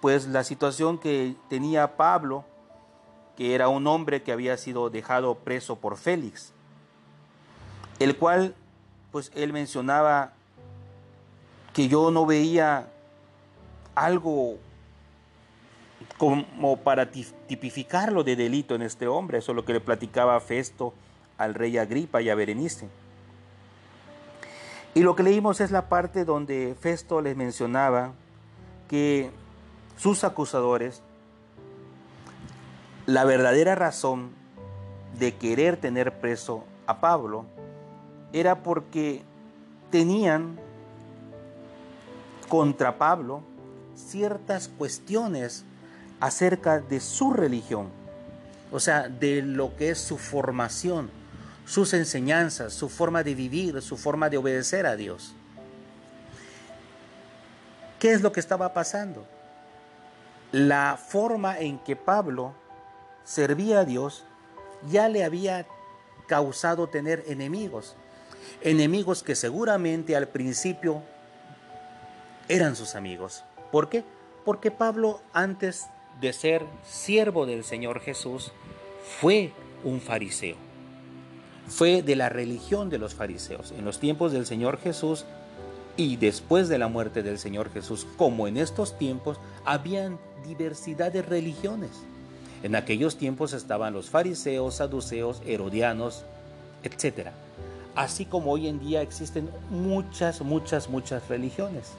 pues 0.02 0.28
la 0.28 0.44
situación 0.44 0.98
que 1.00 1.36
tenía 1.50 1.98
Pablo, 1.98 2.46
que 3.36 3.56
era 3.56 3.68
un 3.68 3.88
hombre 3.88 4.24
que 4.24 4.32
había 4.32 4.58
sido 4.58 4.90
dejado 4.90 5.36
preso 5.36 5.78
por 5.78 5.98
Félix, 5.98 6.54
el 8.00 8.16
cual 8.18 8.56
pues 9.12 9.32
él 9.36 9.54
mencionaba 9.54 10.34
que 11.74 11.88
yo 11.88 12.12
no 12.12 12.26
veía 12.26 12.88
algo 13.96 14.58
como 16.18 16.78
para 16.78 17.12
tipificarlo 17.12 18.24
de 18.24 18.36
delito 18.36 18.76
en 18.76 18.82
este 18.82 19.08
hombre, 19.08 19.40
eso 19.40 19.52
es 19.52 19.56
lo 19.56 19.66
que 19.66 19.74
le 19.74 19.82
platicaba 19.82 20.40
Festo 20.40 20.94
al 21.38 21.54
rey 21.54 21.78
Agripa 21.78 22.22
y 22.22 22.30
a 22.30 22.36
Berenice. 22.36 22.88
Y 24.98 25.04
lo 25.04 25.16
que 25.16 25.22
leímos 25.22 25.62
es 25.62 25.70
la 25.70 25.90
parte 25.90 26.26
donde 26.26 26.76
Festo 26.80 27.22
les 27.22 27.38
mencionaba 27.38 28.14
que 28.90 29.30
sus 29.96 30.24
acusadores, 30.24 31.04
la 33.06 33.24
verdadera 33.24 33.76
razón 33.76 34.32
de 35.20 35.36
querer 35.36 35.78
tener 35.78 36.20
preso 36.20 36.64
a 36.88 37.00
Pablo 37.00 37.46
era 38.34 38.64
porque 38.64 39.22
tenían 39.92 40.60
contra 42.50 42.98
Pablo 42.98 43.44
ciertas 43.94 44.68
cuestiones 44.68 45.64
acerca 46.20 46.80
de 46.80 47.02
su 47.02 47.34
religión. 47.34 47.90
o 48.72 48.80
sea, 48.80 49.10
de 49.10 49.44
lo 49.44 49.76
que 49.76 49.92
es 49.92 50.00
su 50.00 50.18
formación, 50.18 51.12
sus 51.68 51.94
enseñanzas, 51.94 52.74
su 52.74 52.88
forma 52.88 53.24
de 53.24 53.36
vivir, 53.36 53.82
su 53.82 53.98
forma 53.98 54.30
de 54.30 54.38
obedecer 54.38 54.86
a 54.86 54.96
Dios. 54.96 55.36
¿Qué 58.00 58.14
es 58.14 58.22
lo 58.22 58.32
que 58.32 58.40
estaba 58.40 58.74
pasando? 58.74 59.28
La 60.54 60.98
forma 60.98 61.60
en 61.60 61.78
que 61.80 61.98
Pablo 61.98 62.54
servía 63.26 63.80
a 63.82 63.86
Dios 63.86 64.24
ya 64.90 65.10
le 65.10 65.26
había 65.26 65.68
causado 66.28 66.88
tener 66.88 67.26
enemigos, 67.28 67.98
enemigos 68.62 69.22
que 69.22 69.36
seguramente 69.36 70.16
al 70.16 70.30
principio 70.30 71.04
eran 72.48 72.78
sus 72.78 72.96
amigos. 72.96 73.44
¿Por 73.74 73.90
qué? 73.90 74.06
Porque 74.46 74.72
Pablo 74.72 75.22
antes 75.34 75.88
de 76.22 76.32
ser 76.32 76.66
siervo 76.86 77.46
del 77.46 77.66
Señor 77.66 78.00
Jesús 78.00 78.54
fue 79.20 79.52
un 79.84 80.00
fariseo. 80.00 80.67
Fue 81.68 82.02
de 82.02 82.16
la 82.16 82.30
religión 82.30 82.90
de 82.90 82.98
los 82.98 83.14
fariseos. 83.14 83.72
En 83.72 83.86
los 83.86 84.00
tiempos 84.00 84.32
del 84.32 84.46
Señor 84.46 84.80
Jesús 84.80 85.26
y 85.98 86.16
después 86.16 86.70
de 86.70 86.78
la 86.78 86.88
muerte 86.88 87.24
del 87.24 87.40
Señor 87.40 87.72
Jesús, 87.72 88.08
como 88.18 88.48
en 88.48 88.58
estos 88.58 88.98
tiempos, 88.98 89.38
habían 89.66 90.18
diversidad 90.46 91.12
de 91.12 91.22
religiones. 91.22 91.92
En 92.64 92.76
aquellos 92.76 93.18
tiempos 93.18 93.54
estaban 93.54 93.94
los 93.94 94.10
fariseos, 94.10 94.76
saduceos, 94.76 95.42
herodianos, 95.46 96.24
etc. 96.84 97.30
Así 97.96 98.26
como 98.26 98.52
hoy 98.52 98.68
en 98.68 98.80
día 98.80 99.02
existen 99.02 99.50
muchas, 99.70 100.42
muchas, 100.42 100.90
muchas 100.90 101.28
religiones. 101.28 101.94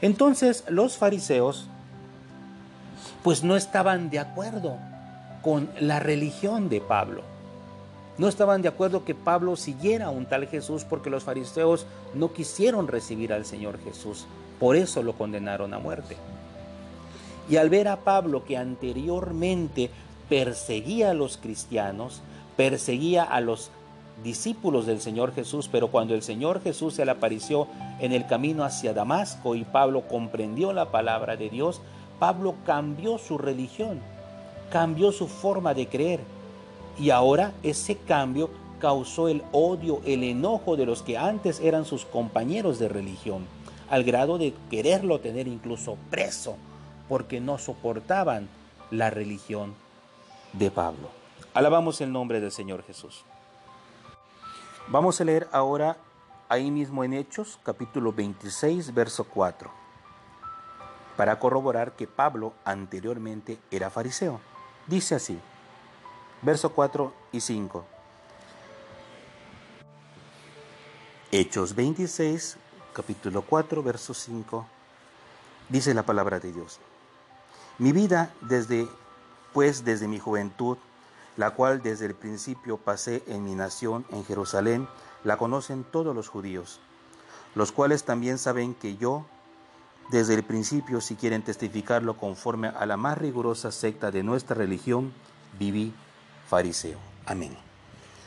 Entonces 0.00 0.64
los 0.68 0.96
fariseos 0.96 1.66
pues 3.22 3.44
no 3.44 3.56
estaban 3.56 4.10
de 4.10 4.18
acuerdo 4.18 4.78
con 5.42 5.68
la 5.78 6.00
religión 6.00 6.68
de 6.68 6.80
Pablo. 6.80 7.22
No 8.20 8.28
estaban 8.28 8.60
de 8.60 8.68
acuerdo 8.68 9.02
que 9.02 9.14
Pablo 9.14 9.56
siguiera 9.56 10.04
a 10.04 10.10
un 10.10 10.26
tal 10.26 10.46
Jesús 10.46 10.84
porque 10.84 11.08
los 11.08 11.24
fariseos 11.24 11.86
no 12.12 12.34
quisieron 12.34 12.86
recibir 12.86 13.32
al 13.32 13.46
Señor 13.46 13.78
Jesús. 13.82 14.26
Por 14.58 14.76
eso 14.76 15.02
lo 15.02 15.14
condenaron 15.14 15.72
a 15.72 15.78
muerte. 15.78 16.18
Y 17.48 17.56
al 17.56 17.70
ver 17.70 17.88
a 17.88 18.00
Pablo 18.00 18.44
que 18.44 18.58
anteriormente 18.58 19.88
perseguía 20.28 21.12
a 21.12 21.14
los 21.14 21.38
cristianos, 21.38 22.20
perseguía 22.58 23.22
a 23.24 23.40
los 23.40 23.70
discípulos 24.22 24.84
del 24.84 25.00
Señor 25.00 25.32
Jesús, 25.32 25.70
pero 25.72 25.88
cuando 25.88 26.14
el 26.14 26.20
Señor 26.20 26.62
Jesús 26.62 26.92
se 26.92 27.06
le 27.06 27.12
apareció 27.12 27.68
en 28.00 28.12
el 28.12 28.26
camino 28.26 28.64
hacia 28.64 28.92
Damasco 28.92 29.54
y 29.54 29.64
Pablo 29.64 30.02
comprendió 30.06 30.74
la 30.74 30.90
palabra 30.90 31.38
de 31.38 31.48
Dios, 31.48 31.80
Pablo 32.18 32.54
cambió 32.66 33.16
su 33.16 33.38
religión, 33.38 33.98
cambió 34.70 35.10
su 35.10 35.26
forma 35.26 35.72
de 35.72 35.86
creer. 35.86 36.20
Y 37.00 37.10
ahora 37.10 37.54
ese 37.62 37.96
cambio 37.96 38.50
causó 38.78 39.28
el 39.28 39.42
odio, 39.52 40.02
el 40.04 40.22
enojo 40.22 40.76
de 40.76 40.84
los 40.86 41.02
que 41.02 41.16
antes 41.16 41.58
eran 41.60 41.84
sus 41.84 42.04
compañeros 42.04 42.78
de 42.78 42.88
religión, 42.88 43.46
al 43.88 44.04
grado 44.04 44.36
de 44.36 44.54
quererlo 44.70 45.18
tener 45.20 45.48
incluso 45.48 45.96
preso, 46.10 46.56
porque 47.08 47.40
no 47.40 47.58
soportaban 47.58 48.48
la 48.90 49.08
religión 49.10 49.74
de 50.52 50.70
Pablo. 50.70 51.08
Alabamos 51.54 52.00
el 52.02 52.12
nombre 52.12 52.40
del 52.40 52.52
Señor 52.52 52.84
Jesús. 52.84 53.24
Vamos 54.88 55.20
a 55.20 55.24
leer 55.24 55.48
ahora 55.52 55.96
ahí 56.48 56.70
mismo 56.70 57.02
en 57.02 57.14
Hechos, 57.14 57.58
capítulo 57.64 58.12
26, 58.12 58.92
verso 58.94 59.24
4 59.24 59.80
para 61.20 61.38
corroborar 61.38 61.92
que 61.92 62.06
Pablo 62.06 62.54
anteriormente 62.64 63.58
era 63.70 63.90
fariseo. 63.90 64.40
Dice 64.86 65.16
así, 65.16 65.38
verso 66.42 66.70
4 66.70 67.12
y 67.32 67.40
5. 67.40 67.84
Hechos 71.32 71.74
26, 71.74 72.56
capítulo 72.92 73.42
4, 73.42 73.82
verso 73.82 74.14
5, 74.14 74.66
dice 75.68 75.94
la 75.94 76.02
palabra 76.02 76.40
de 76.40 76.52
Dios. 76.52 76.80
Mi 77.78 77.92
vida 77.92 78.34
desde, 78.40 78.88
pues 79.52 79.84
desde 79.84 80.08
mi 80.08 80.18
juventud, 80.18 80.76
la 81.36 81.52
cual 81.52 81.82
desde 81.82 82.06
el 82.06 82.14
principio 82.14 82.78
pasé 82.78 83.22
en 83.26 83.44
mi 83.44 83.54
nación, 83.54 84.04
en 84.10 84.24
Jerusalén, 84.24 84.88
la 85.22 85.36
conocen 85.36 85.84
todos 85.84 86.14
los 86.14 86.28
judíos, 86.28 86.80
los 87.54 87.70
cuales 87.70 88.04
también 88.04 88.38
saben 88.38 88.74
que 88.74 88.96
yo, 88.96 89.24
desde 90.10 90.34
el 90.34 90.42
principio, 90.42 91.00
si 91.00 91.14
quieren 91.14 91.42
testificarlo 91.42 92.16
conforme 92.16 92.68
a 92.68 92.84
la 92.86 92.96
más 92.96 93.16
rigurosa 93.16 93.70
secta 93.70 94.10
de 94.10 94.24
nuestra 94.24 94.56
religión, 94.56 95.12
viví 95.56 95.94
fariseo. 96.50 96.98
Amén. 97.26 97.56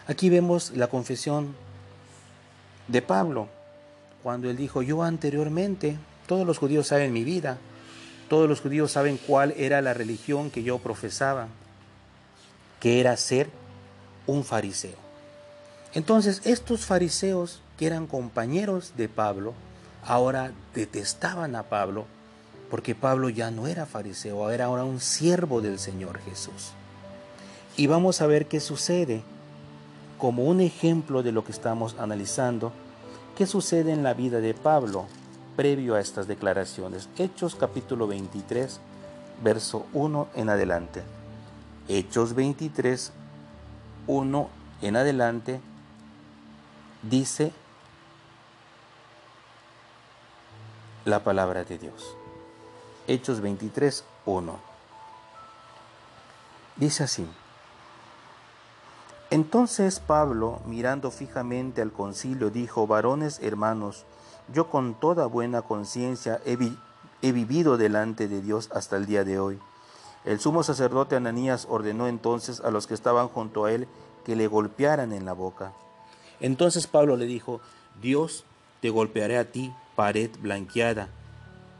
Aquí 0.07 0.29
vemos 0.29 0.71
la 0.71 0.87
confesión 0.87 1.53
de 2.87 3.01
Pablo, 3.01 3.49
cuando 4.23 4.49
él 4.49 4.55
dijo, 4.55 4.81
yo 4.81 5.03
anteriormente, 5.03 5.97
todos 6.25 6.47
los 6.47 6.57
judíos 6.57 6.87
saben 6.87 7.11
mi 7.11 7.25
vida, 7.25 7.57
todos 8.29 8.47
los 8.47 8.61
judíos 8.61 8.93
saben 8.93 9.17
cuál 9.17 9.53
era 9.57 9.81
la 9.81 9.93
religión 9.93 10.51
que 10.51 10.63
yo 10.63 10.79
profesaba, 10.79 11.47
que 12.79 13.01
era 13.01 13.17
ser 13.17 13.49
un 14.25 14.45
fariseo. 14.45 14.95
Entonces, 15.93 16.41
estos 16.45 16.85
fariseos 16.85 17.61
que 17.77 17.87
eran 17.87 18.07
compañeros 18.07 18.93
de 18.95 19.09
Pablo, 19.09 19.53
ahora 20.05 20.53
detestaban 20.73 21.57
a 21.57 21.63
Pablo 21.63 22.05
porque 22.69 22.95
Pablo 22.95 23.27
ya 23.27 23.51
no 23.51 23.67
era 23.67 23.85
fariseo, 23.85 24.49
era 24.49 24.65
ahora 24.65 24.85
un 24.85 25.01
siervo 25.01 25.59
del 25.59 25.77
Señor 25.77 26.19
Jesús. 26.21 26.71
Y 27.75 27.87
vamos 27.87 28.21
a 28.21 28.27
ver 28.27 28.47
qué 28.47 28.59
sucede 28.59 29.23
como 30.19 30.43
un 30.43 30.61
ejemplo 30.61 31.23
de 31.23 31.31
lo 31.31 31.43
que 31.43 31.51
estamos 31.51 31.95
analizando, 31.97 32.71
qué 33.35 33.47
sucede 33.47 33.91
en 33.91 34.03
la 34.03 34.13
vida 34.13 34.41
de 34.41 34.53
Pablo 34.53 35.07
previo 35.55 35.95
a 35.95 35.99
estas 35.99 36.27
declaraciones. 36.27 37.09
Hechos 37.17 37.55
capítulo 37.55 38.05
23, 38.07 38.79
verso 39.43 39.87
1 39.93 40.27
en 40.35 40.49
adelante. 40.49 41.01
Hechos 41.87 42.35
23, 42.35 43.11
1 44.05 44.49
en 44.83 44.95
adelante, 44.95 45.59
dice 47.01 47.51
la 51.05 51.23
palabra 51.23 51.63
de 51.63 51.79
Dios. 51.79 52.15
Hechos 53.07 53.41
23, 53.41 54.05
1. 54.25 54.59
Dice 56.77 57.03
así. 57.03 57.27
Entonces 59.33 59.99
Pablo, 59.99 60.61
mirando 60.67 61.09
fijamente 61.09 61.81
al 61.81 61.91
concilio, 61.91 62.51
dijo, 62.51 62.85
varones 62.85 63.39
hermanos, 63.41 64.05
yo 64.53 64.69
con 64.69 64.93
toda 64.93 65.25
buena 65.25 65.63
conciencia 65.63 66.39
he, 66.45 66.55
he, 67.23 67.31
vivido 67.31 67.77
delante 67.77 68.27
de 68.27 68.43
Dios 68.43 68.69
hasta 68.75 68.95
el 68.95 69.07
día 69.07 69.23
de 69.23 69.39
hoy. 69.39 69.57
El 70.23 70.39
sumo 70.39 70.61
sacerdote 70.61 71.15
Ananías 71.15 71.65
ordenó 71.67 72.07
entonces 72.07 72.59
a 72.59 72.69
los 72.69 72.85
que 72.85 72.93
estaban 72.93 73.27
junto 73.27 73.65
a 73.65 73.71
él 73.71 73.87
que 74.23 74.35
le 74.35 74.45
golpearan 74.45 75.11
en 75.11 75.25
la 75.25 75.33
boca. 75.33 75.73
Entonces 76.39 76.85
Pablo 76.85 77.17
le 77.17 77.25
dijo, 77.25 77.59
Dios 78.03 78.45
te 78.81 78.91
golpearé 78.91 79.39
a 79.39 79.51
ti 79.51 79.73
pared 79.95 80.29
blanqueada. 80.41 81.07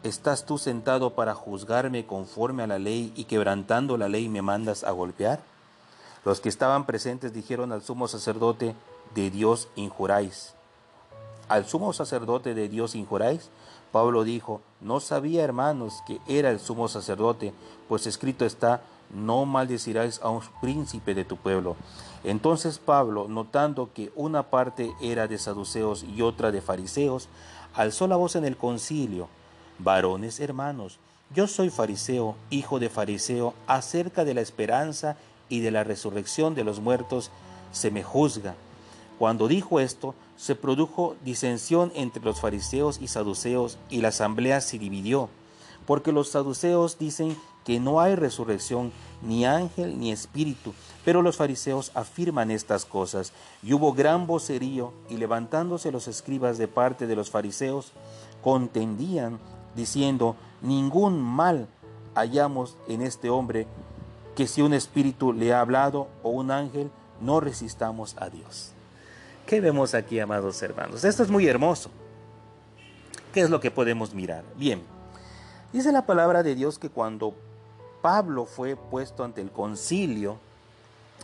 ¿Estás 0.02 0.48
tú 0.48 0.58
sentado 0.58 1.14
para 1.14 1.36
juzgarme 1.36 2.08
conforme 2.08 2.64
a 2.64 2.68
la 2.68 2.80
ley 2.80 3.14
y 3.16 3.26
quebrantando 3.26 3.96
la 3.96 4.10
ley 4.10 4.28
me 4.28 4.42
mandas 4.42 4.84
a 4.84 4.90
golpear? 4.90 5.53
Los 6.26 6.40
que 6.40 6.50
estaban 6.50 6.86
presentes 6.86 7.34
dijeron 7.34 7.72
al 7.72 7.84
sumo 7.84 8.08
sacerdote, 8.08 8.76
de 9.14 9.30
Dios 9.30 9.68
injuráis. 9.76 10.54
¿Al 11.50 11.66
sumo 11.66 11.94
sacerdote 11.94 12.54
de 12.54 12.70
Dios 12.70 12.96
injuráis? 12.96 13.50
Pablo 13.92 14.24
dijo, 14.24 14.62
no 14.82 15.00
sabía 15.00 15.44
hermanos 15.44 16.02
que 16.08 16.20
era 16.28 16.50
el 16.50 16.60
sumo 16.60 16.88
sacerdote, 16.88 17.54
pues 17.88 18.08
escrito 18.08 18.46
está, 18.46 18.82
no 19.14 19.46
maldecirás 19.46 20.20
a 20.24 20.30
un 20.30 20.42
príncipe 20.62 21.14
de 21.14 21.26
tu 21.26 21.38
pueblo. 21.38 21.76
Entonces 22.24 22.80
Pablo, 22.80 23.28
notando 23.28 23.92
que 23.94 24.12
una 24.16 24.44
parte 24.44 24.92
era 25.00 25.28
de 25.28 25.38
saduceos 25.38 26.04
y 26.04 26.22
otra 26.22 26.52
de 26.52 26.62
fariseos, 26.62 27.28
alzó 27.76 28.08
la 28.08 28.16
voz 28.16 28.36
en 28.36 28.46
el 28.46 28.58
concilio, 28.58 29.28
varones 29.78 30.40
hermanos, 30.40 30.98
yo 31.36 31.48
soy 31.48 31.70
fariseo, 31.70 32.36
hijo 32.50 32.80
de 32.80 32.90
fariseo, 32.90 33.54
acerca 33.68 34.24
de 34.24 34.34
la 34.34 34.42
esperanza 34.42 35.18
y 35.50 35.62
de 35.62 35.72
la 35.72 35.84
resurrección 35.84 36.56
de 36.56 36.64
los 36.64 36.80
muertos 36.80 37.32
se 37.72 37.92
me 37.92 38.04
juzga. 38.04 38.56
Cuando 39.20 39.48
dijo 39.48 39.80
esto, 39.80 40.16
se 40.38 40.56
produjo 40.56 41.16
disensión 41.24 41.92
entre 41.96 42.24
los 42.24 42.40
fariseos 42.40 43.00
y 43.02 43.08
saduceos 43.08 43.78
y 43.90 44.02
la 44.02 44.10
asamblea 44.10 44.62
se 44.62 44.80
dividió, 44.80 45.30
porque 45.86 46.12
los 46.12 46.30
saduceos 46.30 46.98
dicen 46.98 47.38
que 47.64 47.80
no 47.80 48.02
hay 48.02 48.16
resurrección, 48.16 48.92
ni 49.22 49.46
ángel, 49.46 50.00
ni 50.00 50.12
espíritu. 50.12 50.74
Pero 51.06 51.22
los 51.22 51.38
fariseos 51.38 51.92
afirman 51.94 52.52
estas 52.52 52.86
cosas. 52.86 53.32
Y 53.62 53.74
hubo 53.74 53.94
gran 53.94 54.28
vocerío, 54.28 54.94
y 55.10 55.18
levantándose 55.18 55.92
los 55.92 56.08
escribas 56.08 56.58
de 56.58 56.68
parte 56.68 57.08
de 57.08 57.16
los 57.16 57.30
fariseos, 57.30 57.92
contendían, 58.44 59.40
diciendo, 59.76 60.36
ningún 60.62 61.22
mal 61.22 61.68
hallamos 62.16 62.76
en 62.88 63.02
este 63.02 63.30
hombre, 63.30 63.66
que 64.36 64.48
si 64.48 64.62
un 64.62 64.74
espíritu 64.74 65.34
le 65.34 65.54
ha 65.54 65.62
hablado 65.62 66.08
o 66.24 66.30
un 66.30 66.52
ángel, 66.52 66.90
no 67.22 67.40
resistamos 67.40 68.16
a 68.20 68.30
Dios. 68.30 68.72
¿Qué 69.46 69.62
vemos 69.62 69.94
aquí, 69.94 70.20
amados 70.20 70.62
hermanos? 70.62 71.04
Esto 71.04 71.24
es 71.24 71.30
muy 71.30 71.48
hermoso. 71.48 71.90
¿Qué 73.34 73.42
es 73.42 73.50
lo 73.50 73.60
que 73.60 73.72
podemos 73.72 74.14
mirar? 74.14 74.44
Bien, 74.56 74.82
dice 75.72 75.92
la 75.92 76.06
palabra 76.06 76.44
de 76.44 76.56
Dios 76.56 76.80
que 76.80 76.90
cuando 76.90 77.34
Pablo 78.02 78.46
fue 78.46 78.76
puesto 78.76 79.24
ante 79.24 79.42
el 79.42 79.52
concilio, 79.52 80.38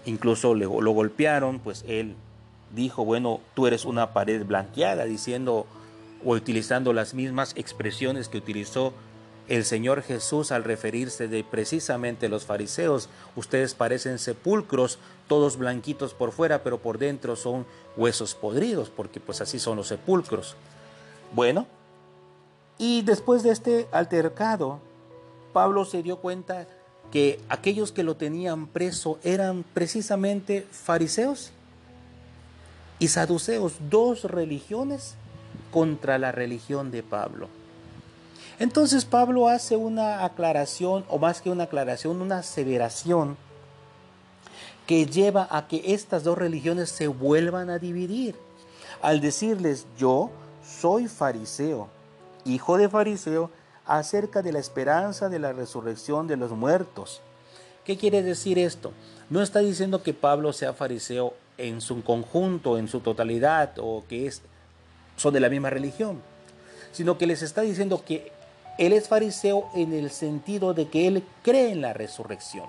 incluso 0.06 0.54
lo 0.56 0.92
golpearon, 0.92 1.60
pues 1.60 1.84
él 1.88 2.16
dijo, 2.74 3.06
bueno, 3.06 3.40
tú 3.54 3.68
eres 3.68 3.86
una 3.86 4.14
pared 4.14 4.46
blanqueada, 4.46 5.06
diciendo 5.06 5.66
o 6.26 6.32
utilizando 6.32 6.94
las 6.94 7.14
mismas 7.14 7.54
expresiones 7.56 8.28
que 8.28 8.38
utilizó 8.38 8.94
el 9.50 9.66
Señor 9.66 10.04
Jesús 10.04 10.52
al 10.52 10.64
referirse 10.64 11.28
de 11.28 11.44
precisamente 11.44 12.30
los 12.30 12.46
fariseos, 12.46 13.10
ustedes 13.36 13.74
parecen 13.74 14.20
sepulcros, 14.20 15.00
todos 15.28 15.58
blanquitos 15.58 16.14
por 16.14 16.32
fuera, 16.32 16.64
pero 16.64 16.78
por 16.78 17.00
dentro 17.00 17.36
son 17.36 17.66
huesos 17.98 18.36
podridos, 18.36 18.90
porque 18.90 19.20
pues 19.20 19.42
así 19.42 19.60
son 19.60 19.78
los 19.78 19.88
sepulcros. 19.88 20.56
Bueno, 21.34 21.66
y 22.78 23.02
después 23.02 23.42
de 23.42 23.50
este 23.50 23.88
altercado, 23.92 24.80
Pablo 25.52 25.84
se 25.84 26.04
dio 26.04 26.18
cuenta 26.18 26.68
que 27.12 27.42
aquellos 27.50 27.92
que 27.92 28.04
lo 28.04 28.16
tenían 28.16 28.68
preso 28.68 29.18
eran 29.24 29.66
precisamente 29.74 30.66
fariseos 30.72 31.52
y 33.00 33.08
saduceos, 33.08 33.74
dos 33.90 34.26
religiones 34.26 35.16
contra 35.72 36.20
la 36.20 36.32
religión 36.32 36.92
de 36.92 37.02
Pablo. 37.02 37.50
Entonces 38.60 39.06
Pablo 39.06 39.48
hace 39.48 39.78
una 39.78 40.26
aclaración, 40.26 41.06
o 41.08 41.18
más 41.18 41.42
que 41.42 41.50
una 41.50 41.64
aclaración, 41.64 42.22
una 42.22 42.40
aseveración 42.40 43.38
que 44.86 45.06
lleva 45.06 45.48
a 45.50 45.68
que 45.68 45.94
estas 45.94 46.26
dos 46.26 46.38
religiones 46.38 46.90
se 46.90 47.08
vuelvan 47.08 47.70
a 47.70 47.80
dividir. 47.80 48.36
Al 49.02 49.22
decirles, 49.22 49.88
yo 49.98 50.30
soy 50.62 51.08
fariseo, 51.08 51.88
hijo 52.44 52.78
de 52.78 52.90
fariseo, 52.90 53.50
acerca 53.86 54.42
de 54.42 54.52
la 54.52 54.60
esperanza 54.60 55.30
de 55.30 55.40
la 55.40 55.54
resurrección 55.54 56.28
de 56.28 56.36
los 56.36 56.52
muertos. 56.52 57.22
¿Qué 57.86 57.98
quiere 57.98 58.24
decir 58.24 58.60
esto? 58.60 58.92
No 59.30 59.42
está 59.42 59.60
diciendo 59.60 60.04
que 60.04 60.14
Pablo 60.14 60.52
sea 60.52 60.74
fariseo 60.74 61.34
en 61.58 61.80
su 61.80 62.04
conjunto, 62.04 62.78
en 62.78 62.90
su 62.90 63.00
totalidad, 63.00 63.74
o 63.80 64.04
que 64.10 64.28
es, 64.28 64.42
son 65.16 65.34
de 65.34 65.40
la 65.40 65.50
misma 65.50 65.70
religión, 65.70 66.22
sino 66.92 67.18
que 67.18 67.26
les 67.26 67.42
está 67.42 67.62
diciendo 67.62 68.04
que 68.04 68.32
él 68.80 68.94
es 68.94 69.10
fariseo 69.10 69.70
en 69.76 69.94
el 69.94 70.10
sentido 70.10 70.74
de 70.74 70.88
que 70.88 71.06
él 71.06 71.24
cree 71.44 71.74
en 71.74 71.82
la 71.82 71.92
resurrección. 71.92 72.66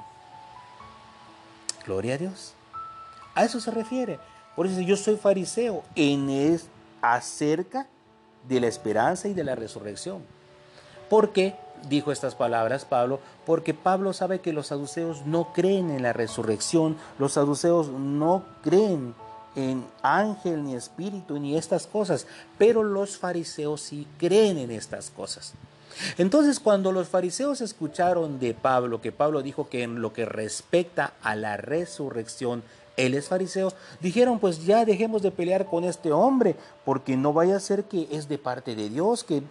Gloria 1.87 2.15
a 2.15 2.19
Dios. 2.19 2.53
A 3.37 3.45
eso 3.45 3.61
se 3.61 3.71
refiere. 3.71 4.19
Por 4.57 4.67
eso 4.67 4.81
yo 4.81 4.97
soy 4.97 5.17
fariseo 5.17 5.85
en 5.95 6.29
es 6.29 6.67
acerca 7.01 7.87
de 8.49 8.59
la 8.59 8.67
esperanza 8.67 9.29
y 9.29 9.35
de 9.35 9.45
la 9.45 9.55
resurrección. 9.55 10.23
¿Por 11.09 11.31
qué 11.31 11.55
dijo 11.89 12.11
estas 12.11 12.35
palabras 12.35 12.85
Pablo? 12.85 13.21
Porque 13.47 13.73
Pablo 13.73 14.13
sabe 14.13 14.41
que 14.41 14.53
los 14.53 14.67
saduceos 14.67 15.25
no 15.27 15.53
creen 15.53 15.91
en 15.91 16.03
la 16.03 16.13
resurrección, 16.13 16.97
los 17.21 17.35
saduceos 17.35 17.87
no 17.89 18.45
creen 18.63 19.15
en 19.55 19.87
ángel 20.03 20.65
ni 20.65 20.75
espíritu 20.75 21.39
ni 21.39 21.57
estas 21.57 21.87
cosas, 21.87 22.27
pero 22.59 22.83
los 22.83 23.17
fariseos 23.17 23.81
sí 23.81 24.09
creen 24.19 24.59
en 24.59 24.73
estas 24.73 25.11
cosas. 25.11 25.55
Entonces 26.18 26.61
cuando 26.61 26.93
los 26.93 27.09
fariseos 27.09 27.61
escucharon 27.61 28.38
de 28.38 28.55
Pablo 28.55 29.01
que 29.01 29.12
Pablo 29.12 29.43
dijo 29.43 29.68
que 29.68 29.82
en 29.82 30.01
lo 30.01 30.12
que 30.12 30.24
respecta 30.24 31.14
a 31.22 31.36
la 31.36 31.57
resurrección, 31.57 32.62
él 32.97 33.14
es 33.14 33.28
fariseo, 33.28 33.72
dijeron 34.01 34.38
pues 34.38 34.64
ya 34.64 34.84
dejemos 34.84 35.22
de 35.22 35.30
pelear 35.30 35.66
con 35.66 35.84
este 35.84 36.12
hombre, 36.12 36.57
porque 36.84 37.16
no 37.16 37.32
vaya 37.32 37.57
a 37.57 37.61
ser 37.61 37.84
que 37.84 38.09
es 38.11 38.28
de 38.28 38.36
parte 38.36 38.74
de 38.74 38.91
Dios, 38.91 39.24
que 39.24 39.43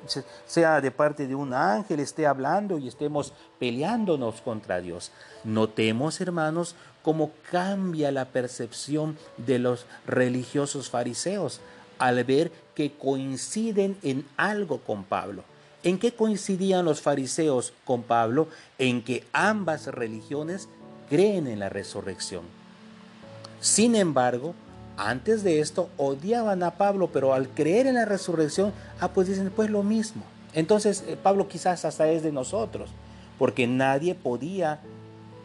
sea 0.45 0.81
de 0.81 0.91
parte 0.91 1.25
de 1.25 1.35
un 1.35 1.53
ángel, 1.53 1.99
esté 1.99 2.27
hablando 2.27 2.77
y 2.77 2.87
estemos 2.87 3.33
peleándonos 3.59 4.41
contra 4.41 4.81
Dios. 4.81 5.11
Notemos, 5.43 6.21
hermanos, 6.21 6.75
cómo 7.01 7.31
cambia 7.49 8.11
la 8.11 8.25
percepción 8.25 9.17
de 9.37 9.57
los 9.57 9.85
religiosos 10.05 10.89
fariseos 10.89 11.61
al 11.97 12.23
ver 12.23 12.51
que 12.75 12.93
coinciden 12.93 13.97
en 14.03 14.25
algo 14.37 14.79
con 14.79 15.03
Pablo. 15.03 15.43
¿En 15.83 15.97
qué 15.97 16.11
coincidían 16.11 16.83
los 16.83 17.01
fariseos 17.01 17.73
con 17.85 18.03
Pablo? 18.03 18.47
En 18.77 19.01
que 19.01 19.23
ambas 19.31 19.87
religiones 19.87 20.67
creen 21.09 21.47
en 21.47 21.59
la 21.59 21.69
resurrección. 21.69 22.43
Sin 23.61 23.95
embargo, 23.95 24.53
antes 24.97 25.43
de 25.43 25.61
esto 25.61 25.89
odiaban 25.95 26.63
a 26.63 26.71
Pablo, 26.71 27.09
pero 27.13 27.33
al 27.33 27.47
creer 27.47 27.87
en 27.87 27.95
la 27.95 28.05
resurrección, 28.05 28.73
ah, 28.99 29.09
pues 29.09 29.29
dicen 29.29 29.51
pues 29.55 29.69
lo 29.69 29.81
mismo. 29.81 30.23
Entonces 30.53 31.05
eh, 31.07 31.17
Pablo 31.21 31.47
quizás 31.47 31.85
hasta 31.85 32.09
es 32.09 32.23
de 32.23 32.33
nosotros, 32.33 32.89
porque 33.37 33.65
nadie 33.65 34.15
podía 34.15 34.81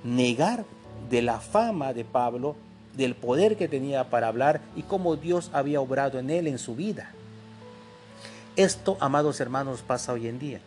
negar 0.03 0.65
de 1.09 1.23
la 1.23 1.39
fama 1.39 1.93
de 1.93 2.05
Pablo, 2.05 2.57
del 2.97 3.15
poder 3.15 3.57
que 3.57 3.69
tenía 3.69 4.11
para 4.11 4.29
hablar 4.29 4.61
y 4.75 4.83
cómo 4.83 5.15
Dios 5.15 5.51
había 5.53 5.81
obrado 5.81 6.19
en 6.19 6.31
él 6.31 6.49
en 6.49 6.59
su 6.59 6.75
vida. 6.75 7.13
Esto, 8.57 8.97
amados 9.01 9.41
hermanos, 9.41 9.83
pasa 9.83 10.13
hoy 10.13 10.29
en 10.29 10.39
día. 10.39 10.61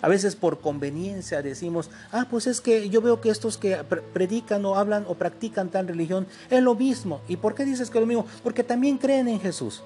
A 0.00 0.08
veces 0.08 0.36
por 0.36 0.60
conveniencia 0.60 1.42
decimos, 1.42 1.90
ah, 2.12 2.26
pues 2.30 2.46
es 2.46 2.60
que 2.60 2.88
yo 2.88 3.00
veo 3.02 3.20
que 3.20 3.30
estos 3.30 3.58
que 3.58 3.76
predican 4.12 4.64
o 4.64 4.76
hablan 4.76 5.04
o 5.08 5.14
practican 5.14 5.70
tal 5.70 5.88
religión 5.88 6.26
es 6.50 6.62
lo 6.62 6.74
mismo. 6.74 7.20
¿Y 7.26 7.36
por 7.36 7.54
qué 7.54 7.64
dices 7.64 7.90
que 7.90 7.98
es 7.98 8.02
lo 8.02 8.06
mismo? 8.06 8.26
Porque 8.44 8.62
también 8.62 8.98
creen 8.98 9.26
en 9.28 9.40
Jesús. 9.40 9.82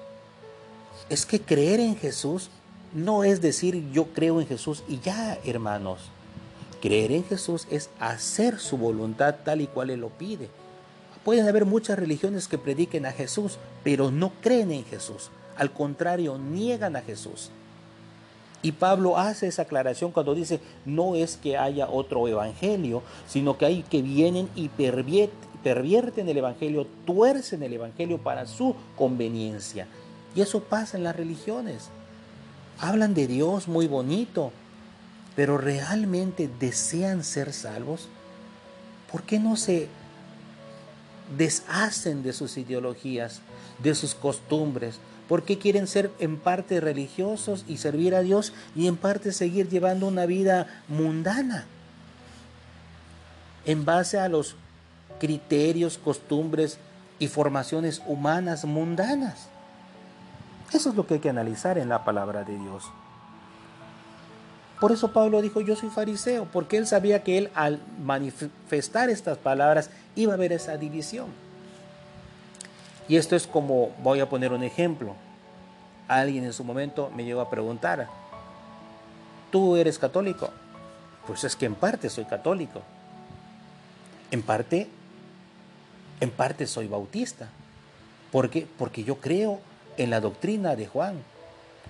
Es 1.09 1.25
que 1.25 1.41
creer 1.41 1.79
en 1.79 1.95
Jesús 1.95 2.49
no 2.93 3.23
es 3.23 3.41
decir 3.41 3.89
yo 3.91 4.05
creo 4.13 4.39
en 4.39 4.47
Jesús 4.47 4.83
y 4.87 4.99
ya, 4.99 5.39
hermanos. 5.45 6.11
Creer 6.79 7.11
en 7.11 7.23
Jesús 7.23 7.65
es 7.71 7.89
hacer 7.99 8.59
su 8.59 8.77
voluntad 8.77 9.35
tal 9.43 9.61
y 9.61 9.67
cual 9.67 9.89
Él 9.89 10.01
lo 10.01 10.09
pide. 10.09 10.49
Pueden 11.23 11.47
haber 11.47 11.65
muchas 11.65 11.97
religiones 11.97 12.47
que 12.47 12.57
prediquen 12.57 13.05
a 13.05 13.11
Jesús, 13.11 13.57
pero 13.83 14.11
no 14.11 14.31
creen 14.41 14.71
en 14.71 14.83
Jesús. 14.85 15.31
Al 15.57 15.71
contrario, 15.71 16.37
niegan 16.37 16.95
a 16.95 17.01
Jesús. 17.01 17.51
Y 18.61 18.71
Pablo 18.71 19.17
hace 19.17 19.47
esa 19.47 19.63
aclaración 19.63 20.11
cuando 20.11 20.33
dice, 20.33 20.61
no 20.85 21.15
es 21.15 21.35
que 21.35 21.57
haya 21.57 21.89
otro 21.89 22.27
evangelio, 22.27 23.03
sino 23.27 23.57
que 23.57 23.65
hay 23.65 23.83
que 23.83 24.01
vienen 24.01 24.49
y 24.55 24.69
pervierten 24.69 26.29
el 26.29 26.37
evangelio, 26.37 26.87
tuercen 27.05 27.61
el 27.61 27.73
evangelio 27.73 28.19
para 28.19 28.47
su 28.47 28.73
conveniencia. 28.95 29.87
Y 30.33 30.41
eso 30.41 30.63
pasa 30.63 30.95
en 30.95 31.03
las 31.03 31.15
religiones. 31.15 31.89
Hablan 32.79 33.13
de 33.13 33.27
Dios 33.27 33.67
muy 33.67 33.87
bonito, 33.87 34.53
pero 35.35 35.57
realmente 35.57 36.49
desean 36.59 37.25
ser 37.25 37.51
salvos. 37.51 38.07
¿Por 39.11 39.23
qué 39.23 39.39
no 39.39 39.57
se 39.57 39.89
deshacen 41.37 42.23
de 42.23 42.33
sus 42.33 42.57
ideologías, 42.57 43.41
de 43.79 43.93
sus 43.95 44.15
costumbres, 44.15 44.99
¿Por 45.27 45.43
qué 45.43 45.57
quieren 45.57 45.87
ser 45.87 46.11
en 46.19 46.37
parte 46.37 46.81
religiosos 46.81 47.65
y 47.67 47.77
servir 47.77 48.13
a 48.13 48.21
Dios 48.21 48.53
y 48.75 48.87
en 48.87 48.97
parte 48.97 49.31
seguir 49.31 49.69
llevando 49.69 50.07
una 50.07 50.25
vida 50.25 50.67
mundana? 50.87 51.65
En 53.65 53.85
base 53.85 54.19
a 54.19 54.27
los 54.27 54.55
criterios, 55.19 55.97
costumbres 55.97 56.77
y 57.19 57.27
formaciones 57.27 58.01
humanas 58.05 58.65
mundanas. 58.65 59.47
Eso 60.73 60.89
es 60.89 60.95
lo 60.95 61.07
que 61.07 61.15
hay 61.15 61.19
que 61.19 61.29
analizar 61.29 61.77
en 61.77 61.87
la 61.87 62.03
palabra 62.03 62.43
de 62.43 62.57
Dios. 62.57 62.83
Por 64.81 64.91
eso 64.91 65.13
Pablo 65.13 65.41
dijo, 65.41 65.61
yo 65.61 65.77
soy 65.77 65.89
fariseo, 65.89 66.45
porque 66.51 66.75
él 66.75 66.85
sabía 66.85 67.23
que 67.23 67.37
él 67.37 67.51
al 67.55 67.79
manifestar 68.03 69.09
estas 69.09 69.37
palabras 69.37 69.89
iba 70.15 70.33
a 70.33 70.35
haber 70.35 70.51
esa 70.51 70.75
división. 70.75 71.27
Y 73.07 73.17
esto 73.17 73.35
es 73.35 73.47
como, 73.47 73.89
voy 74.01 74.19
a 74.19 74.29
poner 74.29 74.51
un 74.51 74.63
ejemplo. 74.63 75.15
Alguien 76.07 76.43
en 76.45 76.53
su 76.53 76.63
momento 76.63 77.11
me 77.15 77.25
llegó 77.25 77.41
a 77.41 77.49
preguntar, 77.49 78.07
¿tú 79.51 79.75
eres 79.75 79.99
católico? 79.99 80.49
Pues 81.27 81.43
es 81.43 81.55
que 81.55 81.65
en 81.65 81.75
parte 81.75 82.09
soy 82.09 82.25
católico. 82.25 82.81
En 84.31 84.41
parte, 84.41 84.87
en 86.19 86.31
parte 86.31 86.67
soy 86.67 86.87
bautista. 86.87 87.49
¿Por 88.31 88.49
qué? 88.49 88.67
Porque 88.77 89.03
yo 89.03 89.17
creo 89.17 89.59
en 89.97 90.09
la 90.09 90.19
doctrina 90.19 90.75
de 90.75 90.87
Juan. 90.87 91.21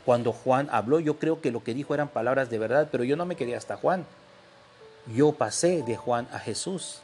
Cuando 0.05 0.33
Juan 0.33 0.67
habló, 0.71 0.99
yo 0.99 1.17
creo 1.17 1.39
que 1.39 1.51
lo 1.51 1.63
que 1.63 1.73
dijo 1.73 1.93
eran 1.93 2.09
palabras 2.09 2.49
de 2.49 2.59
verdad, 2.59 2.89
pero 2.91 3.03
yo 3.03 3.15
no 3.15 3.25
me 3.25 3.35
quería 3.35 3.57
hasta 3.57 3.77
Juan. 3.77 4.05
Yo 5.15 5.31
pasé 5.33 5.83
de 5.83 5.95
Juan 5.95 6.27
a 6.33 6.39
Jesús. 6.39 7.01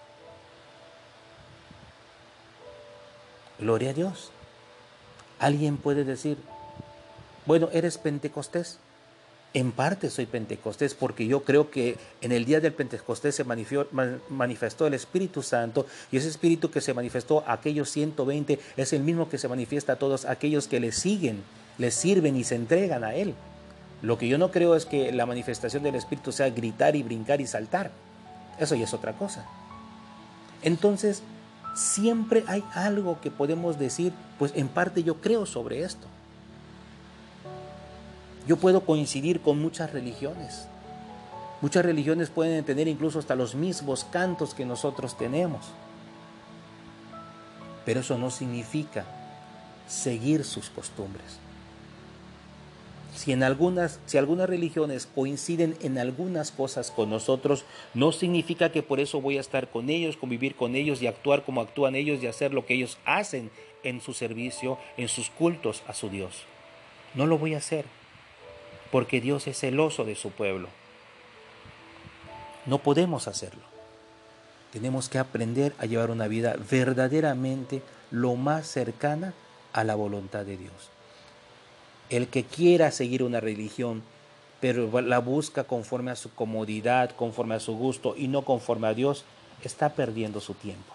Gloria 3.59 3.91
a 3.91 3.93
Dios. 3.93 4.31
Alguien 5.39 5.77
puede 5.77 6.03
decir, 6.03 6.37
bueno, 7.45 7.69
eres 7.73 7.97
pentecostés. 7.97 8.79
En 9.51 9.71
parte 9.71 10.11
soy 10.11 10.27
pentecostés 10.27 10.93
porque 10.93 11.25
yo 11.25 11.43
creo 11.43 11.71
que 11.71 11.97
en 12.21 12.31
el 12.31 12.45
día 12.45 12.59
del 12.59 12.71
Pentecostés 12.71 13.33
se 13.33 13.43
manifestó 13.43 14.85
el 14.85 14.93
Espíritu 14.93 15.41
Santo 15.41 15.87
y 16.11 16.17
ese 16.17 16.27
Espíritu 16.27 16.69
que 16.69 16.81
se 16.81 16.93
manifestó 16.93 17.43
a 17.47 17.53
aquellos 17.53 17.89
120 17.89 18.59
es 18.77 18.93
el 18.93 19.01
mismo 19.01 19.27
que 19.27 19.39
se 19.39 19.47
manifiesta 19.47 19.93
a 19.93 19.95
todos 19.95 20.25
aquellos 20.25 20.67
que 20.67 20.79
le 20.79 20.91
siguen, 20.91 21.41
le 21.79 21.89
sirven 21.89 22.35
y 22.35 22.43
se 22.43 22.53
entregan 22.53 23.03
a 23.03 23.15
Él. 23.15 23.33
Lo 24.03 24.19
que 24.19 24.27
yo 24.27 24.37
no 24.37 24.51
creo 24.51 24.75
es 24.75 24.85
que 24.85 25.11
la 25.11 25.25
manifestación 25.25 25.81
del 25.81 25.95
Espíritu 25.95 26.31
sea 26.31 26.51
gritar 26.51 26.95
y 26.95 27.01
brincar 27.01 27.41
y 27.41 27.47
saltar. 27.47 27.89
Eso 28.59 28.75
ya 28.75 28.83
es 28.83 28.93
otra 28.93 29.13
cosa. 29.13 29.47
Entonces, 30.61 31.23
siempre 31.75 32.43
hay 32.47 32.63
algo 32.73 33.19
que 33.21 33.31
podemos 33.31 33.79
decir, 33.79 34.13
pues 34.37 34.51
en 34.55 34.67
parte 34.67 35.03
yo 35.03 35.15
creo 35.15 35.45
sobre 35.45 35.83
esto. 35.83 36.07
Yo 38.47 38.57
puedo 38.57 38.81
coincidir 38.81 39.41
con 39.41 39.61
muchas 39.61 39.91
religiones. 39.93 40.67
Muchas 41.61 41.85
religiones 41.85 42.29
pueden 42.29 42.63
tener 42.63 42.87
incluso 42.87 43.19
hasta 43.19 43.35
los 43.35 43.53
mismos 43.53 44.05
cantos 44.05 44.53
que 44.53 44.65
nosotros 44.65 45.17
tenemos. 45.17 45.65
Pero 47.85 47.99
eso 47.99 48.17
no 48.17 48.31
significa 48.31 49.05
seguir 49.87 50.45
sus 50.45 50.69
costumbres. 50.69 51.37
Si 53.19 53.33
en 53.33 53.43
algunas, 53.43 53.99
si 54.05 54.17
algunas 54.17 54.47
religiones 54.47 55.05
coinciden 55.13 55.75
en 55.81 55.97
algunas 55.97 56.53
cosas 56.53 56.89
con 56.89 57.09
nosotros, 57.09 57.65
no 57.93 58.13
significa 58.13 58.71
que 58.71 58.81
por 58.81 59.01
eso 59.01 59.19
voy 59.19 59.37
a 59.37 59.41
estar 59.41 59.69
con 59.69 59.89
ellos, 59.89 60.15
convivir 60.15 60.55
con 60.55 60.73
ellos 60.73 61.01
y 61.01 61.07
actuar 61.07 61.43
como 61.43 61.59
actúan 61.59 61.97
ellos 61.97 62.23
y 62.23 62.27
hacer 62.27 62.53
lo 62.53 62.65
que 62.65 62.75
ellos 62.75 62.97
hacen 63.03 63.51
en 63.83 63.99
su 63.99 64.13
servicio, 64.13 64.77
en 64.95 65.09
sus 65.09 65.29
cultos 65.29 65.83
a 65.85 65.93
su 65.93 66.09
Dios. 66.09 66.45
No 67.13 67.25
lo 67.25 67.37
voy 67.37 67.55
a 67.55 67.57
hacer 67.57 67.83
porque 68.89 69.19
Dios 69.19 69.47
es 69.47 69.59
celoso 69.59 70.05
de 70.05 70.15
su 70.15 70.31
pueblo. 70.31 70.69
No 72.65 72.77
podemos 72.77 73.27
hacerlo. 73.27 73.63
Tenemos 74.71 75.09
que 75.09 75.19
aprender 75.19 75.73
a 75.77 75.87
llevar 75.87 76.09
una 76.09 76.29
vida 76.29 76.55
verdaderamente 76.71 77.81
lo 78.11 78.37
más 78.37 78.65
cercana 78.65 79.33
a 79.73 79.83
la 79.83 79.95
voluntad 79.95 80.45
de 80.45 80.55
Dios. 80.55 80.89
El 82.09 82.27
que 82.27 82.43
quiera 82.43 82.89
seguir 82.91 83.21
una 83.21 83.39
religión, 83.39 84.01
pero 84.59 85.01
la 85.01 85.19
busca 85.19 85.65
conforme 85.65 86.11
a 86.11 86.15
su 86.15 86.33
comodidad, 86.33 87.11
conforme 87.11 87.55
a 87.55 87.59
su 87.59 87.77
gusto 87.77 88.15
y 88.17 88.27
no 88.27 88.43
conforme 88.43 88.87
a 88.87 88.93
Dios, 88.93 89.25
está 89.63 89.89
perdiendo 89.89 90.39
su 90.39 90.53
tiempo. 90.55 90.93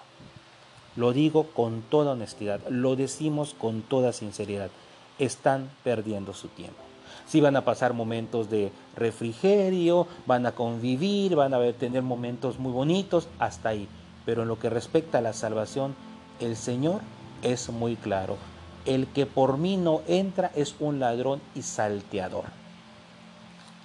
Lo 0.96 1.12
digo 1.12 1.44
con 1.54 1.82
toda 1.82 2.12
honestidad, 2.12 2.60
lo 2.68 2.96
decimos 2.96 3.54
con 3.58 3.82
toda 3.82 4.12
sinceridad. 4.12 4.70
Están 5.18 5.70
perdiendo 5.84 6.34
su 6.34 6.48
tiempo. 6.48 6.80
Si 7.26 7.40
van 7.40 7.56
a 7.56 7.64
pasar 7.64 7.94
momentos 7.94 8.50
de 8.50 8.70
refrigerio, 8.96 10.06
van 10.26 10.46
a 10.46 10.52
convivir, 10.52 11.36
van 11.36 11.54
a 11.54 11.72
tener 11.72 12.02
momentos 12.02 12.58
muy 12.58 12.72
bonitos, 12.72 13.28
hasta 13.38 13.70
ahí. 13.70 13.88
Pero 14.26 14.42
en 14.42 14.48
lo 14.48 14.58
que 14.58 14.70
respecta 14.70 15.18
a 15.18 15.22
la 15.22 15.32
salvación, 15.32 15.94
el 16.40 16.56
Señor 16.56 17.00
es 17.42 17.70
muy 17.70 17.96
claro. 17.96 18.36
El 18.84 19.06
que 19.08 19.26
por 19.26 19.56
mí 19.56 19.76
no 19.76 20.02
entra 20.06 20.50
es 20.54 20.76
un 20.78 21.00
ladrón 21.00 21.40
y 21.54 21.62
salteador. 21.62 22.44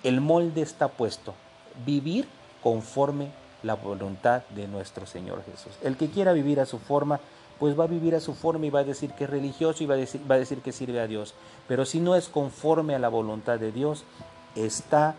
El 0.04 0.22
molde 0.22 0.62
está 0.62 0.90
puesto. 0.90 1.34
Vivir 1.86 2.28
conforme 2.62 3.32
la 3.64 3.76
voluntad 3.76 4.44
de 4.50 4.68
nuestro 4.68 5.06
Señor 5.06 5.44
Jesús. 5.44 5.74
El 5.82 5.98
que 5.98 6.10
quiera 6.10 6.34
vivir 6.34 6.60
a 6.60 6.66
su 6.66 6.80
forma, 6.80 7.20
pues 7.60 7.78
va 7.78 7.86
a 7.86 7.88
vivir 7.88 8.16
a 8.16 8.20
su 8.20 8.34
forma 8.34 8.66
y 8.66 8.70
va 8.70 8.80
a 8.80 8.86
decir 8.86 9.12
que 9.12 9.26
es 9.26 9.30
religioso 9.30 9.84
y 9.84 9.88
va 9.88 9.96
a 9.96 9.98
decir, 9.98 10.22
va 10.30 10.36
a 10.36 10.40
decir 10.40 10.60
que 10.60 10.72
sirve 10.72 11.00
a 11.00 11.08
Dios. 11.08 11.34
Pero 11.68 11.86
si 11.86 12.00
no 12.00 12.16
es 12.16 12.28
conforme 12.30 12.96
a 12.96 13.00
la 13.00 13.10
voluntad 13.10 13.60
de 13.60 13.72
Dios, 13.72 14.04
está, 14.56 15.16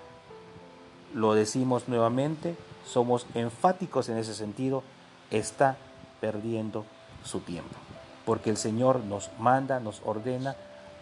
lo 1.15 1.35
decimos 1.35 1.89
nuevamente, 1.89 2.57
somos 2.87 3.27
enfáticos 3.35 4.09
en 4.09 4.19
ese 4.19 4.35
sentido, 4.35 4.83
está 5.31 5.77
perdiendo 6.21 6.85
su 7.25 7.41
tiempo. 7.41 7.77
Porque 8.25 8.51
el 8.51 8.57
Señor 8.57 9.01
nos 9.01 9.31
manda, 9.39 9.81
nos 9.81 10.03
ordena 10.05 10.57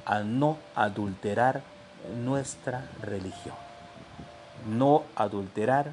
a 0.04 0.20
no 0.20 0.56
adulterar 0.74 1.62
nuestra 2.24 2.88
religión, 3.02 3.54
no 4.68 5.02
adulterar 5.16 5.92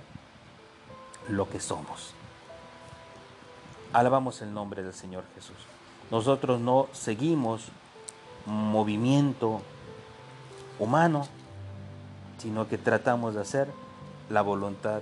lo 1.28 1.50
que 1.50 1.60
somos. 1.60 2.14
Alabamos 3.92 4.42
el 4.42 4.54
nombre 4.54 4.84
del 4.84 4.94
Señor 4.94 5.24
Jesús. 5.36 5.58
Nosotros 6.12 6.60
no 6.60 6.88
seguimos 6.94 7.70
movimiento 8.46 9.62
humano, 10.80 11.28
sino 12.38 12.68
que 12.68 12.78
tratamos 12.78 13.36
de 13.36 13.42
hacer 13.42 13.68
la 14.30 14.42
voluntad 14.42 15.02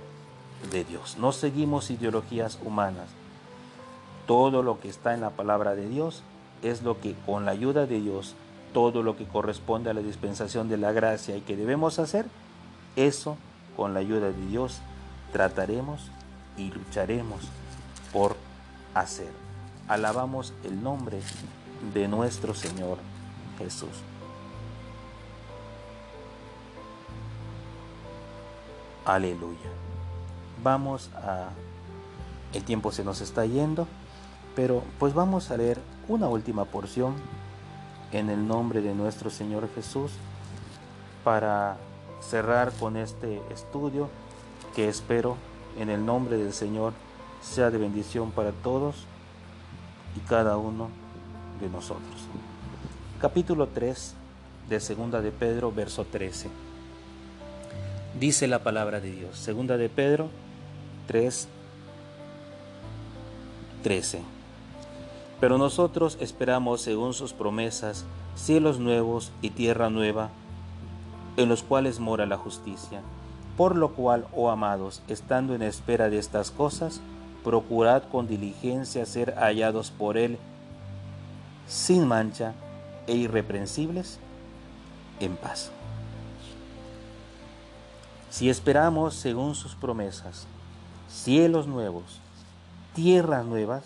de 0.70 0.84
Dios. 0.84 1.16
No 1.18 1.32
seguimos 1.32 1.90
ideologías 1.90 2.58
humanas. 2.64 3.08
Todo 4.26 4.62
lo 4.62 4.80
que 4.80 4.88
está 4.88 5.14
en 5.14 5.20
la 5.20 5.30
palabra 5.30 5.74
de 5.74 5.88
Dios 5.88 6.22
es 6.62 6.82
lo 6.82 7.00
que 7.00 7.14
con 7.26 7.44
la 7.44 7.50
ayuda 7.50 7.86
de 7.86 8.00
Dios, 8.00 8.34
todo 8.72 9.02
lo 9.02 9.16
que 9.16 9.26
corresponde 9.26 9.90
a 9.90 9.94
la 9.94 10.00
dispensación 10.00 10.68
de 10.68 10.78
la 10.78 10.92
gracia 10.92 11.36
y 11.36 11.42
que 11.42 11.56
debemos 11.56 11.98
hacer, 11.98 12.26
eso 12.96 13.36
con 13.76 13.92
la 13.92 14.00
ayuda 14.00 14.32
de 14.32 14.46
Dios 14.46 14.80
trataremos 15.32 16.10
y 16.56 16.70
lucharemos 16.70 17.40
por 18.12 18.36
hacer. 18.94 19.30
Alabamos 19.88 20.54
el 20.64 20.82
nombre 20.82 21.20
de 21.92 22.08
nuestro 22.08 22.54
Señor 22.54 22.98
Jesús. 23.58 23.90
Aleluya. 29.04 29.70
Vamos 30.62 31.10
a... 31.14 31.50
El 32.54 32.64
tiempo 32.64 32.92
se 32.92 33.04
nos 33.04 33.20
está 33.20 33.44
yendo, 33.44 33.86
pero 34.54 34.82
pues 34.98 35.14
vamos 35.14 35.50
a 35.50 35.56
leer 35.56 35.78
una 36.08 36.28
última 36.28 36.64
porción 36.64 37.14
en 38.12 38.30
el 38.30 38.46
nombre 38.46 38.80
de 38.80 38.94
nuestro 38.94 39.30
Señor 39.30 39.68
Jesús 39.74 40.12
para 41.24 41.76
cerrar 42.20 42.72
con 42.72 42.96
este 42.96 43.40
estudio 43.52 44.08
que 44.74 44.88
espero 44.88 45.36
en 45.78 45.90
el 45.90 46.04
nombre 46.04 46.36
del 46.36 46.52
Señor 46.52 46.92
sea 47.42 47.70
de 47.70 47.78
bendición 47.78 48.30
para 48.30 48.52
todos 48.52 49.04
y 50.16 50.20
cada 50.20 50.56
uno 50.56 50.88
de 51.60 51.68
nosotros. 51.68 52.14
Capítulo 53.20 53.68
3 53.68 54.14
de 54.68 54.80
Segunda 54.80 55.20
de 55.20 55.30
Pedro, 55.30 55.72
verso 55.72 56.04
13. 56.04 56.48
Dice 58.18 58.46
la 58.46 58.62
palabra 58.62 59.00
de 59.00 59.10
Dios. 59.10 59.36
Segunda 59.36 59.76
de 59.76 59.88
Pedro 59.88 60.28
3, 61.06 61.48
13. 63.82 64.33
Pero 65.44 65.58
nosotros 65.58 66.16
esperamos, 66.22 66.80
según 66.80 67.12
sus 67.12 67.34
promesas, 67.34 68.06
cielos 68.34 68.78
nuevos 68.78 69.30
y 69.42 69.50
tierra 69.50 69.90
nueva, 69.90 70.30
en 71.36 71.50
los 71.50 71.62
cuales 71.62 72.00
mora 72.00 72.24
la 72.24 72.38
justicia. 72.38 73.02
Por 73.54 73.76
lo 73.76 73.90
cual, 73.90 74.26
oh 74.34 74.48
amados, 74.48 75.02
estando 75.06 75.54
en 75.54 75.60
espera 75.60 76.08
de 76.08 76.16
estas 76.16 76.50
cosas, 76.50 77.02
procurad 77.44 78.04
con 78.04 78.26
diligencia 78.26 79.04
ser 79.04 79.34
hallados 79.34 79.90
por 79.90 80.16
Él 80.16 80.38
sin 81.66 82.08
mancha 82.08 82.54
e 83.06 83.14
irreprensibles 83.14 84.20
en 85.20 85.36
paz. 85.36 85.70
Si 88.30 88.48
esperamos, 88.48 89.12
según 89.12 89.54
sus 89.54 89.74
promesas, 89.74 90.46
cielos 91.06 91.66
nuevos, 91.66 92.18
tierras 92.94 93.44
nuevas, 93.44 93.84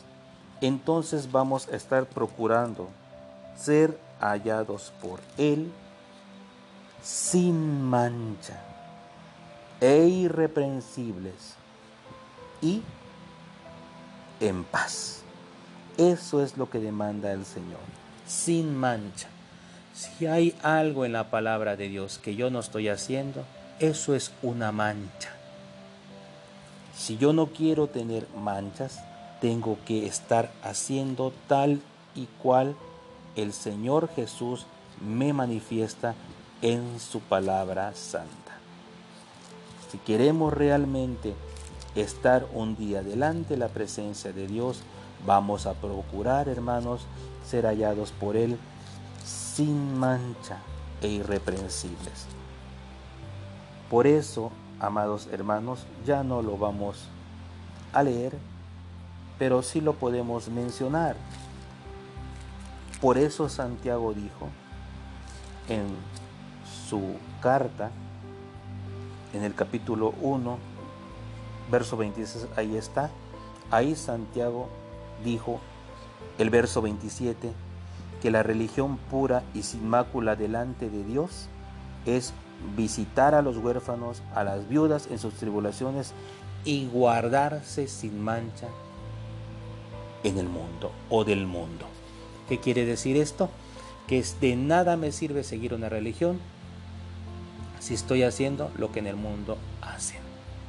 entonces 0.60 1.30
vamos 1.30 1.68
a 1.68 1.76
estar 1.76 2.06
procurando 2.06 2.88
ser 3.56 3.98
hallados 4.20 4.92
por 5.00 5.20
Él 5.36 5.70
sin 7.02 7.82
mancha 7.84 8.60
e 9.80 10.06
irreprensibles 10.06 11.54
y 12.60 12.82
en 14.40 14.64
paz. 14.64 15.22
Eso 15.96 16.42
es 16.42 16.56
lo 16.56 16.70
que 16.70 16.78
demanda 16.78 17.32
el 17.32 17.44
Señor, 17.44 17.80
sin 18.26 18.76
mancha. 18.76 19.28
Si 19.94 20.26
hay 20.26 20.56
algo 20.62 21.04
en 21.04 21.12
la 21.12 21.30
palabra 21.30 21.76
de 21.76 21.88
Dios 21.88 22.18
que 22.18 22.36
yo 22.36 22.50
no 22.50 22.60
estoy 22.60 22.88
haciendo, 22.88 23.44
eso 23.80 24.14
es 24.14 24.32
una 24.42 24.70
mancha. 24.70 25.30
Si 26.96 27.16
yo 27.16 27.32
no 27.32 27.46
quiero 27.46 27.88
tener 27.88 28.26
manchas, 28.36 29.00
tengo 29.40 29.78
que 29.86 30.06
estar 30.06 30.52
haciendo 30.62 31.32
tal 31.46 31.80
y 32.14 32.26
cual 32.42 32.76
el 33.36 33.52
Señor 33.52 34.08
Jesús 34.14 34.66
me 35.00 35.32
manifiesta 35.32 36.14
en 36.62 36.98
su 36.98 37.20
palabra 37.20 37.94
santa. 37.94 38.58
Si 39.90 39.98
queremos 39.98 40.52
realmente 40.52 41.34
estar 41.94 42.46
un 42.52 42.76
día 42.76 43.02
delante 43.02 43.54
de 43.54 43.58
la 43.58 43.68
presencia 43.68 44.32
de 44.32 44.46
Dios, 44.46 44.82
vamos 45.26 45.66
a 45.66 45.74
procurar, 45.74 46.48
hermanos, 46.48 47.02
ser 47.46 47.64
hallados 47.64 48.12
por 48.12 48.36
Él 48.36 48.58
sin 49.24 49.98
mancha 49.98 50.58
e 51.00 51.08
irreprensibles. 51.08 52.26
Por 53.90 54.06
eso, 54.06 54.50
amados 54.80 55.28
hermanos, 55.32 55.86
ya 56.04 56.22
no 56.22 56.42
lo 56.42 56.58
vamos 56.58 57.04
a 57.92 58.02
leer, 58.02 58.36
pero 59.38 59.62
sí 59.62 59.80
lo 59.80 59.94
podemos 59.94 60.48
mencionar. 60.48 61.16
Por 63.00 63.16
eso 63.16 63.48
Santiago 63.48 64.12
dijo 64.12 64.48
en 65.68 65.86
su 66.88 67.14
carta, 67.40 67.90
en 69.32 69.44
el 69.44 69.54
capítulo 69.54 70.14
1, 70.20 70.58
verso 71.70 71.96
26, 71.96 72.48
ahí 72.56 72.76
está, 72.76 73.10
ahí 73.70 73.94
Santiago 73.94 74.68
dijo, 75.24 75.60
el 76.38 76.50
verso 76.50 76.82
27, 76.82 77.52
que 78.20 78.30
la 78.32 78.42
religión 78.42 78.96
pura 78.96 79.44
y 79.54 79.62
sin 79.62 79.88
mácula 79.88 80.34
delante 80.34 80.90
de 80.90 81.04
Dios 81.04 81.48
es 82.04 82.32
visitar 82.76 83.36
a 83.36 83.42
los 83.42 83.58
huérfanos, 83.58 84.22
a 84.34 84.42
las 84.42 84.68
viudas 84.68 85.06
en 85.10 85.20
sus 85.20 85.34
tribulaciones 85.34 86.14
y 86.64 86.88
guardarse 86.88 87.86
sin 87.86 88.20
mancha 88.20 88.66
en 90.24 90.38
el 90.38 90.48
mundo 90.48 90.92
o 91.10 91.24
del 91.24 91.46
mundo. 91.46 91.86
¿Qué 92.48 92.58
quiere 92.58 92.84
decir 92.84 93.16
esto? 93.16 93.50
Que 94.06 94.24
de 94.40 94.56
nada 94.56 94.96
me 94.96 95.12
sirve 95.12 95.44
seguir 95.44 95.74
una 95.74 95.88
religión 95.88 96.38
si 97.80 97.94
estoy 97.94 98.22
haciendo 98.22 98.70
lo 98.76 98.90
que 98.90 98.98
en 99.00 99.06
el 99.06 99.16
mundo 99.16 99.58
hacen. 99.82 100.20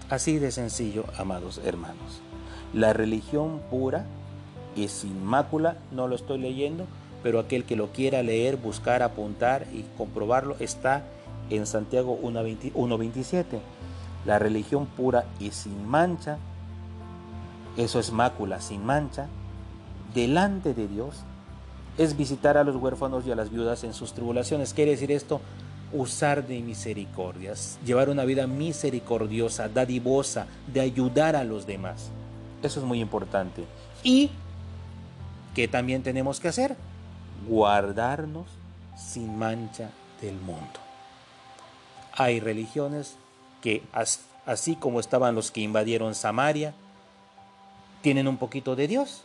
Así 0.09 0.39
de 0.39 0.51
sencillo, 0.51 1.05
amados 1.17 1.61
hermanos. 1.63 2.21
La 2.73 2.93
religión 2.93 3.61
pura 3.69 4.05
y 4.75 4.87
sin 4.87 5.23
mácula, 5.23 5.77
no 5.91 6.07
lo 6.07 6.15
estoy 6.15 6.39
leyendo, 6.39 6.85
pero 7.23 7.39
aquel 7.39 7.65
que 7.65 7.75
lo 7.75 7.91
quiera 7.91 8.23
leer, 8.23 8.57
buscar, 8.57 9.03
apuntar 9.03 9.65
y 9.73 9.85
comprobarlo 9.97 10.55
está 10.59 11.05
en 11.49 11.65
Santiago 11.65 12.19
1.27. 12.21 13.43
La 14.25 14.39
religión 14.39 14.85
pura 14.85 15.25
y 15.39 15.51
sin 15.51 15.87
mancha, 15.87 16.37
eso 17.77 17.99
es 17.99 18.11
mácula, 18.11 18.61
sin 18.61 18.85
mancha, 18.85 19.27
delante 20.13 20.73
de 20.73 20.87
Dios, 20.87 21.23
es 21.97 22.15
visitar 22.15 22.57
a 22.57 22.63
los 22.63 22.75
huérfanos 22.75 23.25
y 23.25 23.31
a 23.31 23.35
las 23.35 23.51
viudas 23.51 23.83
en 23.83 23.93
sus 23.93 24.13
tribulaciones. 24.13 24.73
Quiere 24.73 24.91
decir 24.91 25.11
esto, 25.11 25.41
usar 25.91 26.47
de 26.47 26.59
misericordias, 26.61 27.79
llevar 27.85 28.09
una 28.09 28.25
vida 28.25 28.47
misericordiosa, 28.47 29.67
dadivosa, 29.69 30.47
de 30.71 30.81
ayudar 30.81 31.35
a 31.35 31.43
los 31.43 31.65
demás. 31.65 32.09
Eso 32.63 32.79
es 32.79 32.85
muy 32.85 33.01
importante. 33.01 33.65
Y 34.03 34.29
¿qué 35.55 35.67
también 35.67 36.03
tenemos 36.03 36.39
que 36.39 36.47
hacer? 36.47 36.75
Guardarnos 37.47 38.45
sin 38.95 39.37
mancha 39.37 39.89
del 40.21 40.35
mundo. 40.35 40.79
Hay 42.13 42.39
religiones 42.39 43.15
que 43.61 43.83
así 44.45 44.75
como 44.75 44.99
estaban 44.99 45.35
los 45.35 45.51
que 45.51 45.61
invadieron 45.61 46.15
Samaria, 46.15 46.73
tienen 48.01 48.27
un 48.27 48.37
poquito 48.37 48.75
de 48.75 48.87
Dios, 48.87 49.23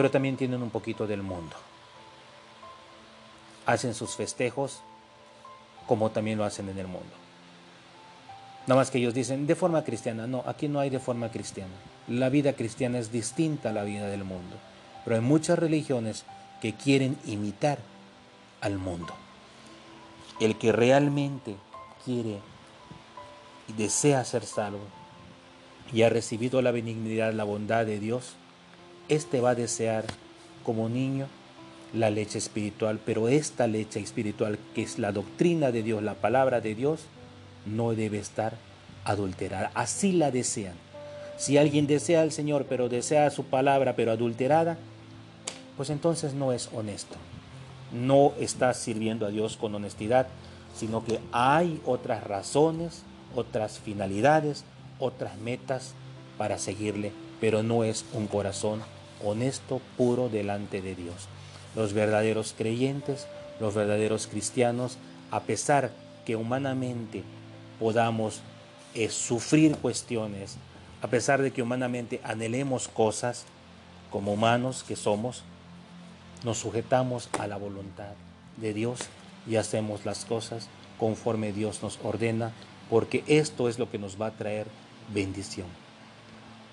pero 0.00 0.10
también 0.10 0.38
tienen 0.38 0.62
un 0.62 0.70
poquito 0.70 1.06
del 1.06 1.22
mundo. 1.22 1.54
Hacen 3.66 3.92
sus 3.92 4.16
festejos 4.16 4.80
como 5.86 6.10
también 6.10 6.38
lo 6.38 6.44
hacen 6.46 6.70
en 6.70 6.78
el 6.78 6.86
mundo. 6.86 7.12
Nada 8.66 8.80
más 8.80 8.90
que 8.90 8.96
ellos 8.96 9.12
dicen 9.12 9.46
de 9.46 9.54
forma 9.54 9.84
cristiana. 9.84 10.26
No, 10.26 10.42
aquí 10.46 10.68
no 10.68 10.80
hay 10.80 10.88
de 10.88 11.00
forma 11.00 11.30
cristiana. 11.30 11.74
La 12.08 12.30
vida 12.30 12.54
cristiana 12.54 12.98
es 12.98 13.12
distinta 13.12 13.68
a 13.68 13.72
la 13.74 13.82
vida 13.82 14.06
del 14.06 14.24
mundo. 14.24 14.56
Pero 15.04 15.16
hay 15.16 15.22
muchas 15.22 15.58
religiones 15.58 16.24
que 16.62 16.72
quieren 16.72 17.18
imitar 17.26 17.76
al 18.62 18.78
mundo. 18.78 19.12
El 20.40 20.56
que 20.56 20.72
realmente 20.72 21.56
quiere 22.06 22.38
y 23.68 23.74
desea 23.74 24.24
ser 24.24 24.46
salvo 24.46 24.80
y 25.92 26.04
ha 26.04 26.08
recibido 26.08 26.62
la 26.62 26.70
benignidad, 26.70 27.34
la 27.34 27.44
bondad 27.44 27.84
de 27.84 28.00
Dios, 28.00 28.36
éste 29.10 29.40
va 29.40 29.50
a 29.50 29.54
desear 29.54 30.04
como 30.64 30.88
niño 30.88 31.26
la 31.92 32.10
leche 32.10 32.38
espiritual, 32.38 33.00
pero 33.04 33.28
esta 33.28 33.66
leche 33.66 34.00
espiritual, 34.00 34.58
que 34.74 34.82
es 34.82 34.98
la 34.98 35.12
doctrina 35.12 35.72
de 35.72 35.82
Dios, 35.82 36.02
la 36.02 36.14
palabra 36.14 36.60
de 36.60 36.74
Dios, 36.74 37.00
no 37.66 37.92
debe 37.94 38.18
estar 38.18 38.54
adulterada. 39.04 39.72
Así 39.74 40.12
la 40.12 40.30
desean. 40.30 40.74
Si 41.36 41.58
alguien 41.58 41.86
desea 41.86 42.22
al 42.22 42.32
Señor, 42.32 42.66
pero 42.68 42.88
desea 42.88 43.30
su 43.30 43.44
palabra, 43.44 43.96
pero 43.96 44.12
adulterada, 44.12 44.78
pues 45.76 45.90
entonces 45.90 46.32
no 46.34 46.52
es 46.52 46.70
honesto. 46.72 47.16
No 47.92 48.34
está 48.38 48.72
sirviendo 48.74 49.26
a 49.26 49.30
Dios 49.30 49.56
con 49.56 49.74
honestidad, 49.74 50.28
sino 50.76 51.04
que 51.04 51.18
hay 51.32 51.80
otras 51.84 52.22
razones, 52.22 53.02
otras 53.34 53.80
finalidades, 53.80 54.64
otras 55.00 55.38
metas 55.38 55.94
para 56.38 56.58
seguirle, 56.58 57.10
pero 57.40 57.64
no 57.64 57.82
es 57.82 58.04
un 58.12 58.28
corazón 58.28 58.82
honesto, 59.24 59.80
puro 59.96 60.28
delante 60.28 60.82
de 60.82 60.94
Dios. 60.94 61.28
Los 61.74 61.92
verdaderos 61.92 62.54
creyentes, 62.56 63.26
los 63.60 63.74
verdaderos 63.74 64.26
cristianos, 64.26 64.98
a 65.30 65.40
pesar 65.40 65.90
que 66.24 66.36
humanamente 66.36 67.22
podamos 67.78 68.40
eh, 68.94 69.08
sufrir 69.08 69.76
cuestiones, 69.76 70.56
a 71.02 71.08
pesar 71.08 71.40
de 71.42 71.52
que 71.52 71.62
humanamente 71.62 72.20
anhelemos 72.24 72.88
cosas, 72.88 73.46
como 74.10 74.32
humanos 74.32 74.84
que 74.86 74.96
somos, 74.96 75.44
nos 76.44 76.58
sujetamos 76.58 77.28
a 77.38 77.46
la 77.46 77.56
voluntad 77.56 78.12
de 78.56 78.74
Dios 78.74 79.00
y 79.46 79.56
hacemos 79.56 80.04
las 80.04 80.24
cosas 80.24 80.68
conforme 80.98 81.52
Dios 81.52 81.82
nos 81.82 81.98
ordena, 82.02 82.52
porque 82.90 83.24
esto 83.26 83.68
es 83.68 83.78
lo 83.78 83.90
que 83.90 83.98
nos 83.98 84.20
va 84.20 84.26
a 84.26 84.36
traer 84.36 84.66
bendición. 85.12 85.66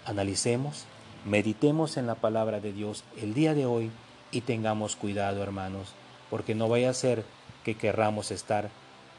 Analicemos, 0.06 0.86
meditemos 1.28 1.98
en 1.98 2.08
la 2.08 2.16
palabra 2.16 2.62
de 2.62 2.72
Dios 2.72 3.04
el 3.22 3.34
día 3.34 3.54
de 3.54 3.66
hoy 3.66 3.92
y 4.32 4.42
tengamos 4.42 4.96
cuidado, 4.96 5.44
hermanos, 5.44 5.94
porque 6.30 6.56
no 6.56 6.70
vaya 6.70 6.90
a 6.90 6.94
ser 6.94 7.26
que 7.66 7.76
querramos 7.76 8.32
estar 8.32 8.70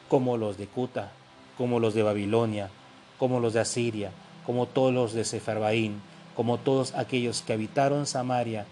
como 0.08 0.38
los 0.38 0.56
de 0.56 0.66
Cuta, 0.66 1.12
como 1.58 1.80
los 1.80 1.92
de 1.92 2.02
Babilonia, 2.02 2.70
como 3.18 3.40
los 3.40 3.52
de 3.52 3.60
Asiria, 3.60 4.10
como 4.46 4.66
todos 4.66 4.92
los 4.92 5.12
de 5.12 5.24
Sefarbaín, 5.24 6.00
como 6.34 6.56
todos 6.56 6.94
aquellos 6.94 7.42
que 7.42 7.52
habitaron 7.52 8.06
Samaria 8.06 8.64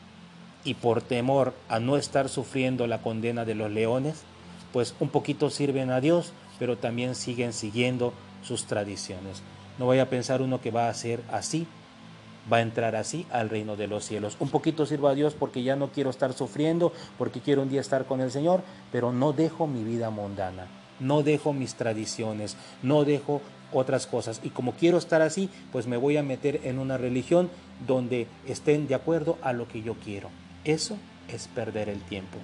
y 0.64 0.74
por 0.74 1.02
temor 1.02 1.52
a 1.68 1.78
no 1.78 1.98
estar 1.98 2.30
sufriendo 2.30 2.86
la 2.86 3.02
condena 3.02 3.44
de 3.44 3.54
los 3.54 3.70
leones, 3.70 4.22
pues 4.72 4.94
un 4.98 5.10
poquito 5.10 5.50
sirven 5.50 5.90
a 5.90 6.00
Dios, 6.00 6.32
pero 6.58 6.78
también 6.78 7.14
siguen 7.14 7.52
siguiendo 7.52 8.14
sus 8.42 8.64
tradiciones. 8.64 9.42
No 9.78 9.86
vaya 9.86 10.04
a 10.04 10.10
pensar 10.10 10.40
uno 10.40 10.62
que 10.62 10.70
va 10.70 10.88
a 10.88 10.94
ser 10.94 11.20
así, 11.30 11.66
va 12.50 12.58
a 12.58 12.62
entrar 12.62 12.96
así 12.96 13.26
al 13.30 13.48
reino 13.48 13.76
de 13.76 13.88
los 13.88 14.04
cielos. 14.04 14.36
Un 14.40 14.48
poquito 14.48 14.86
sirvo 14.86 15.08
a 15.08 15.14
Dios 15.14 15.34
porque 15.34 15.62
ya 15.62 15.76
no 15.76 15.88
quiero 15.88 16.10
estar 16.10 16.32
sufriendo, 16.32 16.92
porque 17.18 17.40
quiero 17.40 17.62
un 17.62 17.68
día 17.68 17.80
estar 17.80 18.06
con 18.06 18.20
el 18.20 18.30
Señor, 18.30 18.62
pero 18.92 19.12
no 19.12 19.32
dejo 19.32 19.66
mi 19.66 19.84
vida 19.84 20.10
mundana, 20.10 20.66
no 21.00 21.22
dejo 21.22 21.52
mis 21.52 21.74
tradiciones, 21.74 22.56
no 22.82 23.04
dejo 23.04 23.40
otras 23.72 24.06
cosas. 24.06 24.40
Y 24.44 24.50
como 24.50 24.72
quiero 24.72 24.98
estar 24.98 25.22
así, 25.22 25.50
pues 25.72 25.86
me 25.86 25.96
voy 25.96 26.16
a 26.16 26.22
meter 26.22 26.60
en 26.64 26.78
una 26.78 26.96
religión 26.96 27.50
donde 27.86 28.26
estén 28.46 28.86
de 28.86 28.94
acuerdo 28.94 29.38
a 29.42 29.52
lo 29.52 29.68
que 29.68 29.82
yo 29.82 29.94
quiero. 29.94 30.30
Eso 30.64 30.96
es 31.28 31.48
perder 31.48 31.88
el 31.88 32.00
tiempo. 32.02 32.38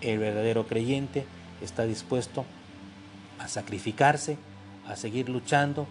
El 0.00 0.18
verdadero 0.18 0.66
creyente 0.66 1.24
está 1.62 1.84
dispuesto 1.84 2.44
a 3.38 3.48
sacrificarse, 3.48 4.36
a 4.86 4.96
seguir 4.96 5.28
luchando 5.28 5.86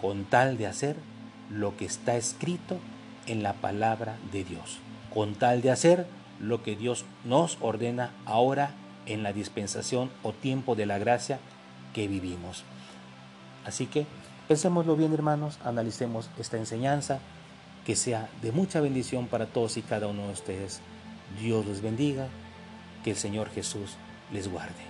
con 0.00 0.24
tal 0.24 0.56
de 0.56 0.66
hacer 0.66 0.96
lo 1.50 1.76
que 1.76 1.84
está 1.84 2.16
escrito 2.16 2.78
en 3.26 3.42
la 3.42 3.54
palabra 3.54 4.16
de 4.32 4.44
Dios, 4.44 4.78
con 5.12 5.34
tal 5.34 5.62
de 5.62 5.70
hacer 5.70 6.06
lo 6.40 6.62
que 6.62 6.76
Dios 6.76 7.04
nos 7.24 7.58
ordena 7.60 8.10
ahora 8.24 8.70
en 9.06 9.22
la 9.22 9.32
dispensación 9.32 10.10
o 10.22 10.32
tiempo 10.32 10.74
de 10.74 10.86
la 10.86 10.98
gracia 10.98 11.38
que 11.94 12.08
vivimos. 12.08 12.64
Así 13.64 13.86
que 13.86 14.06
pensémoslo 14.48 14.96
bien 14.96 15.12
hermanos, 15.12 15.58
analicemos 15.64 16.30
esta 16.38 16.56
enseñanza, 16.56 17.20
que 17.84 17.96
sea 17.96 18.28
de 18.42 18.52
mucha 18.52 18.80
bendición 18.80 19.28
para 19.28 19.46
todos 19.46 19.76
y 19.76 19.82
cada 19.82 20.08
uno 20.08 20.26
de 20.26 20.32
ustedes. 20.32 20.80
Dios 21.40 21.66
los 21.66 21.80
bendiga, 21.80 22.28
que 23.04 23.10
el 23.10 23.16
Señor 23.16 23.50
Jesús 23.50 23.96
les 24.32 24.48
guarde. 24.50 24.87